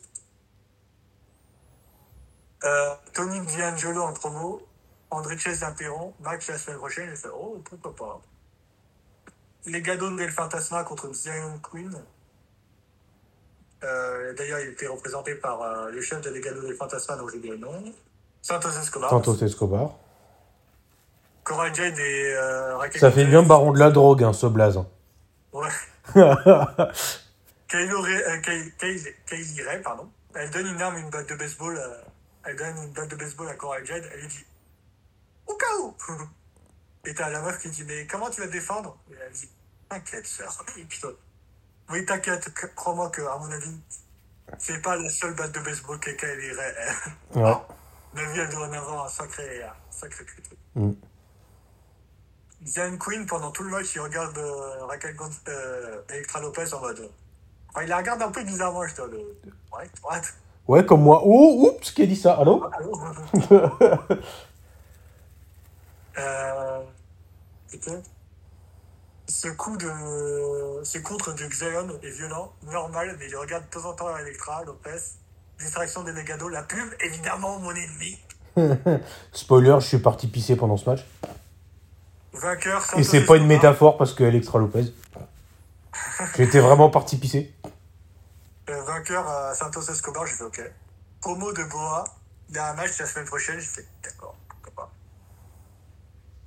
Euh, 2.63 2.95
Tony 3.13 3.39
D'Angelo 3.57 4.01
en 4.01 4.13
promo, 4.13 4.65
André 5.11 5.37
Chase 5.37 5.63
Imperon, 5.63 6.13
Max 6.19 6.47
la 6.47 6.57
semaine 6.57 6.79
prochaine, 6.79 7.09
j'ai 7.11 7.15
fait 7.15 7.29
oh 7.31 7.61
pourquoi 7.63 7.95
pas. 7.95 8.21
Les 9.67 9.81
Gados 9.83 10.15
del 10.15 10.31
Fantasma 10.31 10.83
contre 10.83 11.13
Zion 11.13 11.59
Queen. 11.59 11.95
Euh, 13.83 14.33
D'ailleurs, 14.33 14.59
il 14.59 14.69
était 14.69 14.87
représenté 14.87 15.35
par 15.35 15.61
euh, 15.61 15.89
le 15.91 16.01
chef 16.01 16.21
de 16.21 16.29
Les 16.29 16.41
Gados 16.41 16.61
del 16.61 16.75
Fantasma, 16.75 17.15
dont 17.17 17.27
j'ai 17.27 17.37
oublié 17.37 17.53
le 17.53 17.59
nom. 17.59 17.83
Santos 18.41 18.69
Escobar. 18.69 19.09
Santos 19.09 19.41
Escobar. 19.43 19.91
Cora 21.43 21.71
Jade 21.71 21.99
et 21.99 22.33
euh, 22.33 22.77
Raquel 22.77 22.99
Ça 22.99 23.11
fait 23.11 23.25
bien 23.25 23.43
baron 23.43 23.71
de 23.71 23.79
la 23.79 23.91
drogue, 23.91 24.23
hein, 24.23 24.33
ce 24.33 24.47
blaze. 24.47 24.79
Ouais. 25.53 25.69
Kylo 27.67 28.01
Ray, 28.01 28.15
euh, 28.15 28.41
Ray, 28.81 29.81
pardon. 29.83 30.09
Elle 30.33 30.49
donne 30.49 30.67
une 30.67 30.81
arme, 30.81 30.97
une 30.97 31.09
batte 31.09 31.29
de 31.29 31.35
baseball. 31.35 31.79
elle 32.43 32.55
donne 32.55 32.77
une 32.77 32.93
batte 32.93 33.09
de 33.09 33.15
baseball 33.15 33.47
à 33.49 33.53
Cora 33.55 33.83
Jade. 33.83 34.09
Elle 34.13 34.21
lui 34.21 34.27
dit 34.27 34.45
Au 35.47 35.55
cas 35.55 35.77
où 35.81 35.95
Et 37.05 37.13
t'as 37.13 37.29
la 37.29 37.41
meuf 37.41 37.59
qui 37.59 37.69
dit 37.69 37.83
Mais 37.83 38.07
comment 38.07 38.29
tu 38.29 38.41
vas 38.41 38.47
te 38.47 38.51
défendre? 38.51 38.97
Et 39.11 39.15
elle 39.25 39.31
dit 39.31 39.49
T'inquiète, 39.89 40.25
sœur. 40.25 40.65
Et 40.77 40.83
putain. 40.83 41.09
Oui, 41.89 42.05
t'inquiète, 42.05 42.51
crois-moi 42.75 43.09
que, 43.09 43.21
à 43.21 43.37
mon 43.37 43.51
avis, 43.51 43.77
c'est 44.57 44.81
pas 44.81 44.95
la 44.95 45.09
seule 45.09 45.35
batte 45.35 45.51
de 45.53 45.59
baseball 45.59 45.99
que 45.99 46.11
Kaylee 46.11 46.51
Ray. 46.51 46.73
Ouais. 47.35 47.43
À 47.43 47.65
mon 48.15 48.21
avis, 48.21 48.39
elle 48.39 48.49
doit 48.49 48.67
en 48.67 48.73
avoir 48.73 49.05
un 49.05 49.09
sacré, 49.09 49.63
un 49.63 49.73
sacré 49.91 50.25
truc. 50.25 50.45
Mm. 50.75 50.91
Queen, 52.97 53.25
pendant 53.25 53.51
tout 53.51 53.63
le 53.63 53.69
match, 53.69 53.93
il 53.95 53.99
regarde 53.99 54.37
euh, 54.37 54.85
Raquel 54.85 55.15
euh, 55.47 56.01
Electra 56.09 56.41
Lopez 56.41 56.73
en 56.73 56.79
mode. 56.79 57.11
Enfin, 57.69 57.83
il 57.83 57.89
la 57.89 57.97
regarde 57.97 58.21
un 58.21 58.31
peu 58.31 58.43
bizarrement, 58.43 58.87
je 58.87 58.95
te 58.95 59.01
le. 59.01 59.17
Ouais, 59.71 59.89
what 60.03 60.21
Ouais, 60.67 60.85
comme 60.85 61.03
moi. 61.03 61.21
Oh, 61.23 61.67
oups, 61.67 61.91
qui 61.91 62.01
a 62.01 62.05
dit 62.07 62.15
ça? 62.15 62.33
Allô? 62.33 62.67
Allô? 62.73 62.99
Euh. 66.17 66.81
Putain. 67.69 68.01
Ce 69.27 69.47
coup 69.47 69.75
de. 69.77 69.89
Ce 70.83 70.97
contre 70.99 71.33
de 71.33 71.45
Xion 71.47 71.99
est 72.03 72.09
violent, 72.09 72.53
normal, 72.63 73.15
mais 73.19 73.27
il 73.27 73.35
regarde 73.35 73.65
de 73.65 73.69
temps 73.69 73.89
en 73.89 73.93
temps 73.93 74.17
Electra, 74.17 74.63
Lopez. 74.63 74.99
Distraction 75.59 76.03
des 76.03 76.11
Legado, 76.11 76.49
la 76.49 76.63
pub, 76.63 76.93
évidemment 76.99 77.59
mon 77.59 77.71
ennemi. 77.71 78.19
Spoiler, 79.31 79.77
je 79.79 79.87
suis 79.87 79.99
parti 79.99 80.27
pisser 80.27 80.55
pendant 80.55 80.77
ce 80.77 80.89
match. 80.89 81.05
Vainqueur, 82.33 82.83
Et 82.97 83.03
c'est 83.03 83.25
pas 83.25 83.37
une 83.37 83.47
métaphore 83.47 83.97
parce 83.97 84.13
que 84.13 84.23
Electra 84.25 84.59
Lopez. 84.59 84.93
J'étais 86.35 86.59
vraiment 86.59 86.89
parti 86.89 87.17
pisser. 87.17 87.53
Euh, 88.69 88.81
vainqueur 88.83 89.27
à 89.27 89.53
Santos 89.53 89.81
Escobar, 89.89 90.25
j'ai 90.25 90.33
fait 90.33 90.43
OK. 90.43 90.61
Promo 91.21 91.53
de 91.53 91.63
Boa, 91.63 92.03
il 92.49 92.55
y 92.55 92.57
a 92.57 92.71
un 92.71 92.73
match 92.73 92.97
la 92.99 93.05
semaine 93.05 93.25
prochaine, 93.25 93.59
j'ai 93.59 93.65
fait 93.65 93.87
d'accord. 94.03 94.34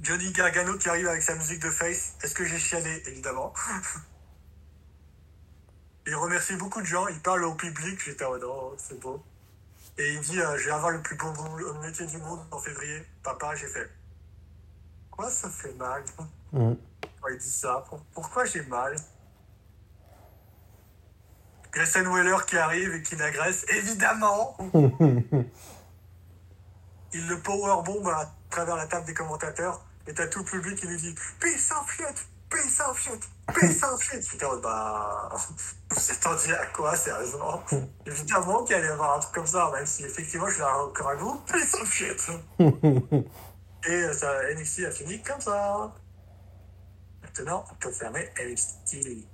Johnny 0.01 0.31
Gargano 0.33 0.77
qui 0.79 0.89
arrive 0.89 1.09
avec 1.09 1.23
sa 1.23 1.35
musique 1.35 1.61
de 1.63 1.71
face, 1.71 2.15
est-ce 2.23 2.35
que 2.35 2.45
j'ai 2.45 2.59
chialé 2.59 3.03
Évidemment. 3.07 3.53
il 6.07 6.15
remercie 6.15 6.55
beaucoup 6.57 6.81
de 6.81 6.87
gens, 6.87 7.07
il 7.09 7.21
parle 7.21 7.45
au 7.45 7.55
public, 7.55 8.01
j'étais 8.05 8.25
en 8.25 8.31
mode 8.31 8.45
oh, 8.45 8.75
c'est 8.79 8.99
beau. 9.01 9.23
Et 9.99 10.15
il 10.15 10.21
dit 10.21 10.41
euh, 10.41 10.57
je 10.57 10.67
vais 10.67 10.71
avoir 10.71 10.91
le 10.93 11.03
plus 11.03 11.17
beau 11.17 11.33
métier 11.83 12.07
du 12.07 12.19
monde 12.19 12.41
en 12.51 12.59
février. 12.59 13.05
Papa, 13.23 13.55
j'ai 13.57 13.67
fait 13.67 13.91
quoi 15.11 15.29
ça 15.31 15.51
fait 15.51 15.75
mal? 15.75 16.05
Quand 16.53 16.77
il 17.31 17.39
dit 17.39 17.51
ça? 17.51 17.85
Pour- 17.89 18.01
Pourquoi 18.15 18.45
j'ai 18.45 18.63
mal? 18.63 18.95
Grayson 21.73 22.05
Weller 22.15 22.37
qui 22.47 22.57
arrive 22.57 22.95
et 22.95 23.03
qui 23.03 23.17
l'agresse, 23.17 23.67
évidemment! 23.69 24.57
Il 27.15 27.27
le 27.27 27.41
powerbomb 27.41 28.07
à 28.09 28.31
travers 28.51 28.77
la 28.77 28.87
table 28.87 29.07
des 29.07 29.15
commentateurs 29.15 29.83
et 30.09 30.15
t'as 30.15 30.27
tout 30.27 30.39
le 30.39 30.45
public 30.47 30.81
qui 30.81 30.87
lui 30.87 30.97
dit 30.97 31.15
Peace 31.39 31.71
en 31.79 31.85
fiette 31.85 32.27
Peace 32.51 32.83
en 32.89 32.95
fiette 32.95 33.29
Peace 33.55 33.85
en 33.85 33.97
fiette 33.99 34.27
J'étais 34.31 34.47
en 34.47 34.53
mode, 34.53 34.63
bah. 34.63 35.29
Vous 35.91 36.13
attendiez 36.13 36.55
à 36.55 36.67
quoi, 36.67 36.97
sérieusement? 36.97 37.63
Évidemment 38.07 38.65
qu'il 38.65 38.77
allait 38.77 38.87
y 38.87 38.91
avoir 38.91 39.17
un 39.17 39.21
truc 39.21 39.35
comme 39.35 39.47
ça, 39.47 39.71
même 39.75 39.85
si 39.85 40.05
effectivement 40.05 40.49
je 40.49 40.59
l'ai 40.59 40.65
encore 40.65 41.11
à 41.11 41.15
vous. 41.15 41.41
Peace 41.47 41.77
en 41.81 41.85
fiette 41.85 42.31
Et 43.87 43.93
euh, 43.93 44.13
ça, 44.13 44.33
NXT 44.55 44.87
a 44.87 44.91
fini 44.91 45.23
comme 45.23 45.41
ça. 45.41 45.93
Maintenant, 47.23 47.65
on 47.71 47.75
peut 47.77 47.93
fermer 47.93 48.29
NXT. 48.41 49.27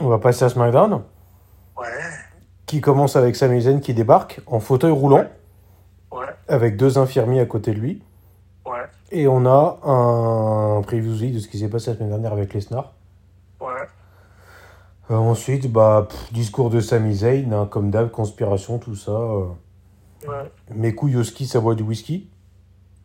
On 0.00 0.08
va 0.08 0.18
passer 0.18 0.44
à 0.44 0.48
SmackDown, 0.48 1.04
Ouais, 1.76 1.86
qui 2.66 2.80
commence 2.80 3.16
avec 3.16 3.36
Sami 3.36 3.62
Zayn 3.62 3.80
qui 3.80 3.94
débarque 3.94 4.40
en 4.46 4.60
fauteuil 4.60 4.90
roulant, 4.90 5.18
ouais, 5.18 5.30
avec 6.48 6.76
deux 6.76 6.98
infirmiers 6.98 7.40
à 7.40 7.46
côté 7.46 7.72
de 7.74 7.78
lui. 7.80 8.02
ouais, 8.66 8.86
Et 9.10 9.28
on 9.28 9.44
a 9.46 9.78
un 9.84 10.82
preview 10.82 11.14
de 11.32 11.38
ce 11.38 11.48
qui 11.48 11.58
s'est 11.58 11.68
passé 11.68 11.90
la 11.90 11.96
semaine 11.96 12.10
dernière 12.10 12.32
avec 12.32 12.54
Lesnar. 12.54 12.92
ouais. 13.60 13.68
Euh, 15.10 15.14
ensuite, 15.16 15.72
bah, 15.72 16.06
pff, 16.08 16.32
discours 16.34 16.68
de 16.68 16.80
Sami 16.80 17.14
Zayn, 17.14 17.50
hein, 17.52 17.66
comme 17.70 17.90
d'hab, 17.90 18.10
conspiration, 18.10 18.78
tout 18.78 18.94
ça. 18.94 19.12
euh. 19.12 19.46
Ouais, 20.26 20.50
Mes 20.74 20.94
couilles 20.94 21.16
au 21.16 21.24
ski, 21.24 21.46
ça 21.46 21.60
boit 21.60 21.74
du 21.74 21.82
whisky. 21.82 22.28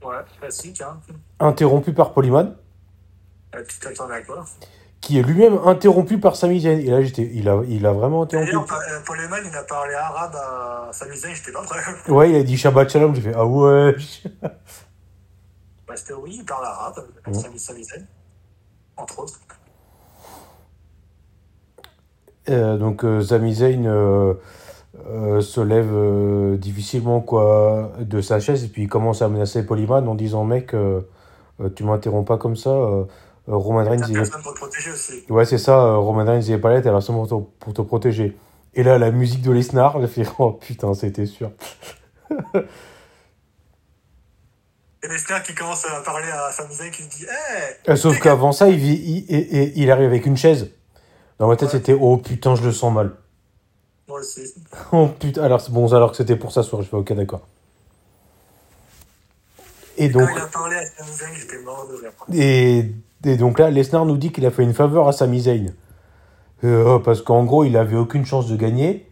ouais, 0.03 0.15
classique, 0.39 0.81
hein. 0.81 0.99
Interrompu 1.39 1.93
par 1.93 2.11
Polyman, 2.11 2.55
Euh, 3.55 3.63
Tu 3.67 3.79
t'attendais 3.79 4.15
à 4.15 4.21
quoi? 4.21 4.43
Qui 5.03 5.19
est 5.19 5.21
lui-même 5.21 5.59
interrompu 5.65 6.17
par 6.17 6.37
Sami 6.37 6.61
Zayn. 6.61 6.79
Et 6.79 6.85
là, 6.89 7.01
j'étais, 7.01 7.29
il 7.33 7.49
a, 7.49 7.61
il 7.67 7.85
a 7.85 7.91
vraiment 7.91 8.21
interrompu. 8.23 8.47
D'ailleurs, 8.51 8.65
Pa- 8.65 8.79
Paul 9.05 9.19
Heyman, 9.19 9.41
il 9.45 9.53
a 9.53 9.63
parlé 9.63 9.93
arabe 9.95 10.33
à 10.35 10.89
Sami 10.93 11.17
Zayn, 11.17 11.33
j'étais 11.35 11.51
pas 11.51 11.61
prêt. 11.61 11.81
Ouais, 12.07 12.29
il 12.29 12.35
a 12.37 12.43
dit 12.43 12.55
Shabbat 12.57 12.89
Shalom. 12.89 13.13
J'ai 13.13 13.19
fait 13.21 13.33
Ah 13.35 13.45
ouais. 13.45 13.95
Parce 15.85 16.03
que 16.03 16.13
oui, 16.13 16.37
il 16.39 16.45
parle 16.45 16.63
arabe, 16.65 17.03
avec 17.25 17.35
Ouais. 17.35 17.57
Sami 17.59 17.83
Zayn, 17.83 18.05
entre 18.95 19.19
autres. 19.19 19.39
Euh, 22.49 22.77
donc, 22.77 23.03
euh, 23.03 23.21
Sami 23.21 23.53
Zayn 23.55 23.85
euh, 23.85 24.33
euh, 25.09 25.41
se 25.41 25.59
lève 25.61 26.57
difficilement 26.57 27.19
quoi, 27.21 27.91
de 27.99 28.21
sa 28.21 28.39
chaise 28.39 28.63
et 28.63 28.67
puis 28.69 28.83
il 28.83 28.87
commence 28.89 29.21
à 29.21 29.27
menacer 29.27 29.65
Polyman 29.65 30.07
en 30.07 30.15
disant 30.15 30.43
Mec, 30.45 30.73
tu 31.75 31.83
m'interromps 31.83 32.27
pas 32.27 32.37
comme 32.37 32.55
ça. 32.55 32.71
Euh, 33.49 33.55
Roman 33.55 33.83
Reigns, 33.83 33.97
T'as 33.99 34.07
il 34.07 34.11
est 34.11 34.19
personne 34.21 34.41
pour 34.41 34.53
te 34.53 34.59
protéger 34.59 34.91
aussi. 34.91 35.23
Ouais, 35.29 35.45
c'est 35.45 35.57
ça, 35.57 35.77
euh, 35.77 35.97
Roman 35.97 36.23
Reigns 36.25 36.41
et 36.49 36.57
Palette, 36.57 36.85
elle 36.85 36.95
a 36.95 37.01
seulement 37.01 37.25
pour 37.27 37.43
te, 37.43 37.63
pour 37.65 37.73
te 37.73 37.81
protéger. 37.81 38.37
Et 38.73 38.83
là, 38.83 38.97
la 38.97 39.11
musique 39.11 39.41
de 39.41 39.51
Lesnar, 39.51 39.99
j'ai 40.01 40.07
fait, 40.07 40.23
oh 40.39 40.51
putain, 40.53 40.93
c'était 40.93 41.25
sûr. 41.25 41.51
Et 45.03 45.07
Lesnar 45.07 45.43
qui 45.43 45.53
commence 45.53 45.83
à 45.85 45.99
parler 46.01 46.29
à 46.31 46.49
Sami 46.51 46.73
Zayn 46.73 46.89
qui 46.89 47.03
dit 47.07 47.25
Hey 47.25 47.75
Euh, 47.89 47.95
Sauf 47.97 48.19
qu'avant 48.19 48.53
ça, 48.53 48.69
il, 48.69 48.77
vit- 48.77 48.93
il, 48.95 49.25
il- 49.29 49.47
il- 49.57 49.73
il 49.83 49.91
arrive 49.91 50.07
avec 50.07 50.25
une 50.25 50.37
chaise. 50.37 50.69
Dans 51.39 51.47
ma 51.47 51.55
tête, 51.57 51.67
Ouais. 51.73 51.77
c'était, 51.79 51.93
oh 51.99 52.15
putain, 52.17 52.55
je 52.55 52.63
le 52.63 52.71
sens 52.71 52.93
mal. 52.93 53.11
Moi 54.07 54.19
aussi. 54.21 54.41
Oh 54.93 55.07
putain, 55.19 55.43
alors 55.43 55.59
c'est 55.59 55.71
bon, 55.71 55.91
alors 55.93 56.11
que 56.11 56.17
c'était 56.17 56.37
pour 56.37 56.51
s'asseoir, 56.53 56.81
je 56.83 56.87
fais, 56.87 56.95
ok, 56.95 57.11
d'accord. 57.13 57.41
Et 59.97 60.07
donc, 60.09 60.27
Quand 60.29 60.35
il 60.35 60.41
a 60.41 60.47
parlé 60.47 60.75
à 60.77 60.85
Sami 60.85 61.11
Zayn, 61.11 61.33
j'étais 61.35 61.59
mort 61.59 61.85
de 61.89 61.95
rire. 61.95 62.11
et, 62.33 62.85
et 63.25 63.37
donc 63.37 63.59
là, 63.59 63.69
Lesnar 63.69 64.05
nous 64.05 64.17
dit 64.17 64.31
qu'il 64.31 64.45
a 64.45 64.51
fait 64.51 64.63
une 64.63 64.73
faveur 64.73 65.07
à 65.07 65.11
Sami 65.13 65.41
Zayn. 65.41 65.73
Euh, 66.63 66.99
parce 66.99 67.21
qu'en 67.21 67.43
gros, 67.43 67.63
il 67.63 67.75
avait 67.77 67.95
aucune 67.97 68.25
chance 68.25 68.47
de 68.47 68.55
gagner. 68.55 69.09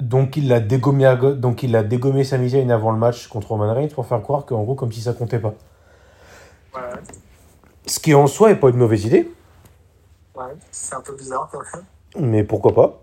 Donc 0.00 0.36
il 0.36 0.48
l'a 0.48 0.60
dégommé, 0.60 1.06
à 1.06 1.16
go- 1.16 1.32
donc 1.34 1.62
il 1.62 1.74
a 1.74 1.82
dégommé 1.82 2.22
Sami 2.24 2.50
Zayn 2.50 2.70
avant 2.70 2.90
le 2.90 2.98
match 2.98 3.28
contre 3.28 3.48
Roman 3.48 3.72
Reigns 3.74 3.88
pour 3.94 4.06
faire 4.06 4.20
croire 4.22 4.44
qu'en 4.44 4.62
gros, 4.62 4.74
comme 4.74 4.92
si 4.92 5.00
ça 5.00 5.12
comptait 5.14 5.38
pas. 5.38 5.54
Ouais, 6.74 6.80
Ce 7.86 7.98
qui 7.98 8.14
en 8.14 8.26
soi 8.26 8.50
est 8.50 8.56
pas 8.56 8.68
une 8.68 8.76
mauvaise 8.76 9.04
idée, 9.06 9.30
ouais, 10.36 10.44
c'est 10.70 10.94
un 10.94 11.00
peu 11.00 11.14
bizarre 11.14 11.48
quand 11.50 11.60
même. 11.74 12.30
mais 12.30 12.44
pourquoi 12.44 12.74
pas. 12.74 13.02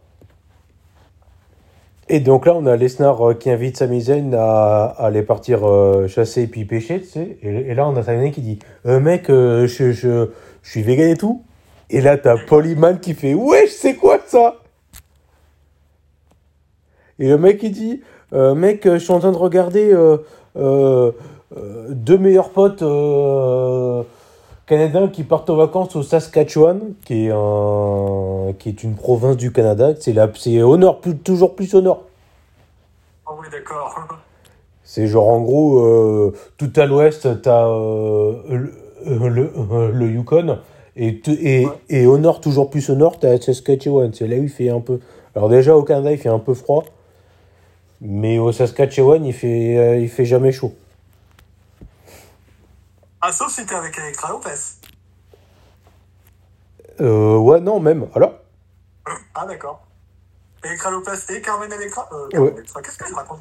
Et 2.14 2.20
donc 2.20 2.46
là, 2.46 2.54
on 2.54 2.68
a 2.68 2.76
Lesnar 2.76 3.28
euh, 3.28 3.34
qui 3.34 3.50
invite 3.50 3.76
Sami 3.76 4.00
Zayn 4.00 4.36
à, 4.36 4.84
aller 5.00 5.24
partir 5.24 5.68
euh, 5.68 6.08
chasser 6.08 6.44
et 6.44 6.48
puis 6.48 6.64
pêcher, 6.64 7.02
tu 7.02 7.08
sais. 7.08 7.40
Et, 7.42 7.74
là, 7.74 7.90
on 7.90 7.96
a 7.96 8.04
Sami 8.04 8.30
qui 8.30 8.42
dit 8.42 8.60
euh, 8.86 9.00
Mec, 9.00 9.32
euh, 9.32 9.66
je, 9.66 10.28
suis 10.62 10.84
vegan 10.84 11.10
et 11.10 11.18
tout. 11.18 11.42
Et 11.90 12.02
là, 12.02 12.16
t'as 12.20 12.38
Polyman 12.38 13.00
qui 13.00 13.16
fait 13.16 13.34
Ouais, 13.34 13.66
c'est 13.66 13.96
quoi 13.96 14.20
ça? 14.28 14.58
Et 17.18 17.28
le 17.28 17.40
mec, 17.40 17.64
il 17.64 17.72
dit 17.72 18.02
Mec, 18.32 18.84
je 18.86 19.00
suis 19.00 19.12
en 19.12 19.18
train 19.18 19.32
de 19.32 19.38
regarder 19.38 19.92
deux 20.56 22.18
meilleurs 22.20 22.52
potes 22.52 22.84
canadiens 24.78 25.08
qui 25.08 25.24
partent 25.24 25.50
en 25.50 25.56
vacances 25.56 25.96
au 25.96 26.04
Saskatchewan, 26.04 26.80
qui 27.06 27.28
est, 27.28 27.32
un, 27.32 28.54
qui 28.58 28.70
est 28.70 28.84
une 28.84 28.96
province 28.96 29.38
du 29.38 29.52
Canada. 29.52 29.92
C'est 30.00 30.14
la- 30.14 30.30
au 30.66 30.78
nord, 30.78 31.00
plus, 31.00 31.16
toujours 31.18 31.56
plus 31.56 31.74
au 31.76 31.82
nord. 31.82 32.04
Oh 33.28 33.34
oui, 33.40 33.48
d'accord. 33.52 33.96
C'est 34.84 35.08
genre 35.08 35.30
en 35.30 35.42
gros, 35.42 35.78
euh, 35.80 36.34
tout 36.58 36.72
à 36.76 36.86
l'ouest, 36.86 37.42
t'as 37.42 37.68
euh, 37.68 38.34
le, 38.50 38.74
euh, 39.08 39.30
le, 39.30 39.52
euh, 39.72 39.92
le 39.94 40.10
Yukon, 40.10 40.58
et, 40.96 41.20
te- 41.20 41.32
et, 41.32 41.66
Ouais. 41.66 41.72
et 41.90 42.06
au 42.06 42.18
nord, 42.18 42.42
toujours 42.42 42.70
plus 42.70 42.90
au 42.90 42.96
nord, 42.96 43.20
t'as 43.20 43.40
Saskatchewan. 43.40 44.12
C'est 44.14 44.28
là 44.28 44.38
où 44.38 44.44
il 44.44 44.50
fait 44.50 44.70
un 44.70 44.80
peu. 44.82 45.00
Alors 45.36 45.50
déjà 45.50 45.76
au 45.78 45.84
Canada, 45.84 46.12
il 46.12 46.18
fait 46.18 46.30
un 46.30 46.40
peu 46.40 46.54
froid, 46.54 46.84
mais 48.02 48.38
au 48.40 48.52
Saskatchewan, 48.52 49.24
il 49.26 49.34
fait, 49.34 49.78
euh, 49.78 49.98
il 50.00 50.10
fait 50.10 50.26
jamais 50.26 50.52
chaud. 50.52 50.74
Ah, 53.26 53.32
sauf 53.32 53.54
si 53.54 53.66
t'es 53.66 53.74
avec 53.74 53.98
Electra 53.98 54.30
Lopez. 54.32 54.50
Euh, 57.00 57.38
ouais, 57.38 57.62
non, 57.62 57.80
même. 57.80 58.08
Alors 58.14 58.34
Ah, 59.34 59.46
d'accord. 59.48 59.82
Electra 60.62 60.92
Lopez 60.92 61.12
et 61.30 61.42
Carmen 61.42 61.72
Electra 61.72 62.10
euh, 62.12 62.28
Carmen 62.28 62.48
Ouais. 62.50 62.54
Electra, 62.58 62.82
qu'est-ce 62.82 62.98
que 62.98 63.08
je 63.08 63.16
raconte 63.16 63.40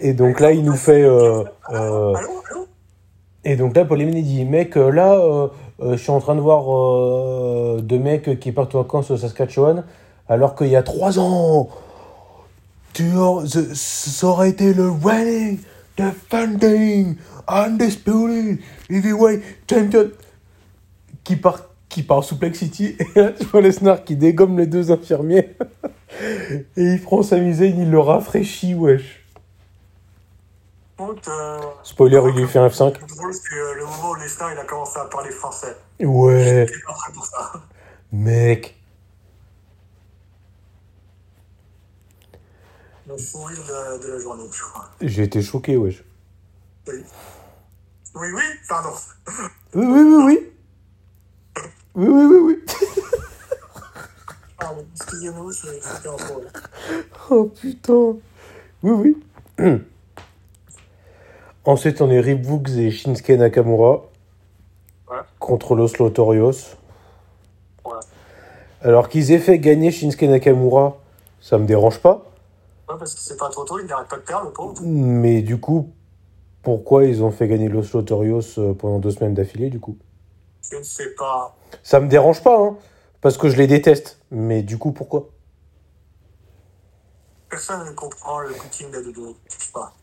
Et 0.00 0.12
donc 0.12 0.38
là, 0.40 0.52
il 0.52 0.64
nous 0.64 0.76
fait. 0.76 1.02
euh, 1.02 1.44
euh, 1.70 2.12
Allô, 2.14 2.42
allô 2.50 2.68
Et 3.44 3.56
donc 3.56 3.74
là, 3.74 3.86
Paul 3.86 4.04
dit 4.04 4.44
Mec, 4.44 4.76
là, 4.76 5.14
euh, 5.14 5.48
je 5.80 5.96
suis 5.96 6.10
en 6.10 6.20
train 6.20 6.34
de 6.34 6.42
voir 6.42 7.80
deux 7.80 7.98
mecs 7.98 8.38
qui 8.38 8.52
partent 8.52 8.74
en 8.74 8.82
vacances 8.82 9.10
au 9.10 9.16
Saskatchewan, 9.16 9.82
alors 10.28 10.56
qu'il 10.56 10.68
y 10.68 10.76
a 10.76 10.82
trois 10.82 11.18
ans, 11.18 11.70
tu 12.92 13.12
ça 13.74 14.26
aurait 14.26 14.50
été 14.50 14.74
le 14.74 14.90
reigning, 14.90 15.58
defending, 15.96 17.16
undisputed, 17.46 18.58
heavyweight 18.88 19.42
champion, 19.68 20.10
qui 21.22 21.36
part, 21.36 21.60
qui 21.88 22.02
part 22.02 22.24
sous 22.24 22.38
Plex 22.38 22.58
City. 22.58 22.96
Et 22.98 23.20
là, 23.20 23.32
tu 23.32 23.44
vois 23.46 23.60
Lesnar 23.60 24.04
qui 24.04 24.16
dégomme 24.16 24.58
les 24.58 24.66
deux 24.66 24.90
infirmiers. 24.90 25.56
Et 26.76 26.82
il 26.82 27.02
prend 27.02 27.22
sa 27.22 27.36
Zayn, 27.36 27.80
il 27.80 27.90
le 27.90 27.98
rafraîchit, 27.98 28.74
wesh. 28.74 29.24
Euh, 31.00 31.58
Spoiler, 31.82 32.22
il 32.28 32.40
lui 32.40 32.46
fait 32.46 32.60
un 32.60 32.68
F5. 32.68 32.94
Le 33.00 33.06
drôle, 33.16 33.34
c'est 33.34 33.54
le 33.54 33.84
moment 33.84 34.10
où 34.10 34.14
Lesnar 34.14 34.52
il 34.52 34.58
a 34.58 34.64
commencé 34.64 34.98
à 34.98 35.06
parler 35.06 35.30
français. 35.30 35.76
Ouais, 36.00 36.66
pas 36.86 36.92
prêt 36.92 37.12
pour 37.12 37.26
ça. 37.26 37.52
mec. 38.12 38.76
Le 43.06 43.14
de, 43.14 44.06
de 44.06 44.12
la 44.12 44.18
journée, 44.18 44.44
je 44.50 44.62
crois. 44.62 44.88
J'ai 45.00 45.24
été 45.24 45.42
choqué, 45.42 45.76
wesh. 45.76 46.02
Oui. 46.88 46.94
Oui, 48.14 48.28
oui, 48.34 48.42
pardon. 48.68 48.96
Oui, 49.74 49.84
oui, 49.84 50.00
oui, 50.02 50.24
oui. 50.24 50.52
Oui, 51.96 52.06
oui, 52.08 52.24
oui, 52.24 52.36
oui. 52.42 52.64
Pardon, 54.58 54.86
excusez-moi, 54.94 55.52
c'était. 55.52 56.08
Oh 57.30 57.44
putain. 57.60 58.16
Oui, 58.82 59.16
oui. 59.58 59.72
Ensuite, 61.66 62.00
on 62.00 62.10
est 62.10 62.20
Rip 62.20 62.46
et 62.76 62.90
Shinsuke 62.90 63.30
Nakamura 63.30 64.02
Ouais. 65.10 65.18
contre 65.38 65.74
Los 65.74 65.98
Lotorios. 65.98 66.52
Ouais. 67.84 67.92
Alors 68.80 69.08
qu'ils 69.10 69.30
aient 69.32 69.38
fait 69.38 69.58
gagner 69.58 69.90
Shinsuke 69.90 70.22
Nakamura, 70.22 70.96
ça 71.42 71.58
me 71.58 71.66
dérange 71.66 72.00
pas. 72.00 72.33
Ouais, 72.88 72.96
parce 72.98 73.14
que 73.14 73.20
c'est 73.20 73.36
pas 73.38 73.48
trop 73.48 73.64
tôt, 73.64 73.78
il 73.78 73.86
n'arrête 73.86 74.08
pas 74.08 74.16
de 74.16 74.22
perdre, 74.22 74.46
le 74.46 74.52
pauvre. 74.52 74.82
Mais 74.82 75.40
du 75.42 75.58
coup, 75.58 75.92
pourquoi 76.62 77.04
ils 77.04 77.22
ont 77.22 77.30
fait 77.30 77.48
gagner 77.48 77.68
Los 77.68 77.92
Lotorios 77.94 78.58
euh, 78.58 78.74
pendant 78.74 78.98
deux 78.98 79.10
semaines 79.10 79.34
d'affilée, 79.34 79.70
du 79.70 79.80
coup? 79.80 79.96
Je 80.70 80.76
ne 80.76 80.82
sais 80.82 81.14
pas. 81.14 81.56
Ça 81.82 82.00
me 82.00 82.08
dérange 82.08 82.42
pas, 82.42 82.58
hein, 82.58 82.76
parce 83.20 83.38
que 83.38 83.48
je 83.48 83.56
les 83.56 83.66
déteste. 83.66 84.20
Mais 84.30 84.62
du 84.62 84.78
coup, 84.78 84.92
pourquoi? 84.92 85.28
Personne 87.48 87.86
ne 87.86 87.92
comprend 87.92 88.40
le 88.40 88.48
booking 88.48 88.90
de 88.90 89.00
Dodo. 89.00 89.36
Je 89.48 89.64
sais 89.64 89.72
pas. 89.72 89.94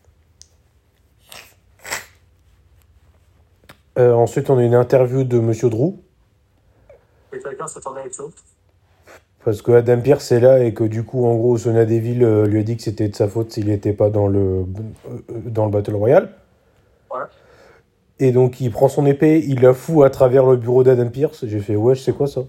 Euh, 3.98 4.14
Ensuite, 4.14 4.48
on 4.50 4.58
a 4.58 4.64
une 4.64 4.74
interview 4.74 5.22
de 5.22 5.38
Monsieur 5.38 5.68
Drew. 5.68 5.94
Et 7.32 7.38
quelqu'un 7.38 7.66
s'attendait 7.66 8.00
à 8.00 8.06
autre 8.06 8.14
chose. 8.14 8.32
Parce 9.44 9.60
que 9.60 9.72
Adam 9.72 10.00
Pierce 10.00 10.30
est 10.30 10.40
là 10.40 10.62
et 10.62 10.72
que 10.72 10.84
du 10.84 11.04
coup, 11.04 11.26
en 11.26 11.34
gros, 11.34 11.58
Sonia 11.58 11.84
Deville 11.84 12.22
euh, 12.22 12.46
lui 12.46 12.60
a 12.60 12.62
dit 12.62 12.76
que 12.76 12.82
c'était 12.82 13.08
de 13.08 13.16
sa 13.16 13.26
faute 13.26 13.50
s'il 13.50 13.66
n'était 13.66 13.92
pas 13.92 14.08
dans 14.08 14.28
le, 14.28 14.38
euh, 14.38 14.64
euh, 15.08 15.40
dans 15.46 15.64
le 15.64 15.72
Battle 15.72 15.96
Royale. 15.96 16.32
Ouais. 17.12 17.24
Et 18.20 18.30
donc, 18.30 18.60
il 18.60 18.70
prend 18.70 18.88
son 18.88 19.04
épée, 19.04 19.42
il 19.44 19.60
la 19.60 19.74
fout 19.74 20.04
à 20.04 20.10
travers 20.10 20.46
le 20.46 20.56
bureau 20.56 20.84
d'Adam 20.84 21.08
Pierce. 21.08 21.44
J'ai 21.44 21.58
fait, 21.58 21.74
ouais, 21.74 21.96
c'est 21.96 22.12
quoi 22.12 22.28
ça? 22.28 22.42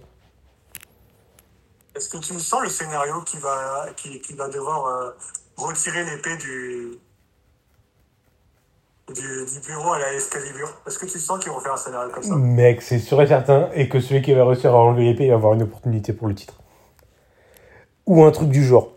Est-ce 1.95 2.09
que 2.09 2.17
tu 2.17 2.39
sens 2.39 2.61
le 2.61 2.69
scénario 2.69 3.21
qui 3.25 3.37
va, 3.37 3.87
qui, 3.95 4.21
qui 4.21 4.33
va 4.33 4.47
devoir 4.49 4.85
euh, 4.85 5.09
retirer 5.57 6.03
l'épée 6.03 6.37
du, 6.37 6.99
du, 9.15 9.45
du 9.51 9.67
bureau 9.67 9.93
à 9.93 9.99
la 9.99 10.13
Excalibur 10.13 10.81
Est-ce 10.85 10.99
que 10.99 11.07
tu 11.07 11.17
sens 11.17 11.39
qu'ils 11.39 11.51
vont 11.51 11.59
faire 11.59 11.73
un 11.73 11.77
scénario 11.77 12.11
comme 12.11 12.23
ça? 12.23 12.35
Mec, 12.35 12.83
c'est 12.83 12.99
sûr 12.99 13.19
et 13.19 13.27
certain. 13.27 13.69
Et 13.73 13.89
que 13.89 13.99
celui 13.99 14.21
qui 14.21 14.33
va 14.33 14.45
réussir 14.45 14.75
à 14.75 14.77
enlever 14.77 15.05
l'épée, 15.05 15.29
va 15.29 15.35
avoir 15.35 15.53
une 15.53 15.63
opportunité 15.63 16.13
pour 16.13 16.27
le 16.27 16.35
titre. 16.35 16.59
Ou 18.05 18.23
un 18.23 18.31
truc 18.31 18.49
du 18.49 18.63
genre. 18.63 18.91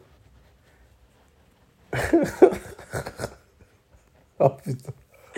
oh 4.40 4.50
putain. 4.62 4.92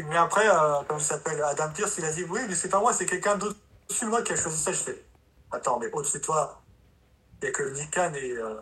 Mais 0.08 0.16
après, 0.16 0.48
euh, 0.48 0.82
comme 0.86 1.00
s'appelle, 1.00 1.42
Adam 1.42 1.70
Pierce, 1.74 1.98
il 1.98 2.04
a 2.04 2.12
dit 2.12 2.24
Oui, 2.24 2.40
mais 2.48 2.54
c'est 2.54 2.68
pas 2.68 2.80
moi, 2.80 2.92
c'est 2.92 3.06
quelqu'un 3.06 3.36
d'autre 3.36 3.58
au-dessus 3.88 4.04
de 4.04 4.10
moi 4.10 4.22
qui 4.22 4.32
a 4.32 4.36
choisi 4.36 4.56
ça. 4.56 4.72
Je 4.72 4.78
fais 4.78 5.04
Attends, 5.50 5.78
mais 5.78 5.90
au-dessus 5.92 6.18
de 6.18 6.24
toi, 6.24 6.60
il 7.40 7.44
n'y 7.44 7.48
a 7.48 7.52
que 7.52 7.74
Nick 7.74 7.90
Khan 7.90 8.12
et, 8.14 8.32
euh, 8.32 8.60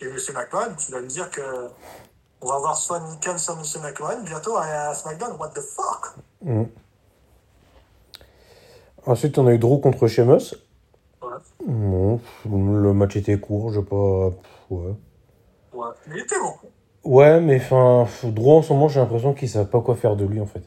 et 0.00 0.06
M. 0.06 0.16
McMahon. 0.34 0.74
Tu 0.76 0.92
vas 0.92 1.00
me 1.00 1.06
dire 1.06 1.30
que 1.30 1.70
on 2.40 2.46
va 2.48 2.58
voir 2.58 2.76
soit 2.76 3.00
Nick 3.00 3.20
Khan, 3.20 3.38
soit 3.38 3.54
M. 3.54 3.82
McMahon 3.82 4.22
bientôt 4.22 4.56
à, 4.56 4.64
à 4.64 4.94
SmackDown. 4.94 5.36
What 5.38 5.50
the 5.50 5.60
fuck? 5.60 6.14
Mm. 6.42 6.64
Ensuite, 9.06 9.38
on 9.38 9.46
a 9.46 9.52
eu 9.52 9.58
Drew 9.58 9.80
contre 9.80 10.06
Sheamus. 10.06 10.54
Ouais. 11.22 11.28
Bon, 11.66 12.20
le 12.46 12.92
match 12.94 13.16
était 13.16 13.38
court, 13.38 13.72
je 13.72 13.80
sais 13.80 13.86
pas. 13.86 14.30
Ouais. 14.70 14.94
Ouais. 15.72 15.88
Mais 16.06 16.16
il 16.16 16.22
était 16.22 16.38
bon. 16.38 16.54
Ouais, 17.04 17.40
mais 17.40 17.56
enfin, 17.56 18.06
Drew 18.24 18.50
en 18.50 18.62
ce 18.62 18.72
moment, 18.72 18.88
j'ai 18.88 19.00
l'impression 19.00 19.34
qu'ils 19.34 19.48
savent 19.48 19.68
pas 19.68 19.80
quoi 19.80 19.94
faire 19.94 20.16
de 20.16 20.24
lui 20.24 20.40
en 20.40 20.46
fait. 20.46 20.62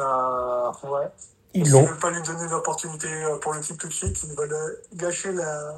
Euh, 0.00 0.68
ouais. 0.90 1.06
Ils 1.54 1.66
Ils 1.66 1.72
l'ont, 1.72 1.82
ne 1.82 1.86
veulent 1.86 1.98
pas 1.98 2.10
lui 2.10 2.22
donner 2.22 2.48
l'opportunité 2.50 3.06
euh, 3.06 3.38
pour 3.38 3.52
le 3.52 3.60
titre 3.60 3.78
tout 3.78 3.88
de 3.88 3.92
suite. 3.92 4.16
Ils 4.24 4.36
veulent 4.36 4.56
gâcher 4.96 5.32
la. 5.32 5.74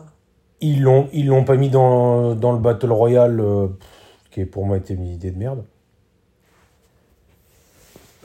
ils 0.60 0.82
l'ont, 0.82 1.08
ils 1.12 1.26
l'ont 1.26 1.44
pas 1.44 1.56
mis 1.56 1.68
dans, 1.68 2.34
dans 2.34 2.52
le 2.52 2.58
Battle 2.58 2.92
Royale, 2.92 3.40
euh, 3.40 3.68
qui 4.30 4.40
est 4.40 4.46
pour 4.46 4.64
moi 4.64 4.78
était 4.78 4.94
une 4.94 5.06
idée 5.06 5.30
de 5.30 5.38
merde. 5.38 5.64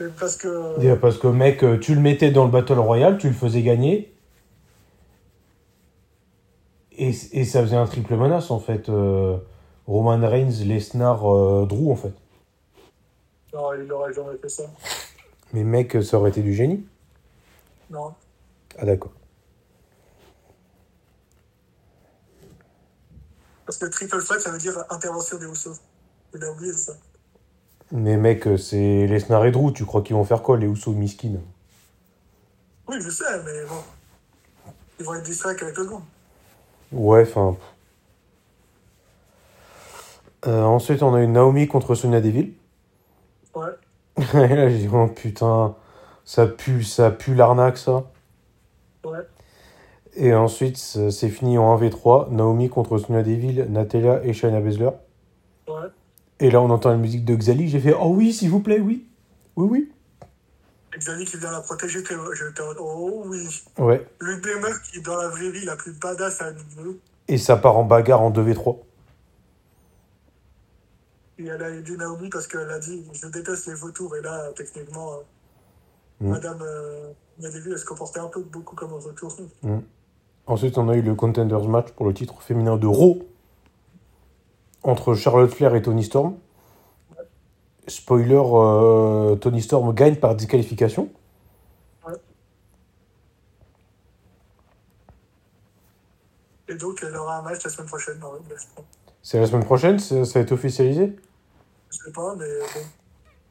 Mais 0.00 0.06
Parce 0.18 0.36
que. 0.36 0.94
Parce 0.94 1.18
que 1.18 1.26
mec, 1.26 1.64
tu 1.80 1.94
le 1.94 2.00
mettais 2.00 2.30
dans 2.30 2.44
le 2.44 2.50
Battle 2.50 2.78
Royale, 2.78 3.18
tu 3.18 3.28
le 3.28 3.34
faisais 3.34 3.62
gagner. 3.62 4.11
Et, 6.98 7.08
et 7.08 7.44
ça 7.44 7.62
faisait 7.62 7.76
un 7.76 7.86
triple 7.86 8.16
menace 8.16 8.50
en 8.50 8.60
fait. 8.60 8.88
euh, 8.88 9.38
Roman 9.86 10.20
Reigns, 10.28 10.64
Lesnar, 10.64 11.24
euh, 11.24 11.66
Drew 11.66 11.90
en 11.90 11.96
fait. 11.96 12.12
Non, 13.52 13.72
il 13.74 13.84
n'aurait 13.84 14.12
jamais 14.12 14.36
fait 14.38 14.48
ça. 14.48 14.64
Mais 15.52 15.64
mec, 15.64 16.02
ça 16.02 16.18
aurait 16.18 16.30
été 16.30 16.42
du 16.42 16.54
génie. 16.54 16.86
Non. 17.90 18.14
Ah 18.78 18.86
d'accord. 18.86 19.12
Parce 23.66 23.78
que 23.78 23.86
triple 23.86 24.22
threat, 24.22 24.40
ça 24.40 24.50
veut 24.50 24.58
dire 24.58 24.84
intervention 24.90 25.38
des 25.38 25.46
Usos. 25.46 25.80
Il 26.34 26.42
a 26.44 26.50
oublié 26.52 26.72
ça. 26.72 26.92
Mais 27.90 28.16
mec, 28.16 28.48
c'est 28.58 29.06
Lesnar 29.06 29.44
et 29.44 29.50
Drew, 29.50 29.72
tu 29.72 29.84
crois 29.84 30.02
qu'ils 30.02 30.16
vont 30.16 30.24
faire 30.24 30.42
quoi 30.42 30.56
les 30.56 30.66
Usos 30.66 30.92
miskin? 30.92 31.40
Oui, 32.88 32.96
je 33.00 33.10
sais, 33.10 33.42
mais 33.44 33.64
bon. 33.66 34.72
Ils 34.98 35.04
vont 35.04 35.14
être 35.14 35.24
distraits 35.24 35.60
avec 35.62 35.76
le 35.76 35.84
monde. 35.84 36.02
Ouais, 36.92 37.22
enfin. 37.22 37.56
Euh, 40.46 40.62
ensuite, 40.64 41.02
on 41.02 41.14
a 41.14 41.22
eu 41.22 41.28
Naomi 41.28 41.68
contre 41.68 41.94
Sonia 41.94 42.20
Deville. 42.20 42.52
Ouais. 43.54 43.70
Et 44.34 44.54
là, 44.54 44.68
j'ai 44.68 44.78
dit, 44.78 44.88
oh 44.92 45.06
putain, 45.06 45.74
ça 46.24 46.46
pue, 46.46 46.82
ça 46.82 47.10
pue 47.10 47.34
l'arnaque, 47.34 47.78
ça. 47.78 48.04
Ouais. 49.04 49.26
Et 50.14 50.34
ensuite, 50.34 50.76
c'est 50.76 51.28
fini 51.28 51.56
en 51.56 51.76
1v3. 51.78 52.30
Naomi 52.30 52.68
contre 52.68 52.98
Sonia 52.98 53.22
Deville, 53.22 53.66
Natalia 53.70 54.22
et 54.24 54.32
Shayna 54.32 54.60
Baszler. 54.60 54.90
Ouais. 55.68 55.88
Et 56.40 56.50
là, 56.50 56.60
on 56.60 56.70
entend 56.70 56.90
la 56.90 56.96
musique 56.96 57.24
de 57.24 57.34
Xali. 57.34 57.68
J'ai 57.68 57.80
fait, 57.80 57.94
oh 57.94 58.08
oui, 58.08 58.32
s'il 58.32 58.50
vous 58.50 58.60
plaît, 58.60 58.80
oui. 58.80 59.06
Oui, 59.56 59.68
oui. 59.70 59.92
Xali 60.96 61.24
qui 61.24 61.36
vient 61.36 61.50
la 61.50 61.60
protéger, 61.60 62.00
mode, 62.00 62.76
oh 62.78 63.22
oui. 63.26 63.48
Ouais. 63.78 64.06
Qui 64.20 64.98
est 64.98 65.02
dans 65.02 65.16
la 65.16 65.28
vraie 65.28 65.50
vie 65.50 65.64
la 65.64 65.76
plus 65.76 65.92
badass 65.92 66.42
à 66.42 66.52
niveau. 66.52 66.98
Et 67.28 67.38
ça 67.38 67.56
part 67.56 67.76
en 67.76 67.84
bagarre 67.84 68.20
en 68.20 68.30
2v3. 68.30 68.78
Et 71.38 71.46
elle 71.46 71.62
a 71.62 71.70
aidé 71.70 71.96
Naomi 71.96 72.28
parce 72.28 72.46
qu'elle 72.46 72.68
a 72.70 72.78
dit 72.78 73.04
Je 73.12 73.26
déteste 73.28 73.66
les 73.66 73.74
vautours. 73.74 74.14
Et 74.16 74.20
là, 74.20 74.50
techniquement, 74.54 75.12
euh, 75.14 75.16
Mm. 76.22 76.30
Madame 76.30 76.58
euh, 76.62 77.12
Nadevi, 77.40 77.72
elle 77.72 77.78
se 77.78 77.84
comportait 77.84 78.20
un 78.20 78.28
peu 78.28 78.42
beaucoup 78.42 78.76
comme 78.76 78.92
un 78.92 78.98
vautour. 78.98 79.36
Ensuite, 80.46 80.78
on 80.78 80.88
a 80.88 80.96
eu 80.96 81.02
le 81.02 81.14
Contenders 81.14 81.68
match 81.68 81.90
pour 81.92 82.06
le 82.06 82.14
titre 82.14 82.40
féminin 82.42 82.76
de 82.76 82.86
Raw 82.86 83.18
entre 84.82 85.14
Charlotte 85.14 85.52
Flair 85.52 85.74
et 85.74 85.82
Tony 85.82 86.04
Storm. 86.04 86.34
Spoiler, 87.88 88.40
euh, 88.40 89.36
Tony 89.36 89.60
Storm 89.60 89.92
gagne 89.92 90.16
par 90.16 90.34
disqualification. 90.34 91.10
Et 96.68 96.74
donc, 96.74 97.04
elle 97.06 97.14
aura 97.16 97.38
un 97.38 97.42
match 97.42 97.62
la 97.64 97.70
semaine 97.70 97.88
prochaine. 97.88 98.16
Ouais, 98.22 98.38
crois. 98.72 98.84
C'est 99.22 99.38
la 99.38 99.46
semaine 99.46 99.64
prochaine, 99.64 99.98
ça 99.98 100.24
ça 100.24 100.38
a 100.38 100.42
été 100.42 100.52
officialisé? 100.54 101.16
Je 101.90 101.96
sais 101.98 102.12
pas, 102.12 102.34
mais 102.36 102.46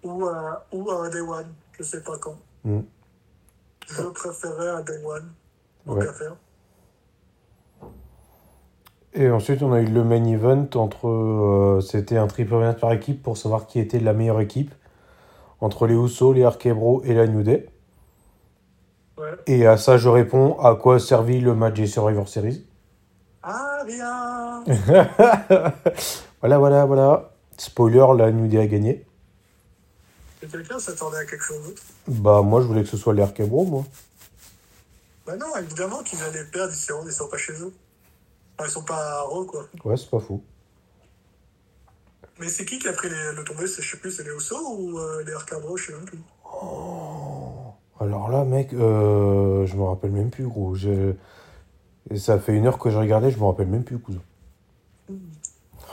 bon. 0.03 0.09
Ou 0.09 0.25
à, 0.27 0.65
ou 0.71 0.89
à 0.89 1.09
Day 1.09 1.19
One, 1.21 1.53
je 1.77 1.84
sais 1.84 2.01
pas 2.01 2.17
quand. 2.17 2.38
Mm. 2.63 2.79
Je 3.88 4.01
préférais 4.03 4.69
un 4.69 4.82
Day 4.82 4.99
One, 5.05 5.32
donc 5.86 5.97
Ouais. 5.97 6.07
à 6.07 6.13
faire. 6.13 6.36
Et 9.14 9.30
ensuite, 9.30 9.62
on 9.62 9.74
a 9.74 9.82
eu 9.82 9.86
le 9.88 10.03
main 10.03 10.24
event 10.26 10.68
entre. 10.76 11.07
euh, 11.07 11.82
C'était 11.82 12.18
un 12.18 12.28
triple 12.28 12.55
match 12.55 12.80
par 12.80 12.93
équipe 12.93 13.22
pour 13.22 13.38
savoir 13.38 13.68
qui 13.68 13.80
était 13.80 13.99
la 13.99 14.14
meilleure 14.14 14.39
équipe. 14.41 14.74
Entre 15.59 15.86
les 15.86 15.93
Usos, 15.95 16.34
les 16.34 16.43
Arkebro 16.43 17.03
et 17.03 17.14
la 17.14 17.28
New 17.28 17.43
Day. 17.43 17.68
Ouais. 19.18 19.32
Et 19.47 19.68
à 19.68 19.78
ça, 19.78 19.97
je 19.97 20.09
réponds 20.09 20.57
à 20.59 20.76
quoi 20.76 20.95
a 20.95 20.99
servi 20.99 21.39
le 21.41 21.53
match 21.53 21.76
des 21.76 21.88
Survivor 21.88 22.28
Series 22.28 22.66
Ah, 23.43 23.84
rien 23.86 24.64
Voilà, 26.39 26.57
voilà, 26.57 26.86
voilà. 26.86 27.32
Spoiler, 27.57 28.05
la 28.18 28.32
New 28.32 28.47
Day 28.47 28.57
a 28.59 28.66
gagné. 28.68 29.05
Et 30.41 30.47
quelqu'un 30.47 30.80
s'attendait 30.80 31.18
à 31.18 31.26
quelque 31.26 31.43
chose 31.43 31.62
d'autre? 31.64 31.84
Bah, 32.07 32.41
moi, 32.41 32.62
je 32.62 32.66
voulais 32.66 32.82
que 32.82 32.89
ce 32.89 32.97
soit 32.97 33.14
les 33.14 33.22
Arkebro, 33.22 33.66
moi. 33.66 33.84
Bah 35.28 35.36
non, 35.38 35.55
évidemment 35.59 36.01
qu'ils 36.01 36.24
allaient 36.24 36.45
perdre, 36.51 36.74
sont, 36.74 37.03
ils 37.05 37.12
sont 37.12 37.28
pas 37.28 37.38
chez 37.38 37.53
eux. 37.53 37.72
Enfin, 38.62 38.70
ils 38.70 38.74
sont 38.74 38.84
pas 38.84 39.22
Raw, 39.24 39.45
quoi. 39.45 39.66
Ouais, 39.84 39.97
c'est 39.97 40.09
pas 40.09 40.20
fou. 40.20 40.43
Mais 42.39 42.47
c'est 42.47 42.64
qui 42.66 42.78
qui 42.80 42.88
a 42.88 42.93
pris 42.93 43.09
les- 43.09 43.36
le 43.36 43.43
tombé 43.43 43.66
C'est- 43.68 43.82
Je 43.82 43.91
sais 43.91 43.97
plus, 43.97 44.12
c'est 44.12 44.24
les 44.24 44.30
Usos 44.32 44.55
ou 44.78 44.99
euh, 44.99 45.24
les 45.24 45.34
Arcabro, 45.34 45.78
je 45.78 45.88
sais 45.88 45.93
même 45.93 46.05
plus. 46.05 46.20
Alors 47.99 48.30
là, 48.30 48.43
mec, 48.45 48.74
euh, 48.74 49.66
je 49.66 49.76
me 49.76 49.84
rappelle 49.84 50.12
même 50.12 50.30
plus, 50.30 50.47
gros. 50.47 50.76
Je... 50.76 51.14
et 52.09 52.18
Ça 52.20 52.39
fait 52.39 52.53
une 52.53 52.68
heure 52.68 52.78
que 52.80 52.89
je 52.91 52.97
regardais, 52.97 53.32
je 53.32 53.38
me 53.39 53.45
rappelle 53.45 53.68
même 53.68 53.84
plus, 53.84 53.97
cousin. 53.99 54.22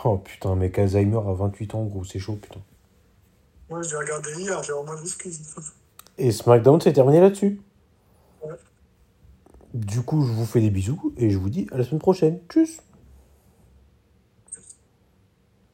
Oh 0.05 0.17
putain, 0.19 0.55
mec, 0.55 0.79
Alzheimer 0.79 1.17
à 1.27 1.33
28 1.33 1.75
ans, 1.75 1.85
gros, 1.85 2.05
c'est 2.05 2.19
chaud, 2.19 2.39
putain. 2.41 2.61
Moi, 3.71 3.83
j'ai 3.83 3.97
regardé 3.97 4.31
hier, 4.39 4.63
j'ai 4.63 4.73
vraiment 4.73 4.97
excuse. 5.03 5.41
Et 6.19 6.33
SmackDown 6.33 6.81
s'est 6.81 6.93
terminé 6.93 7.21
là-dessus. 7.21 7.61
Du 9.75 10.01
coup, 10.01 10.23
je 10.23 10.33
vous 10.33 10.47
fais 10.47 10.61
des 10.61 10.71
bisous 10.71 11.13
et 11.17 11.31
je 11.31 11.39
vous 11.39 11.51
dis 11.51 11.67
à 11.73 11.79
la 11.79 11.85
semaine 11.85 12.01
prochaine. 12.01 12.39
Tchuss 12.49 12.81